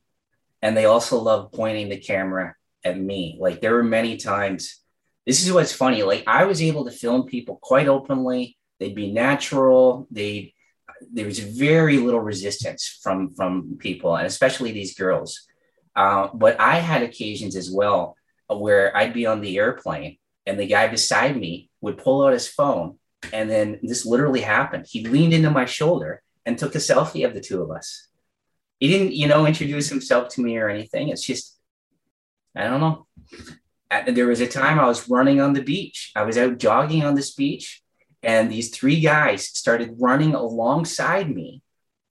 and 0.64 0.74
they 0.74 0.86
also 0.86 1.18
love 1.18 1.52
pointing 1.52 1.90
the 1.90 1.98
camera 1.98 2.54
at 2.84 2.98
me. 2.98 3.36
Like 3.38 3.60
there 3.60 3.74
were 3.74 3.84
many 3.84 4.16
times. 4.16 4.80
This 5.26 5.44
is 5.44 5.52
what's 5.52 5.74
funny. 5.74 6.02
Like 6.02 6.24
I 6.26 6.46
was 6.46 6.62
able 6.62 6.86
to 6.86 6.90
film 6.90 7.26
people 7.26 7.58
quite 7.62 7.86
openly. 7.86 8.56
They'd 8.80 8.94
be 8.94 9.12
natural. 9.12 10.08
They 10.10 10.54
there 11.12 11.26
was 11.26 11.38
very 11.38 11.98
little 11.98 12.20
resistance 12.20 12.98
from 13.02 13.34
from 13.34 13.76
people, 13.78 14.16
and 14.16 14.26
especially 14.26 14.72
these 14.72 14.94
girls. 14.94 15.46
Uh, 15.94 16.28
but 16.32 16.58
I 16.58 16.76
had 16.78 17.02
occasions 17.02 17.56
as 17.56 17.70
well 17.70 18.16
where 18.48 18.96
I'd 18.96 19.14
be 19.14 19.26
on 19.26 19.40
the 19.40 19.58
airplane 19.58 20.18
and 20.46 20.58
the 20.58 20.66
guy 20.66 20.88
beside 20.88 21.36
me 21.36 21.70
would 21.80 21.98
pull 21.98 22.26
out 22.26 22.32
his 22.32 22.48
phone, 22.48 22.98
and 23.32 23.50
then 23.50 23.80
this 23.82 24.04
literally 24.04 24.42
happened. 24.42 24.86
He 24.88 25.06
leaned 25.06 25.32
into 25.32 25.50
my 25.50 25.64
shoulder 25.64 26.22
and 26.44 26.58
took 26.58 26.74
a 26.74 26.78
selfie 26.78 27.26
of 27.26 27.34
the 27.34 27.40
two 27.40 27.62
of 27.62 27.70
us 27.70 28.08
he 28.84 28.88
didn't, 28.88 29.14
you 29.14 29.26
know, 29.26 29.46
introduce 29.46 29.88
himself 29.88 30.28
to 30.34 30.42
me 30.42 30.58
or 30.58 30.68
anything. 30.68 31.08
It's 31.08 31.24
just, 31.24 31.58
I 32.54 32.64
don't 32.64 32.80
know. 32.80 33.06
Uh, 33.90 34.10
there 34.10 34.26
was 34.26 34.40
a 34.40 34.46
time 34.46 34.78
I 34.78 34.86
was 34.86 35.08
running 35.08 35.40
on 35.40 35.52
the 35.52 35.62
beach. 35.62 36.12
I 36.14 36.22
was 36.22 36.36
out 36.36 36.58
jogging 36.58 37.04
on 37.04 37.14
this 37.14 37.32
beach, 37.34 37.82
and 38.22 38.50
these 38.50 38.70
three 38.70 39.00
guys 39.00 39.48
started 39.48 39.96
running 39.98 40.34
alongside 40.34 41.34
me 41.34 41.62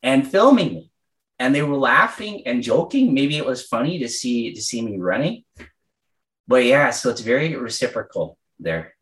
and 0.02 0.28
filming 0.28 0.74
me. 0.74 0.92
And 1.38 1.54
they 1.54 1.62
were 1.62 1.78
laughing 1.78 2.44
and 2.48 2.64
joking. 2.64 3.14
Maybe 3.14 3.38
it 3.38 3.46
was 3.46 3.68
funny 3.68 4.00
to 4.00 4.08
see 4.10 4.54
to 4.54 4.62
see 4.62 4.82
me 4.82 4.98
running. 4.98 5.44
But 6.48 6.66
yeah, 6.66 6.90
so 6.90 7.10
it's 7.10 7.22
very 7.22 7.56
reciprocal 7.56 8.38
there. 8.60 8.94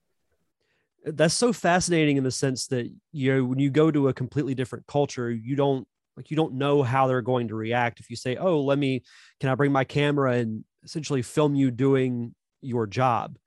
That's 1.04 1.34
so 1.34 1.52
fascinating 1.52 2.18
in 2.18 2.24
the 2.24 2.32
sense 2.32 2.68
that 2.68 2.92
you 3.12 3.36
know 3.36 3.44
when 3.46 3.60
you 3.60 3.72
go 3.72 3.90
to 3.90 4.10
a 4.10 4.14
completely 4.14 4.54
different 4.54 4.86
culture 4.86 5.32
you 5.32 5.56
don't 5.56 5.88
like 6.16 6.30
you 6.30 6.38
don't 6.38 6.54
know 6.54 6.84
how 6.84 7.08
they're 7.08 7.24
going 7.24 7.48
to 7.48 7.56
react. 7.56 8.00
If 8.00 8.10
you 8.12 8.16
say 8.16 8.36
oh 8.36 8.62
let 8.62 8.78
me 8.78 9.04
can 9.40 9.50
i 9.50 9.56
bring 9.56 9.72
my 9.72 9.84
camera 9.84 10.34
and 10.34 10.64
essentially 10.84 11.24
film 11.24 11.56
you 11.56 11.72
doing 11.72 12.36
your 12.62 12.86
job? 12.86 13.38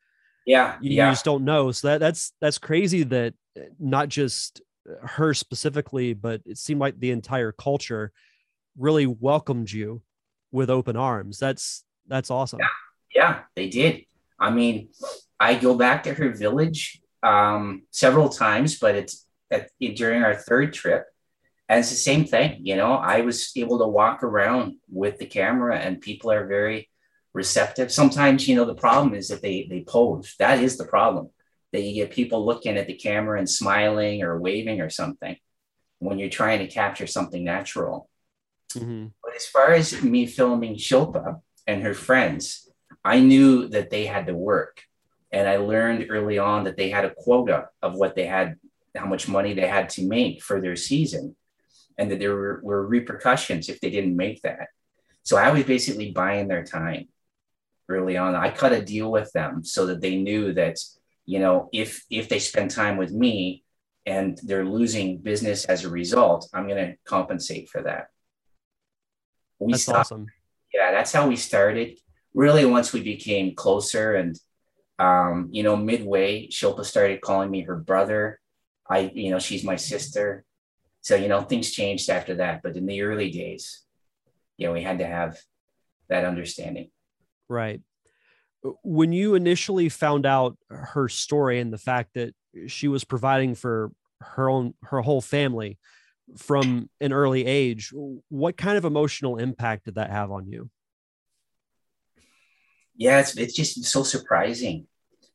Yeah 0.45 0.77
you, 0.81 0.97
yeah. 0.97 1.07
you 1.07 1.13
just 1.13 1.25
don't 1.25 1.45
know. 1.45 1.71
So 1.71 1.89
that 1.89 2.01
that's 2.01 2.33
that's 2.41 2.59
crazy 2.59 3.05
that 3.05 3.35
uh, 3.57 3.63
not 3.79 4.09
just 4.09 4.61
her 5.03 5.33
specifically 5.33 6.13
but 6.13 6.43
it 6.45 6.59
seemed 6.59 6.81
like 6.81 6.99
the 6.99 7.13
entire 7.13 7.53
culture 7.53 8.13
really 8.77 9.07
welcomed 9.07 9.71
you 9.71 10.03
with 10.51 10.71
open 10.71 10.97
arms. 10.97 11.39
That's 11.39 11.85
that's 12.07 12.31
awesome. 12.31 12.61
Yeah, 12.61 12.69
yeah 13.15 13.41
they 13.57 13.69
did 13.69 14.05
i 14.39 14.51
mean 14.51 14.89
i 15.39 15.55
go 15.55 15.75
back 15.77 16.05
to 16.05 16.15
her 16.15 16.31
village 16.31 17.01
um, 17.23 17.85
several 17.91 18.29
times 18.29 18.79
but 18.79 18.95
it's 18.95 19.27
at, 19.51 19.71
during 19.81 20.23
our 20.23 20.35
third 20.35 20.75
trip 20.75 21.07
and 21.69 21.81
it's 21.81 21.91
the 21.91 21.97
same 21.97 22.25
thing 22.27 22.61
you 22.63 22.77
know 22.77 22.93
i 22.93 23.23
was 23.23 23.53
able 23.57 23.79
to 23.79 23.87
walk 23.87 24.23
around 24.23 24.75
with 24.91 25.19
the 25.19 25.27
camera 25.27 25.79
and 25.79 26.03
people 26.03 26.31
are 26.31 26.47
very 26.47 26.91
receptive 27.33 27.91
sometimes 27.91 28.47
you 28.47 28.55
know 28.55 28.67
the 28.67 28.75
problem 28.75 29.15
is 29.15 29.29
that 29.29 29.41
they 29.41 29.67
they 29.71 29.81
pose 29.81 30.35
that 30.39 30.63
is 30.63 30.77
the 30.77 30.87
problem 30.87 31.31
that 31.75 31.83
you 31.83 31.93
get 31.93 32.13
people 32.13 32.47
looking 32.47 32.77
at 32.77 32.87
the 32.87 32.95
camera 32.95 33.37
and 33.37 33.51
smiling 33.51 34.23
or 34.23 34.39
waving 34.39 34.81
or 34.81 34.89
something 34.89 35.37
when 35.99 36.21
you're 36.21 36.29
trying 36.29 36.61
to 36.61 36.69
capture 36.69 37.07
something 37.07 37.43
natural. 37.43 38.09
Mm-hmm. 38.75 39.07
But 39.23 39.35
as 39.35 39.47
far 39.47 39.73
as 39.73 40.03
me 40.03 40.27
filming 40.27 40.77
Shilpa 40.77 41.41
and 41.67 41.83
her 41.83 41.93
friends, 41.93 42.64
I 43.05 43.21
knew 43.21 43.69
that 43.69 43.91
they 43.91 44.07
had 44.07 44.27
to 44.27 44.35
work. 44.35 44.83
And 45.31 45.49
I 45.49 45.57
learned 45.57 46.07
early 46.11 46.39
on 46.39 46.65
that 46.65 46.77
they 46.77 46.91
had 46.91 47.05
a 47.05 47.15
quota 47.15 47.69
of 47.83 47.95
what 47.95 48.15
they 48.15 48.27
had, 48.27 48.57
how 48.97 49.07
much 49.07 49.29
money 49.29 49.53
they 49.53 49.67
had 49.67 49.89
to 49.91 50.07
make 50.07 50.43
for 50.43 50.61
their 50.61 50.77
season, 50.77 51.37
and 51.99 52.11
that 52.11 52.19
there 52.21 52.35
were, 52.35 52.61
were 52.63 52.87
repercussions 52.87 53.69
if 53.69 53.81
they 53.81 53.91
didn't 53.91 54.17
make 54.17 54.43
that. 54.43 54.69
So 55.25 55.37
I 55.37 55.51
was 55.51 55.65
basically 55.65 56.13
buying 56.13 56.49
their 56.49 56.65
time 56.65 57.09
early 57.89 58.17
on. 58.17 58.35
I 58.35 58.51
cut 58.51 58.73
a 58.73 58.83
deal 58.83 59.11
with 59.11 59.33
them 59.33 59.65
so 59.65 59.87
that 59.87 60.01
they 60.01 60.17
knew 60.17 60.53
that, 60.55 60.79
you 61.27 61.39
know, 61.39 61.69
if 61.73 62.05
if 62.11 62.29
they 62.29 62.39
spend 62.39 62.71
time 62.71 62.97
with 62.97 63.11
me 63.11 63.65
and 64.07 64.39
they're 64.45 64.67
losing 64.67 65.19
business 65.19 65.65
as 65.65 65.85
a 65.85 65.91
result, 65.91 66.49
I'm 66.53 66.69
going 66.69 66.87
to 66.87 66.97
compensate 67.05 67.69
for 67.71 67.83
that. 67.83 68.09
We 69.59 69.73
that's 69.73 69.85
stopped. 69.85 69.99
awesome. 69.99 70.27
Yeah, 70.73 70.93
that's 70.93 71.13
how 71.13 71.27
we 71.29 71.37
started. 71.37 71.99
Really, 72.35 72.65
once 72.65 72.93
we 72.93 73.01
became 73.01 73.55
closer 73.55 74.15
and 74.17 74.39
um, 74.99 75.49
you 75.51 75.63
know, 75.63 75.77
midway, 75.77 76.49
Shilpa 76.49 76.85
started 76.85 77.21
calling 77.21 77.51
me 77.51 77.63
her 77.63 77.77
brother. 77.77 78.41
I, 78.89 79.11
you 79.15 79.31
know, 79.31 79.39
she's 79.39 79.65
my 79.65 79.77
sister. 79.77 80.45
So, 81.01 81.17
you 81.17 81.29
know, 81.29 81.41
things 81.43 81.71
changed 81.71 82.09
after 82.11 82.37
that. 82.37 82.63
But 82.63 82.77
in 82.77 82.87
the 82.87 83.03
early 83.03 83.31
days, 83.31 83.83
yeah, 84.57 84.71
we 84.71 84.83
had 84.83 84.99
to 84.99 85.07
have 85.07 85.39
that 86.09 86.25
understanding. 86.25 86.91
Right. 87.49 87.81
When 88.83 89.13
you 89.13 89.35
initially 89.35 89.89
found 89.89 90.27
out 90.27 90.57
her 90.71 91.09
story 91.09 91.61
and 91.61 91.73
the 91.73 91.79
fact 91.79 92.15
that 92.15 92.35
she 92.67 92.89
was 92.89 93.05
providing 93.05 93.55
for 93.55 93.91
her 94.21 94.49
own 94.49 94.75
her 94.85 95.03
whole 95.03 95.21
family 95.21 95.79
from 96.39 96.89
an 97.01 97.13
early 97.13 97.45
age, 97.45 97.93
what 98.29 98.57
kind 98.57 98.79
of 98.79 98.87
emotional 98.87 99.37
impact 99.37 99.85
did 99.85 99.97
that 99.97 100.11
have 100.11 100.31
on 100.31 100.47
you? 100.47 100.71
Yeah, 102.97 103.21
it's 103.21 103.37
it's 103.37 103.55
just 103.55 103.85
so 103.85 104.03
surprising, 104.03 104.87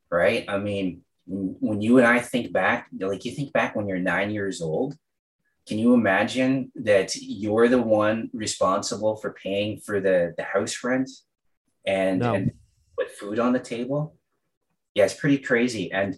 right? 0.10 0.45
I 0.47 0.57
mean, 0.57 1.01
when 1.26 1.82
you 1.82 1.97
and 1.97 2.07
I 2.07 2.20
think 2.20 2.51
back, 2.51 2.88
like 2.97 3.26
you 3.26 3.32
think 3.32 3.53
back 3.53 3.76
when 3.76 3.88
you're 3.88 3.99
nine 3.99 4.32
years 4.32 4.62
old, 4.62 4.95
can 5.68 5.78
you 5.78 5.93
imagine 5.93 6.72
that 6.76 7.16
you're 7.16 7.68
the 7.68 7.82
one 7.82 8.32
responsible 8.34 9.18
for 9.18 9.34
paying 9.34 9.80
for 9.80 10.01
the, 10.01 10.34
the 10.36 10.43
house 10.43 10.84
rent 10.84 11.10
and, 11.86 12.22
no. 12.22 12.34
and 12.34 12.51
put 12.97 13.12
food 13.12 13.38
on 13.38 13.53
the 13.53 13.60
table? 13.60 14.16
Yeah, 14.95 15.05
it's 15.05 15.14
pretty 15.14 15.38
crazy. 15.38 15.91
And 15.91 16.18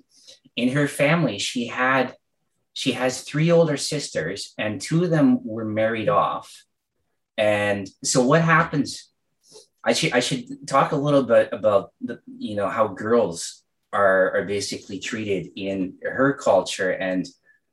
in 0.55 0.69
her 0.69 0.87
family, 0.87 1.37
she 1.37 1.67
had 1.67 2.15
she 2.73 2.93
has 2.93 3.23
three 3.23 3.51
older 3.51 3.75
sisters, 3.75 4.53
and 4.57 4.79
two 4.79 5.03
of 5.03 5.09
them 5.09 5.45
were 5.45 5.65
married 5.65 6.07
off. 6.07 6.63
And 7.37 7.89
so 8.03 8.23
what 8.23 8.41
happens? 8.41 9.10
I 9.83 9.93
should 9.93 10.13
I 10.13 10.19
should 10.19 10.67
talk 10.67 10.91
a 10.91 11.03
little 11.05 11.23
bit 11.23 11.49
about 11.51 11.91
the 12.01 12.19
you 12.37 12.55
know 12.55 12.69
how 12.69 12.87
girls 12.87 13.63
are 13.91 14.35
are 14.35 14.45
basically 14.45 14.99
treated 14.99 15.51
in 15.55 15.95
her 16.03 16.33
culture 16.33 16.91
and 16.91 17.27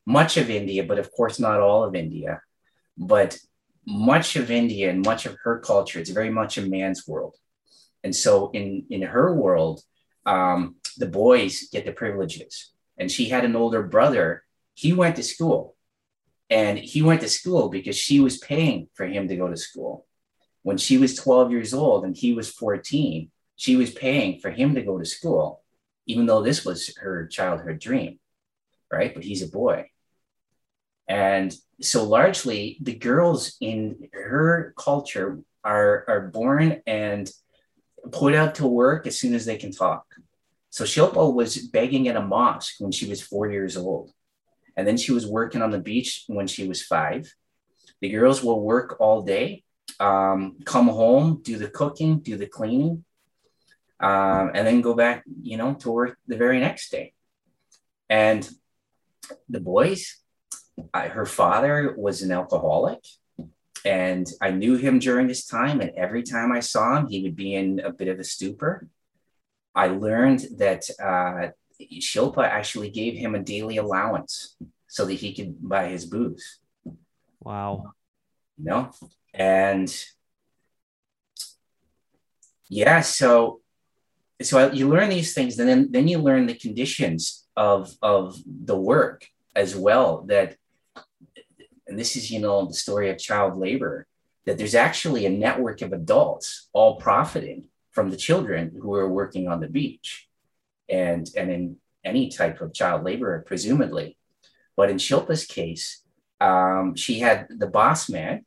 much 0.06 0.38
of 0.38 0.48
India, 0.48 0.84
but 0.84 0.98
of 0.98 1.12
course 1.12 1.38
not 1.38 1.60
all 1.60 1.84
of 1.84 1.94
India, 1.94 2.40
but 2.96 3.38
much 3.86 4.36
of 4.36 4.50
India 4.50 4.90
and 4.90 5.04
much 5.04 5.26
of 5.26 5.36
her 5.44 5.58
culture, 5.60 5.98
it's 5.98 6.10
very 6.10 6.30
much 6.30 6.58
a 6.58 6.62
man's 6.62 7.06
world. 7.06 7.36
And 8.04 8.14
so 8.14 8.50
in, 8.52 8.84
in 8.90 9.02
her 9.02 9.34
world, 9.34 9.82
um, 10.26 10.76
the 10.98 11.06
boys 11.06 11.68
get 11.72 11.84
the 11.84 11.92
privileges. 11.92 12.72
And 12.98 13.10
she 13.10 13.28
had 13.28 13.44
an 13.44 13.56
older 13.56 13.82
brother. 13.82 14.44
He 14.74 14.92
went 14.92 15.16
to 15.16 15.22
school 15.22 15.76
and 16.50 16.78
he 16.78 17.02
went 17.02 17.20
to 17.22 17.28
school 17.28 17.68
because 17.68 17.96
she 17.96 18.20
was 18.20 18.38
paying 18.38 18.88
for 18.94 19.06
him 19.06 19.28
to 19.28 19.36
go 19.36 19.48
to 19.48 19.56
school. 19.56 20.06
When 20.68 20.76
she 20.76 20.98
was 20.98 21.14
12 21.14 21.50
years 21.50 21.72
old 21.72 22.04
and 22.04 22.14
he 22.14 22.34
was 22.34 22.50
14, 22.50 23.30
she 23.56 23.76
was 23.76 23.90
paying 23.90 24.38
for 24.38 24.50
him 24.50 24.74
to 24.74 24.82
go 24.82 24.98
to 24.98 25.04
school, 25.06 25.62
even 26.04 26.26
though 26.26 26.42
this 26.42 26.62
was 26.62 26.94
her 26.98 27.26
childhood 27.26 27.78
dream, 27.78 28.18
right? 28.92 29.14
But 29.14 29.24
he's 29.24 29.40
a 29.40 29.48
boy. 29.48 29.88
And 31.08 31.56
so 31.80 32.04
largely 32.04 32.76
the 32.82 32.92
girls 32.92 33.56
in 33.62 34.10
her 34.12 34.74
culture 34.76 35.38
are, 35.64 36.04
are 36.06 36.28
born 36.28 36.82
and 36.86 37.32
put 38.12 38.34
out 38.34 38.56
to 38.56 38.66
work 38.66 39.06
as 39.06 39.18
soon 39.18 39.32
as 39.32 39.46
they 39.46 39.56
can 39.56 39.72
talk. 39.72 40.04
So 40.68 40.84
Shilpa 40.84 41.32
was 41.32 41.56
begging 41.56 42.08
at 42.08 42.16
a 42.16 42.20
mosque 42.20 42.74
when 42.78 42.92
she 42.92 43.08
was 43.08 43.22
four 43.22 43.50
years 43.50 43.74
old. 43.78 44.10
And 44.76 44.86
then 44.86 44.98
she 44.98 45.12
was 45.12 45.26
working 45.26 45.62
on 45.62 45.70
the 45.70 45.80
beach 45.80 46.24
when 46.26 46.46
she 46.46 46.68
was 46.68 46.82
five. 46.82 47.34
The 48.02 48.10
girls 48.10 48.42
will 48.42 48.60
work 48.60 48.98
all 49.00 49.22
day, 49.22 49.64
um, 50.00 50.58
come 50.64 50.88
home, 50.88 51.40
do 51.42 51.56
the 51.56 51.68
cooking, 51.68 52.20
do 52.20 52.36
the 52.36 52.46
cleaning, 52.46 53.04
um, 54.00 54.52
and 54.54 54.66
then 54.66 54.80
go 54.80 54.94
back, 54.94 55.24
you 55.42 55.56
know, 55.56 55.74
to 55.74 55.90
work 55.90 56.18
the 56.26 56.36
very 56.36 56.60
next 56.60 56.90
day. 56.90 57.12
And 58.08 58.48
the 59.48 59.60
boys, 59.60 60.16
I, 60.94 61.08
her 61.08 61.26
father 61.26 61.94
was 61.96 62.22
an 62.22 62.32
alcoholic 62.32 63.04
and 63.84 64.26
I 64.40 64.50
knew 64.50 64.76
him 64.76 64.98
during 64.98 65.26
this 65.26 65.46
time. 65.46 65.80
And 65.80 65.90
every 65.96 66.22
time 66.22 66.52
I 66.52 66.60
saw 66.60 66.96
him, 66.96 67.08
he 67.08 67.22
would 67.22 67.36
be 67.36 67.54
in 67.54 67.80
a 67.80 67.92
bit 67.92 68.08
of 68.08 68.18
a 68.18 68.24
stupor. 68.24 68.88
I 69.74 69.88
learned 69.88 70.46
that 70.56 70.88
uh, 71.02 71.48
Shilpa 71.80 72.44
actually 72.44 72.90
gave 72.90 73.14
him 73.14 73.34
a 73.34 73.42
daily 73.42 73.76
allowance 73.76 74.56
so 74.88 75.04
that 75.04 75.14
he 75.14 75.34
could 75.34 75.56
buy 75.68 75.88
his 75.88 76.06
booze. 76.06 76.58
Wow. 77.40 77.92
You 78.56 78.64
know, 78.64 78.90
and 79.38 79.88
yeah, 82.68 83.00
so 83.00 83.60
so 84.42 84.70
you 84.72 84.88
learn 84.88 85.08
these 85.08 85.32
things, 85.32 85.58
and 85.58 85.68
then 85.68 85.90
then 85.90 86.08
you 86.08 86.18
learn 86.18 86.46
the 86.46 86.54
conditions 86.54 87.46
of 87.56 87.94
of 88.02 88.38
the 88.46 88.76
work 88.76 89.26
as 89.56 89.74
well. 89.74 90.24
That 90.26 90.56
and 91.88 91.98
this 91.98 92.16
is, 92.16 92.30
you 92.30 92.40
know, 92.40 92.66
the 92.66 92.74
story 92.74 93.10
of 93.10 93.18
child 93.18 93.58
labor, 93.58 94.06
that 94.44 94.58
there's 94.58 94.74
actually 94.74 95.24
a 95.24 95.30
network 95.30 95.80
of 95.80 95.92
adults 95.92 96.68
all 96.72 96.96
profiting 96.96 97.64
from 97.90 98.10
the 98.10 98.16
children 98.16 98.76
who 98.80 98.94
are 98.94 99.08
working 99.08 99.48
on 99.48 99.60
the 99.60 99.68
beach 99.68 100.28
and, 100.88 101.28
and 101.36 101.50
in 101.50 101.76
any 102.04 102.28
type 102.28 102.60
of 102.60 102.74
child 102.74 103.04
labor, 103.04 103.42
presumably. 103.46 104.16
But 104.76 104.90
in 104.90 104.98
Shilpa's 104.98 105.46
case, 105.46 106.02
um, 106.40 106.94
she 106.94 107.18
had 107.18 107.48
the 107.48 107.66
boss 107.66 108.08
man 108.08 108.44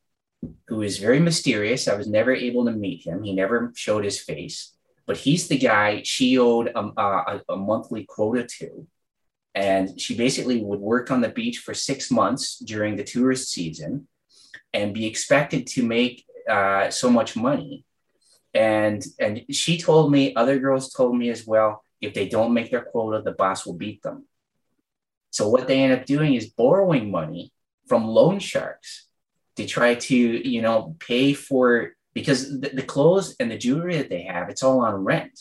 who 0.67 0.81
is 0.81 0.97
very 0.97 1.19
mysterious. 1.19 1.87
I 1.87 1.95
was 1.95 2.07
never 2.07 2.33
able 2.33 2.65
to 2.65 2.71
meet 2.71 3.05
him. 3.05 3.23
He 3.23 3.33
never 3.33 3.71
showed 3.75 4.03
his 4.03 4.19
face, 4.19 4.75
but 5.05 5.17
he's 5.17 5.47
the 5.47 5.57
guy 5.57 6.01
she 6.03 6.37
owed 6.37 6.71
a, 6.73 6.79
a, 6.79 7.41
a 7.49 7.57
monthly 7.57 8.05
quota 8.05 8.47
to 8.59 8.87
and 9.53 9.99
she 9.99 10.15
basically 10.15 10.61
would 10.61 10.79
work 10.79 11.11
on 11.11 11.21
the 11.21 11.29
beach 11.29 11.59
for 11.59 11.73
six 11.73 12.09
months 12.09 12.57
during 12.59 12.95
the 12.95 13.03
tourist 13.03 13.51
season 13.51 14.07
and 14.73 14.93
be 14.93 15.05
expected 15.05 15.67
to 15.67 15.83
make 15.83 16.25
uh, 16.49 16.89
so 16.89 17.09
much 17.09 17.35
money. 17.35 17.85
And, 18.53 19.03
and 19.19 19.43
she 19.51 19.77
told 19.77 20.11
me, 20.11 20.33
other 20.35 20.59
girls 20.59 20.91
told 20.91 21.17
me 21.17 21.29
as 21.29 21.45
well, 21.45 21.83
if 21.99 22.13
they 22.13 22.27
don't 22.27 22.53
make 22.53 22.71
their 22.71 22.83
quota, 22.83 23.21
the 23.21 23.33
boss 23.33 23.65
will 23.65 23.73
beat 23.73 24.01
them. 24.03 24.25
So 25.31 25.49
what 25.49 25.67
they 25.67 25.81
end 25.81 25.93
up 25.93 26.05
doing 26.05 26.33
is 26.33 26.49
borrowing 26.49 27.11
money 27.11 27.53
from 27.87 28.05
loan 28.05 28.39
sharks 28.39 29.07
to 29.57 29.65
try 29.65 29.95
to, 29.95 30.15
you 30.15 30.61
know, 30.61 30.95
pay 30.99 31.33
for 31.33 31.93
because 32.13 32.59
the, 32.59 32.69
the 32.69 32.83
clothes 32.83 33.35
and 33.39 33.49
the 33.49 33.57
jewelry 33.57 33.97
that 33.97 34.09
they 34.09 34.23
have, 34.23 34.49
it's 34.49 34.63
all 34.63 34.81
on 34.81 34.95
rent. 34.95 35.39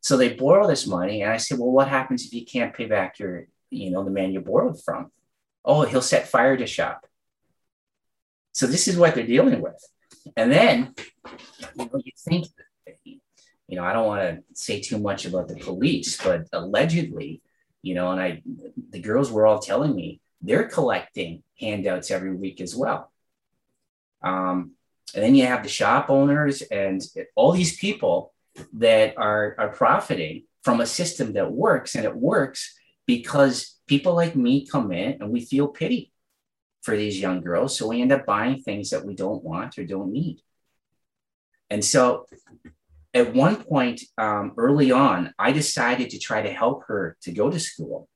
So 0.00 0.16
they 0.16 0.34
borrow 0.34 0.66
this 0.66 0.86
money. 0.86 1.22
And 1.22 1.32
I 1.32 1.36
said, 1.36 1.58
well, 1.58 1.70
what 1.70 1.88
happens 1.88 2.24
if 2.24 2.32
you 2.32 2.44
can't 2.44 2.74
pay 2.74 2.86
back 2.86 3.18
your, 3.18 3.46
you 3.70 3.90
know, 3.90 4.04
the 4.04 4.10
man 4.10 4.32
you 4.32 4.40
borrowed 4.40 4.82
from? 4.82 5.10
Oh, 5.64 5.82
he'll 5.82 6.00
set 6.00 6.28
fire 6.28 6.56
to 6.56 6.66
shop. 6.66 7.06
So 8.52 8.66
this 8.66 8.88
is 8.88 8.96
what 8.96 9.14
they're 9.14 9.26
dealing 9.26 9.60
with. 9.60 9.84
And 10.36 10.50
then 10.50 10.94
you, 11.78 11.84
know, 11.86 12.00
you 12.04 12.12
think, 12.18 12.46
you 13.04 13.76
know, 13.76 13.84
I 13.84 13.92
don't 13.92 14.06
want 14.06 14.22
to 14.22 14.42
say 14.54 14.80
too 14.80 14.98
much 14.98 15.24
about 15.24 15.48
the 15.48 15.56
police, 15.56 16.20
but 16.22 16.46
allegedly, 16.52 17.42
you 17.82 17.94
know, 17.94 18.10
and 18.10 18.20
I, 18.20 18.42
the 18.90 19.00
girls 19.00 19.30
were 19.30 19.46
all 19.46 19.58
telling 19.58 19.94
me 19.94 20.20
they're 20.40 20.68
collecting 20.68 21.42
handouts 21.58 22.10
every 22.10 22.34
week 22.34 22.60
as 22.60 22.74
well. 22.74 23.12
Um, 24.22 24.72
and 25.14 25.22
then 25.24 25.34
you 25.34 25.46
have 25.46 25.62
the 25.62 25.68
shop 25.68 26.10
owners 26.10 26.62
and 26.62 27.02
all 27.34 27.52
these 27.52 27.76
people 27.78 28.32
that 28.74 29.14
are, 29.16 29.56
are 29.58 29.70
profiting 29.70 30.44
from 30.62 30.80
a 30.80 30.86
system 30.86 31.32
that 31.32 31.50
works 31.50 31.94
and 31.94 32.04
it 32.04 32.14
works 32.14 32.78
because 33.06 33.78
people 33.86 34.14
like 34.14 34.36
me 34.36 34.66
come 34.66 34.92
in 34.92 35.16
and 35.20 35.30
we 35.30 35.40
feel 35.40 35.68
pity 35.68 36.12
for 36.82 36.96
these 36.96 37.20
young 37.20 37.40
girls 37.40 37.76
so 37.76 37.88
we 37.88 38.00
end 38.00 38.12
up 38.12 38.26
buying 38.26 38.60
things 38.60 38.90
that 38.90 39.04
we 39.04 39.14
don't 39.14 39.42
want 39.42 39.78
or 39.78 39.84
don't 39.84 40.12
need 40.12 40.40
and 41.70 41.84
so 41.84 42.26
at 43.14 43.34
one 43.34 43.56
point 43.56 44.02
um, 44.18 44.52
early 44.56 44.92
on, 44.92 45.34
I 45.38 45.52
decided 45.52 46.10
to 46.10 46.18
try 46.18 46.42
to 46.42 46.52
help 46.52 46.84
her 46.86 47.16
to 47.22 47.32
go 47.32 47.50
to 47.50 47.58
school. 47.58 48.08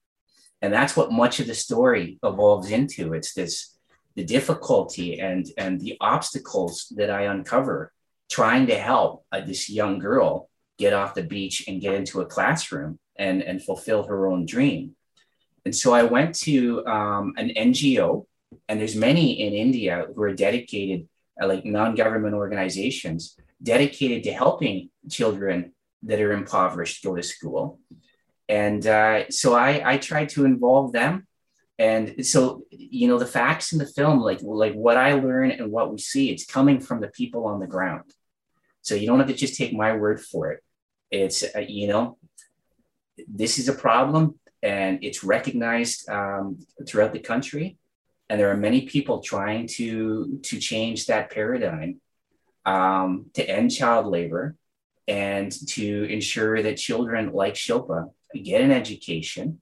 And 0.62 0.72
that's 0.72 0.96
what 0.96 1.12
much 1.12 1.40
of 1.40 1.46
the 1.46 1.54
story 1.54 2.18
evolves 2.22 2.70
into. 2.70 3.12
It's 3.12 3.34
this 3.34 3.73
the 4.16 4.24
difficulty 4.24 5.20
and 5.20 5.46
and 5.58 5.80
the 5.80 5.96
obstacles 6.00 6.92
that 6.96 7.10
I 7.10 7.22
uncover 7.22 7.92
trying 8.30 8.66
to 8.66 8.76
help 8.76 9.24
uh, 9.32 9.40
this 9.40 9.68
young 9.68 9.98
girl 9.98 10.48
get 10.78 10.92
off 10.92 11.14
the 11.14 11.22
beach 11.22 11.64
and 11.68 11.80
get 11.80 11.94
into 11.94 12.20
a 12.20 12.26
classroom 12.26 12.98
and, 13.16 13.42
and 13.42 13.62
fulfill 13.62 14.04
her 14.04 14.26
own 14.26 14.46
dream. 14.46 14.96
And 15.64 15.74
so 15.74 15.94
I 15.94 16.02
went 16.02 16.34
to 16.40 16.84
um, 16.86 17.34
an 17.36 17.50
NGO, 17.56 18.26
and 18.68 18.80
there's 18.80 18.96
many 18.96 19.40
in 19.40 19.52
India 19.52 20.06
who 20.14 20.22
are 20.22 20.34
dedicated, 20.34 21.08
uh, 21.40 21.46
like 21.46 21.64
non-government 21.64 22.34
organizations, 22.34 23.36
dedicated 23.62 24.24
to 24.24 24.32
helping 24.32 24.90
children 25.08 25.72
that 26.02 26.20
are 26.20 26.32
impoverished 26.32 27.02
go 27.02 27.14
to 27.14 27.22
school. 27.22 27.78
And 28.48 28.86
uh, 28.86 29.30
so 29.30 29.54
I, 29.54 29.92
I 29.92 29.96
tried 29.98 30.30
to 30.30 30.44
involve 30.44 30.92
them. 30.92 31.26
And 31.78 32.24
so, 32.24 32.64
you 32.70 33.08
know, 33.08 33.18
the 33.18 33.26
facts 33.26 33.72
in 33.72 33.78
the 33.78 33.86
film, 33.86 34.20
like, 34.20 34.40
like 34.42 34.74
what 34.74 34.96
I 34.96 35.14
learn 35.14 35.50
and 35.50 35.72
what 35.72 35.90
we 35.90 35.98
see, 35.98 36.30
it's 36.30 36.46
coming 36.46 36.80
from 36.80 37.00
the 37.00 37.08
people 37.08 37.46
on 37.46 37.58
the 37.58 37.66
ground. 37.66 38.04
So 38.82 38.94
you 38.94 39.06
don't 39.06 39.18
have 39.18 39.28
to 39.28 39.34
just 39.34 39.56
take 39.56 39.72
my 39.72 39.96
word 39.96 40.20
for 40.20 40.52
it. 40.52 40.62
It's, 41.10 41.42
uh, 41.42 41.60
you 41.60 41.88
know, 41.88 42.18
this 43.26 43.58
is 43.58 43.68
a 43.68 43.72
problem 43.72 44.38
and 44.62 45.00
it's 45.02 45.24
recognized 45.24 46.08
um, 46.08 46.60
throughout 46.86 47.12
the 47.12 47.18
country. 47.18 47.76
And 48.28 48.38
there 48.40 48.50
are 48.50 48.56
many 48.56 48.82
people 48.82 49.20
trying 49.20 49.66
to, 49.72 50.38
to 50.44 50.58
change 50.58 51.06
that 51.06 51.30
paradigm 51.30 52.00
um, 52.64 53.26
to 53.34 53.48
end 53.48 53.72
child 53.72 54.06
labor 54.06 54.56
and 55.06 55.52
to 55.68 56.04
ensure 56.04 56.62
that 56.62 56.76
children 56.76 57.32
like 57.32 57.54
Shilpa 57.54 58.10
get 58.42 58.62
an 58.62 58.70
education 58.70 59.60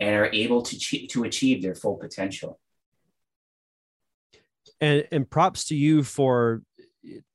and 0.00 0.16
are 0.16 0.30
able 0.32 0.62
to, 0.62 1.06
to 1.06 1.24
achieve 1.24 1.62
their 1.62 1.74
full 1.74 1.96
potential. 1.96 2.58
And, 4.80 5.06
and 5.12 5.28
props 5.28 5.66
to 5.66 5.76
you 5.76 6.02
for 6.02 6.62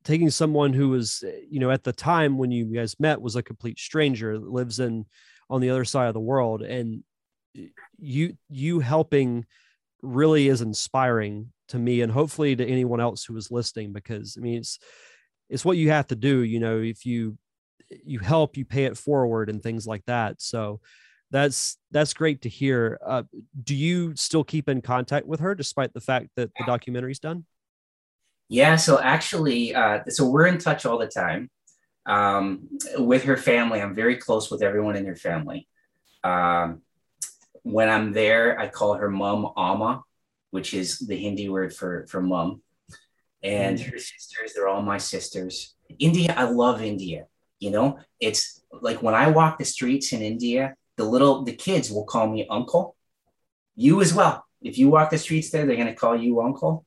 taking 0.04 0.30
someone 0.30 0.74
who 0.74 0.90
was 0.90 1.24
you 1.50 1.60
know 1.60 1.72
at 1.72 1.84
the 1.84 1.94
time 1.94 2.38
when 2.38 2.52
you 2.52 2.66
guys 2.66 3.00
met 3.00 3.22
was 3.22 3.36
a 3.36 3.44
complete 3.44 3.80
stranger 3.80 4.38
lives 4.38 4.80
in 4.80 5.06
on 5.50 5.62
the 5.62 5.70
other 5.70 5.86
side 5.86 6.08
of 6.08 6.14
the 6.14 6.20
world 6.20 6.62
and 6.62 7.04
you 7.98 8.38
you 8.50 8.80
helping 8.80 9.46
really 10.02 10.48
is 10.48 10.62
inspiring 10.62 11.52
to 11.68 11.80
me 11.80 12.02
and 12.02 12.12
hopefully 12.12 12.56
to 12.56 12.66
anyone 12.66 13.00
else 13.02 13.24
who 13.24 13.36
is 13.38 13.52
listening 13.52 13.92
because 13.92 14.38
i 14.38 14.42
mean 14.42 14.60
it's 14.60 14.78
it's 15.50 15.66
what 15.66 15.78
you 15.78 15.90
have 15.90 16.08
to 16.08 16.16
do 16.16 16.44
you 16.44 16.60
know 16.60 16.80
if 16.80 17.06
you 17.06 17.38
you 17.90 18.20
help 18.20 18.58
you 18.58 18.66
pay 18.66 18.86
it 18.86 18.98
forward 18.98 19.50
and 19.50 19.64
things 19.64 19.88
like 19.88 20.06
that 20.06 20.42
so 20.42 20.80
that's 21.36 21.78
that's 21.92 22.14
great 22.14 22.42
to 22.42 22.50
hear 22.50 23.00
uh, 23.06 23.24
do 23.64 23.76
you 23.76 24.16
still 24.16 24.44
keep 24.44 24.70
in 24.70 24.82
contact 24.82 25.28
with 25.28 25.40
her 25.40 25.54
despite 25.54 25.94
the 25.94 26.02
fact 26.02 26.30
that 26.36 26.50
the 26.58 26.64
documentary's 26.64 27.20
done 27.20 27.46
yeah, 28.48 28.76
so 28.76 29.00
actually, 29.00 29.74
uh, 29.74 30.02
so 30.08 30.30
we're 30.30 30.46
in 30.46 30.60
touch 30.60 30.86
all 30.86 31.00
the 31.00 31.08
time 31.08 31.50
um, 32.06 32.68
with 32.98 33.24
her 33.24 33.38
family. 33.38 33.82
I'm 33.82 33.96
very 33.96 34.18
close 34.18 34.52
with 34.52 34.62
everyone 34.62 34.96
in 34.96 35.06
her 35.06 35.16
family. 35.16 35.68
Um, 36.24 36.82
when 37.64 37.90
I'm 37.90 38.14
there, 38.14 38.60
I 38.60 38.68
call 38.68 38.94
her 38.94 39.10
mom 39.10 39.52
Ama, 39.58 40.04
which 40.52 40.74
is 40.74 41.00
the 41.00 41.16
Hindi 41.16 41.50
word 41.50 41.74
for 41.74 42.06
for 42.08 42.22
mom. 42.22 42.62
And 43.42 43.80
mm. 43.80 43.92
her 43.92 43.98
sisters, 43.98 44.54
they're 44.54 44.68
all 44.68 44.84
my 44.84 45.00
sisters. 45.00 45.76
India, 45.98 46.34
I 46.38 46.44
love 46.44 46.84
India. 46.84 47.26
You 47.60 47.72
know, 47.72 48.00
it's 48.20 48.62
like 48.82 49.02
when 49.02 49.16
I 49.16 49.30
walk 49.30 49.58
the 49.58 49.66
streets 49.66 50.14
in 50.14 50.22
India, 50.22 50.76
the 50.98 51.04
little 51.04 51.44
the 51.44 51.54
kids 51.54 51.92
will 51.92 52.06
call 52.06 52.28
me 52.28 52.48
uncle. 52.50 52.96
You 53.76 54.02
as 54.02 54.14
well. 54.14 54.46
If 54.62 54.78
you 54.78 54.90
walk 54.90 55.10
the 55.10 55.18
streets 55.18 55.50
there, 55.52 55.66
they're 55.66 55.76
gonna 55.76 55.96
call 55.96 56.16
you 56.16 56.42
uncle 56.42 56.86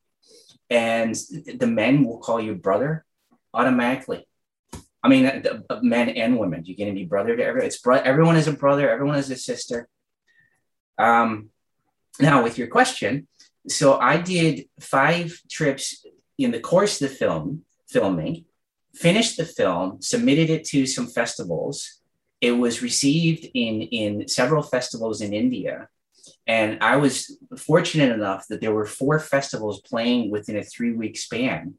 and 0.70 1.14
the 1.14 1.66
men 1.66 2.04
will 2.04 2.18
call 2.18 2.40
you 2.40 2.54
brother 2.54 3.04
automatically. 3.54 4.26
I 5.02 5.08
mean, 5.08 5.24
the, 5.24 5.64
men 5.82 6.08
and 6.10 6.38
women, 6.38 6.64
you're 6.64 6.76
to 6.88 6.92
be 6.92 7.04
brother 7.04 7.36
to 7.36 7.42
everyone. 7.42 7.66
It's 7.66 7.78
bro- 7.78 8.02
everyone 8.04 8.36
is 8.36 8.48
a 8.48 8.52
brother, 8.52 8.90
everyone 8.90 9.16
is 9.16 9.30
a 9.30 9.36
sister. 9.36 9.88
Um, 10.98 11.50
now, 12.20 12.42
with 12.42 12.58
your 12.58 12.66
question, 12.66 13.28
so 13.68 13.98
I 13.98 14.18
did 14.18 14.68
five 14.80 15.40
trips 15.48 16.04
in 16.36 16.50
the 16.50 16.60
course 16.60 17.00
of 17.00 17.08
the 17.08 17.14
film 17.14 17.62
filming, 17.88 18.44
finished 18.94 19.36
the 19.36 19.44
film, 19.44 20.02
submitted 20.02 20.50
it 20.50 20.64
to 20.64 20.84
some 20.84 21.06
festivals. 21.06 22.00
It 22.40 22.52
was 22.52 22.82
received 22.82 23.46
in 23.54 23.82
in 23.82 24.28
several 24.28 24.62
festivals 24.62 25.20
in 25.20 25.32
India, 25.32 25.88
and 26.46 26.78
I 26.80 26.96
was 26.96 27.36
fortunate 27.56 28.12
enough 28.12 28.46
that 28.48 28.60
there 28.60 28.72
were 28.72 28.86
four 28.86 29.18
festivals 29.18 29.80
playing 29.80 30.30
within 30.30 30.56
a 30.56 30.62
three 30.62 30.92
week 30.92 31.18
span 31.18 31.74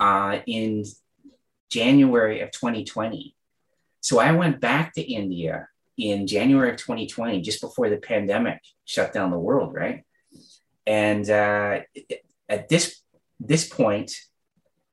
uh, 0.00 0.38
in 0.46 0.84
January 1.70 2.40
of 2.40 2.50
2020. 2.50 3.34
So 4.00 4.18
I 4.18 4.32
went 4.32 4.60
back 4.60 4.94
to 4.94 5.02
India 5.02 5.68
in 5.96 6.26
January 6.26 6.70
of 6.70 6.76
2020, 6.76 7.40
just 7.40 7.60
before 7.60 7.88
the 7.88 7.96
pandemic 7.96 8.60
shut 8.84 9.12
down 9.12 9.30
the 9.30 9.38
world, 9.38 9.74
right? 9.74 10.04
And 10.86 11.28
uh, 11.30 11.80
at 12.48 12.68
this 12.68 13.00
this 13.40 13.68
point, 13.68 14.12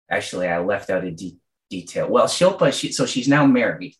actually, 0.10 0.48
I 0.48 0.60
left 0.60 0.90
out 0.90 1.04
a 1.04 1.12
de- 1.12 1.38
detail. 1.70 2.08
Well, 2.10 2.28
Shilpa, 2.28 2.72
she, 2.74 2.92
so 2.92 3.06
she's 3.06 3.28
now 3.28 3.46
married. 3.46 3.96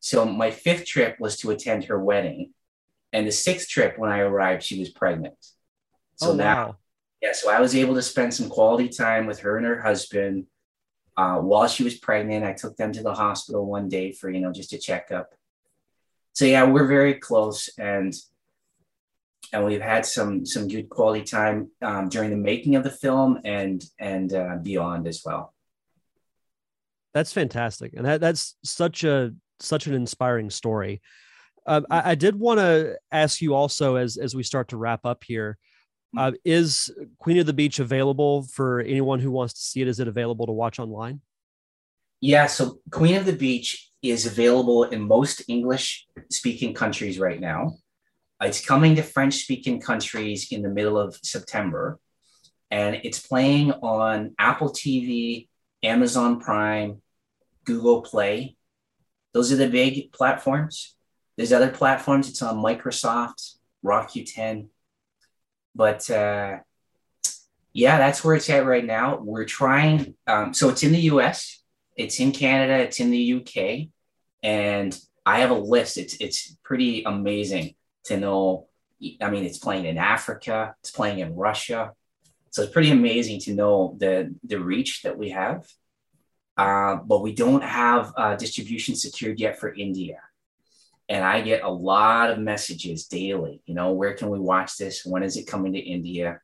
So 0.00 0.24
my 0.24 0.50
fifth 0.50 0.86
trip 0.86 1.16
was 1.18 1.36
to 1.38 1.50
attend 1.50 1.84
her 1.84 1.98
wedding 1.98 2.52
and 3.12 3.26
the 3.26 3.32
sixth 3.32 3.68
trip, 3.68 3.98
when 3.98 4.10
I 4.10 4.18
arrived, 4.20 4.62
she 4.62 4.78
was 4.78 4.90
pregnant. 4.90 5.36
So 6.16 6.32
oh, 6.32 6.34
now, 6.34 6.66
wow. 6.66 6.76
yeah, 7.22 7.32
so 7.32 7.50
I 7.50 7.60
was 7.60 7.74
able 7.74 7.94
to 7.94 8.02
spend 8.02 8.34
some 8.34 8.48
quality 8.48 8.88
time 8.88 9.26
with 9.26 9.40
her 9.40 9.56
and 9.56 9.66
her 9.66 9.80
husband 9.80 10.46
uh, 11.16 11.36
while 11.36 11.68
she 11.68 11.84
was 11.84 11.96
pregnant. 11.96 12.44
I 12.44 12.52
took 12.52 12.76
them 12.76 12.92
to 12.92 13.02
the 13.02 13.14
hospital 13.14 13.66
one 13.66 13.88
day 13.88 14.12
for, 14.12 14.28
you 14.30 14.40
know, 14.40 14.52
just 14.52 14.72
a 14.72 14.78
checkup. 14.78 15.30
So 16.34 16.44
yeah, 16.44 16.64
we're 16.64 16.86
very 16.86 17.14
close 17.14 17.68
and 17.78 18.14
and 19.50 19.64
we've 19.64 19.80
had 19.80 20.04
some 20.04 20.44
some 20.44 20.68
good 20.68 20.90
quality 20.90 21.24
time 21.24 21.70
um, 21.80 22.10
during 22.10 22.28
the 22.28 22.36
making 22.36 22.76
of 22.76 22.84
the 22.84 22.90
film 22.90 23.40
and 23.44 23.82
and 23.98 24.32
uh, 24.34 24.56
beyond 24.62 25.08
as 25.08 25.22
well. 25.24 25.54
That's 27.14 27.32
fantastic, 27.32 27.94
and 27.94 28.04
that, 28.04 28.20
that's 28.20 28.56
such 28.62 29.04
a 29.04 29.32
such 29.60 29.86
an 29.86 29.94
inspiring 29.94 30.50
story. 30.50 31.00
Uh, 31.66 31.82
I, 31.90 32.12
I, 32.12 32.14
did 32.14 32.36
want 32.36 32.60
to 32.60 32.96
ask 33.12 33.42
you 33.42 33.54
also 33.54 33.96
as 33.96 34.16
as 34.16 34.34
we 34.34 34.42
start 34.42 34.68
to 34.68 34.76
wrap 34.76 35.04
up 35.04 35.24
here. 35.24 35.58
Hmm. 36.14 36.18
Uh, 36.18 36.32
is 36.44 36.90
Queen 37.18 37.38
of 37.38 37.46
the 37.46 37.52
Beach 37.52 37.78
available 37.78 38.42
for 38.42 38.80
anyone 38.80 39.20
who 39.20 39.30
wants 39.30 39.54
to 39.54 39.60
see 39.60 39.82
it? 39.82 39.88
Is 39.88 40.00
it 40.00 40.08
available 40.08 40.46
to 40.46 40.52
watch 40.52 40.78
online? 40.78 41.20
Yeah, 42.20 42.46
so 42.46 42.80
Queen 42.90 43.16
of 43.16 43.26
the 43.26 43.32
Beach 43.32 43.90
is 44.02 44.26
available 44.26 44.84
in 44.84 45.02
most 45.02 45.42
English 45.48 46.06
speaking 46.30 46.74
countries 46.74 47.18
right 47.18 47.40
now. 47.40 47.76
It's 48.40 48.64
coming 48.64 48.94
to 48.96 49.02
French 49.02 49.34
speaking 49.34 49.80
countries 49.80 50.52
in 50.52 50.62
the 50.62 50.68
middle 50.68 50.98
of 50.98 51.18
September. 51.22 51.98
And 52.70 53.00
it's 53.02 53.18
playing 53.18 53.72
on 53.72 54.34
Apple 54.38 54.70
TV, 54.70 55.48
Amazon 55.82 56.38
Prime, 56.40 57.02
Google 57.64 58.02
Play. 58.02 58.56
Those 59.32 59.52
are 59.52 59.56
the 59.56 59.68
big 59.68 60.12
platforms. 60.12 60.94
There's 61.36 61.52
other 61.52 61.70
platforms. 61.70 62.28
It's 62.28 62.42
on 62.42 62.56
Microsoft, 62.56 63.56
Rakuten. 63.84 64.68
But 65.74 66.10
uh, 66.10 66.58
yeah, 67.72 67.98
that's 67.98 68.24
where 68.24 68.34
it's 68.34 68.50
at 68.50 68.66
right 68.66 68.84
now. 68.84 69.18
We're 69.18 69.44
trying. 69.44 70.14
Um, 70.26 70.52
so 70.52 70.68
it's 70.68 70.82
in 70.82 70.92
the 70.92 71.02
US, 71.12 71.62
it's 71.96 72.18
in 72.18 72.32
Canada, 72.32 72.74
it's 72.74 73.00
in 73.00 73.10
the 73.10 73.34
UK. 73.34 73.88
And 74.42 74.98
I 75.24 75.40
have 75.40 75.50
a 75.50 75.54
list. 75.54 75.98
It's, 75.98 76.16
it's 76.20 76.56
pretty 76.64 77.04
amazing 77.04 77.74
to 78.04 78.16
know. 78.16 78.66
I 79.20 79.30
mean, 79.30 79.44
it's 79.44 79.58
playing 79.58 79.84
in 79.84 79.98
Africa, 79.98 80.74
it's 80.80 80.90
playing 80.90 81.20
in 81.20 81.36
Russia. 81.36 81.92
So 82.50 82.62
it's 82.62 82.72
pretty 82.72 82.90
amazing 82.90 83.40
to 83.40 83.54
know 83.54 83.96
the, 83.98 84.34
the 84.42 84.58
reach 84.58 85.02
that 85.02 85.16
we 85.16 85.30
have. 85.30 85.66
Uh, 86.58 86.96
but 86.96 87.22
we 87.22 87.32
don't 87.32 87.62
have 87.62 88.12
uh, 88.16 88.34
distribution 88.34 88.94
secured 88.94 89.38
yet 89.38 89.58
for 89.58 89.72
India 89.74 90.18
and 91.08 91.24
I 91.24 91.40
get 91.40 91.62
a 91.62 91.70
lot 91.70 92.30
of 92.30 92.38
messages 92.38 93.06
daily. 93.06 93.62
You 93.64 93.74
know, 93.74 93.92
where 93.92 94.14
can 94.14 94.28
we 94.30 94.38
watch 94.38 94.76
this? 94.76 95.04
When 95.04 95.22
is 95.22 95.36
it 95.36 95.46
coming 95.46 95.72
to 95.72 95.78
India? 95.78 96.40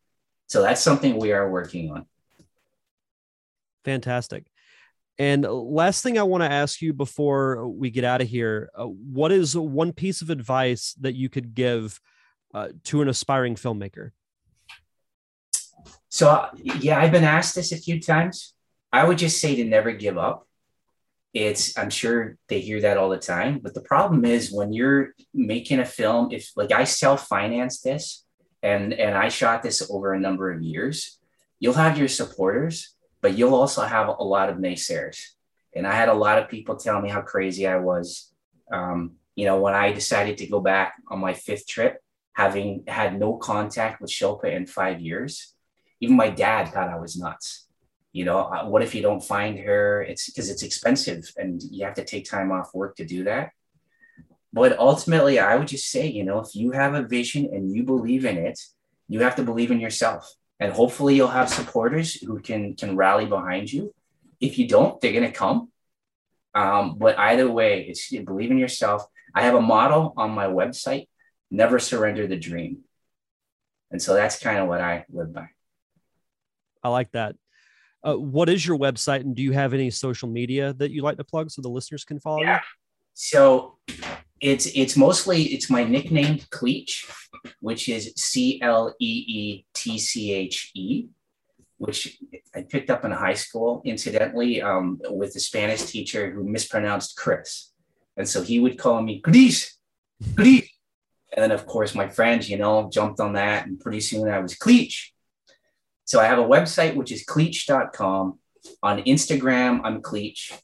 So 0.47 0.63
that's 0.63 0.81
something 0.81 1.19
we 1.19 1.33
are 1.33 1.51
working 1.51 1.91
on. 1.91 2.07
Fantastic. 3.85 4.47
And 5.19 5.45
last 5.45 6.03
thing 6.03 6.19
I 6.19 6.23
want 6.23 6.43
to 6.43 6.51
ask 6.51 6.81
you 6.81 6.93
before 6.93 7.69
we 7.69 7.91
get 7.91 8.05
out 8.05 8.21
of 8.21 8.29
here 8.29 8.71
uh, 8.77 8.87
what 8.87 9.31
is 9.31 9.57
one 9.57 9.93
piece 9.93 10.23
of 10.23 10.31
advice 10.31 10.95
that 11.01 11.15
you 11.15 11.29
could 11.29 11.55
give 11.55 12.01
uh, 12.53 12.69
to 12.85 13.03
an 13.03 13.09
aspiring 13.09 13.55
filmmaker? 13.55 14.11
So, 16.09 16.47
yeah, 16.55 17.01
I've 17.01 17.13
been 17.13 17.25
asked 17.25 17.55
this 17.55 17.73
a 17.73 17.77
few 17.77 18.01
times. 18.01 18.54
I 18.95 19.05
would 19.05 19.19
just 19.19 19.41
say 19.41 19.57
to 19.57 19.65
never 19.65 19.93
give 19.93 20.17
up. 20.17 20.39
it's 21.47 21.77
i'm 21.81 21.91
sure 21.91 22.19
they 22.49 22.61
hear 22.61 22.81
that 22.83 22.97
all 22.97 23.11
the 23.13 23.19
time 23.37 23.59
but 23.65 23.75
the 23.75 23.87
problem 23.93 24.25
is 24.25 24.53
when 24.59 24.73
you're 24.73 25.03
making 25.53 25.81
a 25.81 25.85
film 26.01 26.23
if 26.37 26.45
like 26.61 26.73
i 26.81 26.85
self 26.85 27.21
financed 27.27 27.83
this 27.83 28.05
and 28.63 28.85
and 29.05 29.15
i 29.25 29.29
shot 29.29 29.59
this 29.63 29.79
over 29.91 30.09
a 30.13 30.25
number 30.27 30.47
of 30.53 30.63
years 30.63 31.19
you'll 31.61 31.83
have 31.87 31.99
your 31.99 32.13
supporters 32.21 32.77
but 33.21 33.37
you'll 33.37 33.61
also 33.63 33.83
have 33.83 34.09
a 34.09 34.29
lot 34.35 34.51
of 34.51 34.59
naysayers. 34.59 35.19
And 35.77 35.85
i 35.87 35.95
had 36.01 36.09
a 36.09 36.21
lot 36.27 36.39
of 36.41 36.49
people 36.55 36.77
tell 36.77 37.01
me 37.03 37.09
how 37.17 37.23
crazy 37.33 37.65
i 37.67 37.79
was. 37.91 38.33
Um, 38.71 38.99
you 39.39 39.45
know 39.47 39.59
when 39.65 39.75
i 39.75 39.93
decided 39.93 40.39
to 40.39 40.47
go 40.55 40.61
back 40.61 40.95
on 41.13 41.19
my 41.19 41.35
fifth 41.35 41.67
trip 41.67 41.95
having 42.35 42.85
had 42.87 43.19
no 43.19 43.31
contact 43.51 44.01
with 44.01 44.11
shilpa 44.11 44.49
in 44.57 44.67
five 44.67 45.01
years 45.01 45.55
even 46.01 46.17
my 46.17 46.31
dad 46.31 46.69
thought 46.69 46.89
i 46.97 46.99
was 46.99 47.17
nuts 47.17 47.64
you 48.15 48.25
know 48.25 48.39
uh, 48.39 48.65
what 48.65 48.83
if 48.83 48.95
you 48.95 49.03
don't 49.03 49.23
find 49.23 49.59
her? 49.59 50.03
It's 50.03 50.27
because 50.31 50.49
it's 50.49 50.63
expensive 50.63 51.31
and 51.37 51.63
you 51.63 51.85
have 51.85 51.95
to 51.95 52.05
take 52.05 52.25
time 52.25 52.51
off 52.53 52.73
work 52.73 52.97
to 52.97 53.05
do 53.05 53.25
that. 53.25 53.51
But 54.53 54.79
ultimately 54.79 55.39
i 55.41 55.57
would 55.57 55.69
just 55.69 55.91
say 55.91 56.07
you 56.07 56.25
know 56.25 56.39
if 56.39 56.55
you 56.55 56.71
have 56.71 56.95
a 56.95 57.03
vision 57.03 57.51
and 57.53 57.71
you 57.75 57.83
believe 57.83 58.25
in 58.25 58.39
it 58.39 58.59
you 59.09 59.21
have 59.21 59.37
to 59.37 59.43
believe 59.43 59.71
in 59.71 59.81
yourself. 59.81 60.33
And 60.61 60.73
hopefully 60.73 61.17
you'll 61.17 61.39
have 61.41 61.51
supporters 61.51 62.15
who 62.15 62.41
can 62.41 62.75
can 62.77 62.97
rally 62.97 63.27
behind 63.27 63.71
you. 63.73 63.93
If 64.41 64.59
you 64.59 64.69
don't 64.69 64.99
they're 65.01 65.19
going 65.19 65.31
to 65.33 65.39
come. 65.45 65.71
Um, 66.55 66.97
but 66.99 67.19
either 67.19 67.51
way 67.51 67.71
it's 67.89 68.11
believe 68.11 68.53
in 68.53 68.59
yourself. 68.59 69.05
I 69.35 69.43
have 69.43 69.57
a 69.57 69.61
model 69.75 70.15
on 70.17 70.31
my 70.31 70.47
website 70.47 71.09
never 71.51 71.79
surrender 71.79 72.27
the 72.27 72.37
dream. 72.37 72.79
And 73.91 74.01
so 74.01 74.15
that's 74.15 74.39
kind 74.39 74.59
of 74.59 74.69
what 74.69 74.81
i 74.81 75.05
live 75.11 75.33
by. 75.33 75.49
I 76.83 76.89
like 76.89 77.13
that 77.13 77.37
uh, 78.05 78.15
what 78.15 78.49
is 78.49 78.67
your 78.67 78.79
website, 78.79 79.21
and 79.21 79.35
do 79.35 79.43
you 79.43 79.53
have 79.53 79.73
any 79.73 79.91
social 79.91 80.29
media 80.29 80.75
that 80.75 80.91
you 80.91 81.03
like 81.03 81.17
to 81.17 81.25
plug 81.25 81.51
so 81.51 81.63
the 81.63 81.69
listeners 81.69 82.05
can 82.05 82.21
follow 82.21 82.43
yeah. 82.43 82.57
you? 82.57 82.61
So 83.15 83.79
it's 84.41 84.67
it's 84.75 84.97
mostly 84.97 85.45
it's 85.45 85.71
my 85.71 85.85
nickname 85.85 86.39
Cleetche, 86.51 87.11
which 87.61 87.89
is 87.89 88.13
C 88.17 88.61
L 88.61 88.95
E 89.01 89.25
E 89.27 89.67
T 89.73 89.99
C 89.99 90.33
H 90.33 90.71
E, 90.75 91.07
which 91.79 92.19
I 92.55 92.63
picked 92.63 92.91
up 92.91 93.05
in 93.05 93.11
high 93.11 93.35
school, 93.35 93.81
incidentally, 93.85 94.61
um, 94.61 95.01
with 95.11 95.35
a 95.37 95.41
Spanish 95.41 95.83
teacher 95.83 96.31
who 96.31 96.45
mispronounced 96.45 97.17
Chris, 97.17 97.73
and 98.17 98.29
so 98.29 98.43
he 98.43 98.61
would 98.61 98.79
call 98.79 99.01
me 99.01 99.23
Cleetche, 99.23 99.71
Cleetche, 100.35 100.69
and 101.33 101.43
then 101.43 101.53
of 101.53 101.65
course 101.67 101.95
my 101.95 102.09
friends, 102.09 102.51
you 102.51 102.59
know, 102.59 102.91
jumped 102.93 103.21
on 103.21 103.33
that, 103.33 103.67
and 103.67 103.81
pretty 103.81 104.01
soon 104.01 104.29
I 104.29 104.41
was 104.41 104.57
Cleetche. 104.57 105.14
So 106.05 106.21
I 106.21 106.27
have 106.27 106.39
a 106.39 106.45
website, 106.45 106.97
which 106.97 107.13
is 107.13 107.25
cleetche.com. 107.25 108.39
On 108.83 109.03
Instagram, 109.03 109.81
I'm 109.85 110.01
Cleetche. 110.01 110.59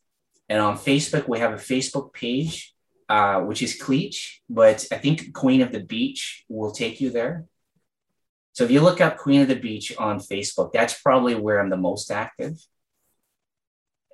And 0.49 0.61
on 0.61 0.77
Facebook, 0.77 1.29
we 1.29 1.39
have 1.39 1.53
a 1.53 1.57
Facebook 1.57 2.13
page, 2.13 2.75
uh, 3.09 3.41
which 3.41 3.63
is 3.63 3.81
Cleetche, 3.81 4.41
but 4.49 4.87
I 4.91 4.99
think 4.99 5.33
Queen 5.33 5.61
of 5.63 5.71
the 5.71 5.81
Beach 5.81 6.45
will 6.49 6.73
take 6.73 7.01
you 7.01 7.11
there. 7.11 7.47
So 8.53 8.65
if 8.65 8.71
you 8.71 8.81
look 8.81 9.01
up 9.01 9.17
Queen 9.17 9.43
of 9.43 9.49
the 9.49 9.57
Beach 9.57 9.97
on 9.97 10.19
Facebook, 10.19 10.73
that's 10.73 11.01
probably 11.01 11.35
where 11.35 11.61
I'm 11.61 11.71
the 11.71 11.77
most 11.77 12.11
active. 12.11 12.57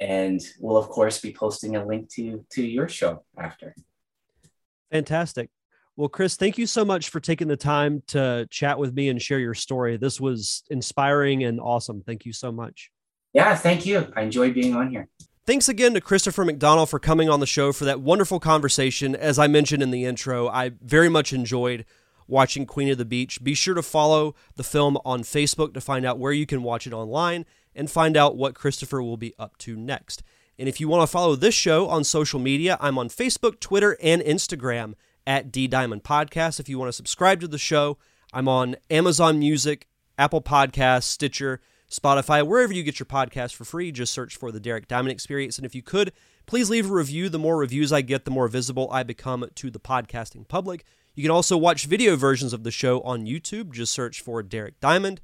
And 0.00 0.40
we'll 0.60 0.76
of 0.76 0.88
course 0.88 1.20
be 1.20 1.32
posting 1.32 1.74
a 1.74 1.86
link 1.86 2.10
to 2.14 2.44
to 2.50 2.62
your 2.62 2.88
show 2.88 3.24
after. 3.36 3.74
Fantastic. 4.92 5.48
Well, 5.96 6.10
Chris, 6.10 6.36
thank 6.36 6.58
you 6.58 6.66
so 6.66 6.84
much 6.84 7.08
for 7.08 7.20
taking 7.20 7.48
the 7.48 7.56
time 7.56 8.02
to 8.08 8.46
chat 8.50 8.78
with 8.78 8.94
me 8.94 9.08
and 9.08 9.20
share 9.20 9.38
your 9.38 9.54
story. 9.54 9.96
This 9.96 10.20
was 10.20 10.62
inspiring 10.68 11.44
and 11.44 11.58
awesome. 11.58 12.02
Thank 12.02 12.26
you 12.26 12.34
so 12.34 12.52
much. 12.52 12.90
Yeah, 13.32 13.54
thank 13.54 13.86
you. 13.86 14.12
I 14.14 14.22
enjoyed 14.22 14.52
being 14.52 14.76
on 14.76 14.90
here. 14.90 15.08
Thanks 15.46 15.68
again 15.68 15.94
to 15.94 16.00
Christopher 16.00 16.44
McDonell 16.44 16.88
for 16.88 16.98
coming 16.98 17.30
on 17.30 17.40
the 17.40 17.46
show 17.46 17.72
for 17.72 17.84
that 17.86 18.00
wonderful 18.00 18.40
conversation. 18.40 19.16
As 19.16 19.38
I 19.38 19.46
mentioned 19.46 19.82
in 19.82 19.90
the 19.90 20.04
intro, 20.04 20.48
I 20.48 20.72
very 20.82 21.08
much 21.08 21.32
enjoyed 21.32 21.86
watching 22.28 22.66
Queen 22.66 22.90
of 22.90 22.98
the 22.98 23.04
Beach. 23.04 23.42
Be 23.42 23.54
sure 23.54 23.74
to 23.74 23.82
follow 23.82 24.34
the 24.56 24.64
film 24.64 24.98
on 25.04 25.22
Facebook 25.22 25.72
to 25.74 25.80
find 25.80 26.04
out 26.04 26.18
where 26.18 26.32
you 26.32 26.44
can 26.44 26.62
watch 26.62 26.86
it 26.86 26.92
online 26.92 27.46
and 27.74 27.90
find 27.90 28.16
out 28.16 28.36
what 28.36 28.54
Christopher 28.54 29.02
will 29.02 29.16
be 29.16 29.34
up 29.38 29.56
to 29.58 29.76
next. 29.76 30.22
And 30.58 30.68
if 30.68 30.80
you 30.80 30.88
want 30.88 31.02
to 31.02 31.12
follow 31.12 31.36
this 31.36 31.54
show 31.54 31.88
on 31.88 32.04
social 32.04 32.40
media, 32.40 32.76
I'm 32.80 32.98
on 32.98 33.08
Facebook, 33.08 33.60
Twitter, 33.60 33.96
and 34.02 34.20
Instagram 34.22 34.94
at 35.26 35.50
D 35.50 35.66
Diamond 35.66 36.04
Podcast. 36.04 36.60
If 36.60 36.68
you 36.68 36.78
want 36.78 36.88
to 36.88 36.92
subscribe 36.92 37.40
to 37.40 37.48
the 37.48 37.58
show, 37.58 37.98
I'm 38.32 38.48
on 38.48 38.76
Amazon 38.90 39.38
Music, 39.38 39.88
Apple 40.18 40.42
Podcasts, 40.42 41.04
Stitcher, 41.04 41.60
Spotify, 41.90 42.46
wherever 42.46 42.72
you 42.72 42.82
get 42.82 42.98
your 42.98 43.06
podcast 43.06 43.54
for 43.54 43.64
free. 43.64 43.92
Just 43.92 44.12
search 44.12 44.36
for 44.36 44.50
the 44.50 44.60
Derek 44.60 44.88
Diamond 44.88 45.12
Experience. 45.12 45.56
And 45.56 45.66
if 45.66 45.74
you 45.74 45.82
could, 45.82 46.12
please 46.46 46.70
leave 46.70 46.90
a 46.90 46.94
review. 46.94 47.28
The 47.28 47.38
more 47.38 47.56
reviews 47.56 47.92
I 47.92 48.00
get, 48.00 48.24
the 48.24 48.30
more 48.30 48.48
visible 48.48 48.88
I 48.90 49.02
become 49.02 49.48
to 49.54 49.70
the 49.70 49.80
podcasting 49.80 50.48
public. 50.48 50.84
You 51.14 51.22
can 51.22 51.30
also 51.30 51.56
watch 51.56 51.86
video 51.86 52.16
versions 52.16 52.52
of 52.52 52.62
the 52.62 52.70
show 52.70 53.00
on 53.00 53.26
YouTube. 53.26 53.72
Just 53.72 53.92
search 53.92 54.20
for 54.20 54.42
Derek 54.42 54.80
Diamond. 54.80 55.20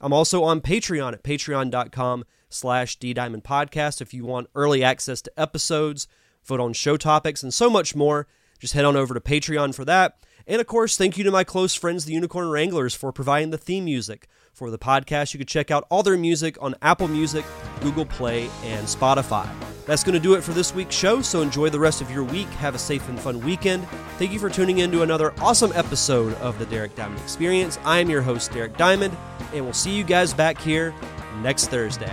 I'm 0.00 0.12
also 0.12 0.42
on 0.42 0.60
Patreon 0.60 1.12
at 1.12 1.22
patreon.com 1.22 2.24
slash 2.48 2.96
D 2.96 3.12
Diamond 3.12 3.44
Podcast 3.44 4.00
if 4.00 4.14
you 4.14 4.24
want 4.24 4.48
early 4.54 4.82
access 4.82 5.20
to 5.22 5.40
episodes, 5.40 6.06
vote 6.44 6.60
on 6.60 6.72
show 6.72 6.96
topics, 6.96 7.42
and 7.42 7.52
so 7.52 7.68
much 7.68 7.94
more. 7.94 8.26
Just 8.58 8.74
head 8.74 8.84
on 8.84 8.96
over 8.96 9.14
to 9.14 9.20
Patreon 9.20 9.74
for 9.74 9.84
that. 9.84 10.16
And 10.46 10.60
of 10.60 10.66
course, 10.66 10.96
thank 10.96 11.16
you 11.16 11.24
to 11.24 11.30
my 11.30 11.44
close 11.44 11.74
friends, 11.74 12.04
the 12.04 12.12
Unicorn 12.12 12.50
Wranglers, 12.50 12.94
for 12.94 13.12
providing 13.12 13.50
the 13.50 13.58
theme 13.58 13.86
music 13.86 14.28
for 14.52 14.70
the 14.70 14.78
podcast. 14.78 15.32
You 15.32 15.38
can 15.38 15.46
check 15.46 15.70
out 15.70 15.86
all 15.90 16.02
their 16.02 16.18
music 16.18 16.56
on 16.60 16.74
Apple 16.82 17.08
Music, 17.08 17.44
Google 17.80 18.04
Play, 18.06 18.50
and 18.62 18.86
Spotify. 18.86 19.48
That's 19.86 20.04
going 20.04 20.14
to 20.14 20.20
do 20.20 20.34
it 20.34 20.42
for 20.42 20.52
this 20.52 20.74
week's 20.74 20.94
show, 20.94 21.20
so 21.20 21.42
enjoy 21.42 21.68
the 21.70 21.78
rest 21.80 22.00
of 22.00 22.10
your 22.10 22.24
week. 22.24 22.48
Have 22.48 22.74
a 22.74 22.78
safe 22.78 23.06
and 23.08 23.18
fun 23.18 23.44
weekend. 23.44 23.86
Thank 24.18 24.32
you 24.32 24.38
for 24.38 24.48
tuning 24.48 24.78
in 24.78 24.90
to 24.92 25.02
another 25.02 25.34
awesome 25.40 25.72
episode 25.74 26.34
of 26.34 26.58
the 26.58 26.66
Derek 26.66 26.94
Diamond 26.94 27.20
Experience. 27.20 27.78
I 27.84 27.98
am 27.98 28.08
your 28.08 28.22
host, 28.22 28.52
Derek 28.52 28.76
Diamond, 28.76 29.16
and 29.52 29.64
we'll 29.64 29.74
see 29.74 29.94
you 29.94 30.04
guys 30.04 30.32
back 30.32 30.58
here 30.58 30.94
next 31.42 31.68
Thursday. 31.68 32.12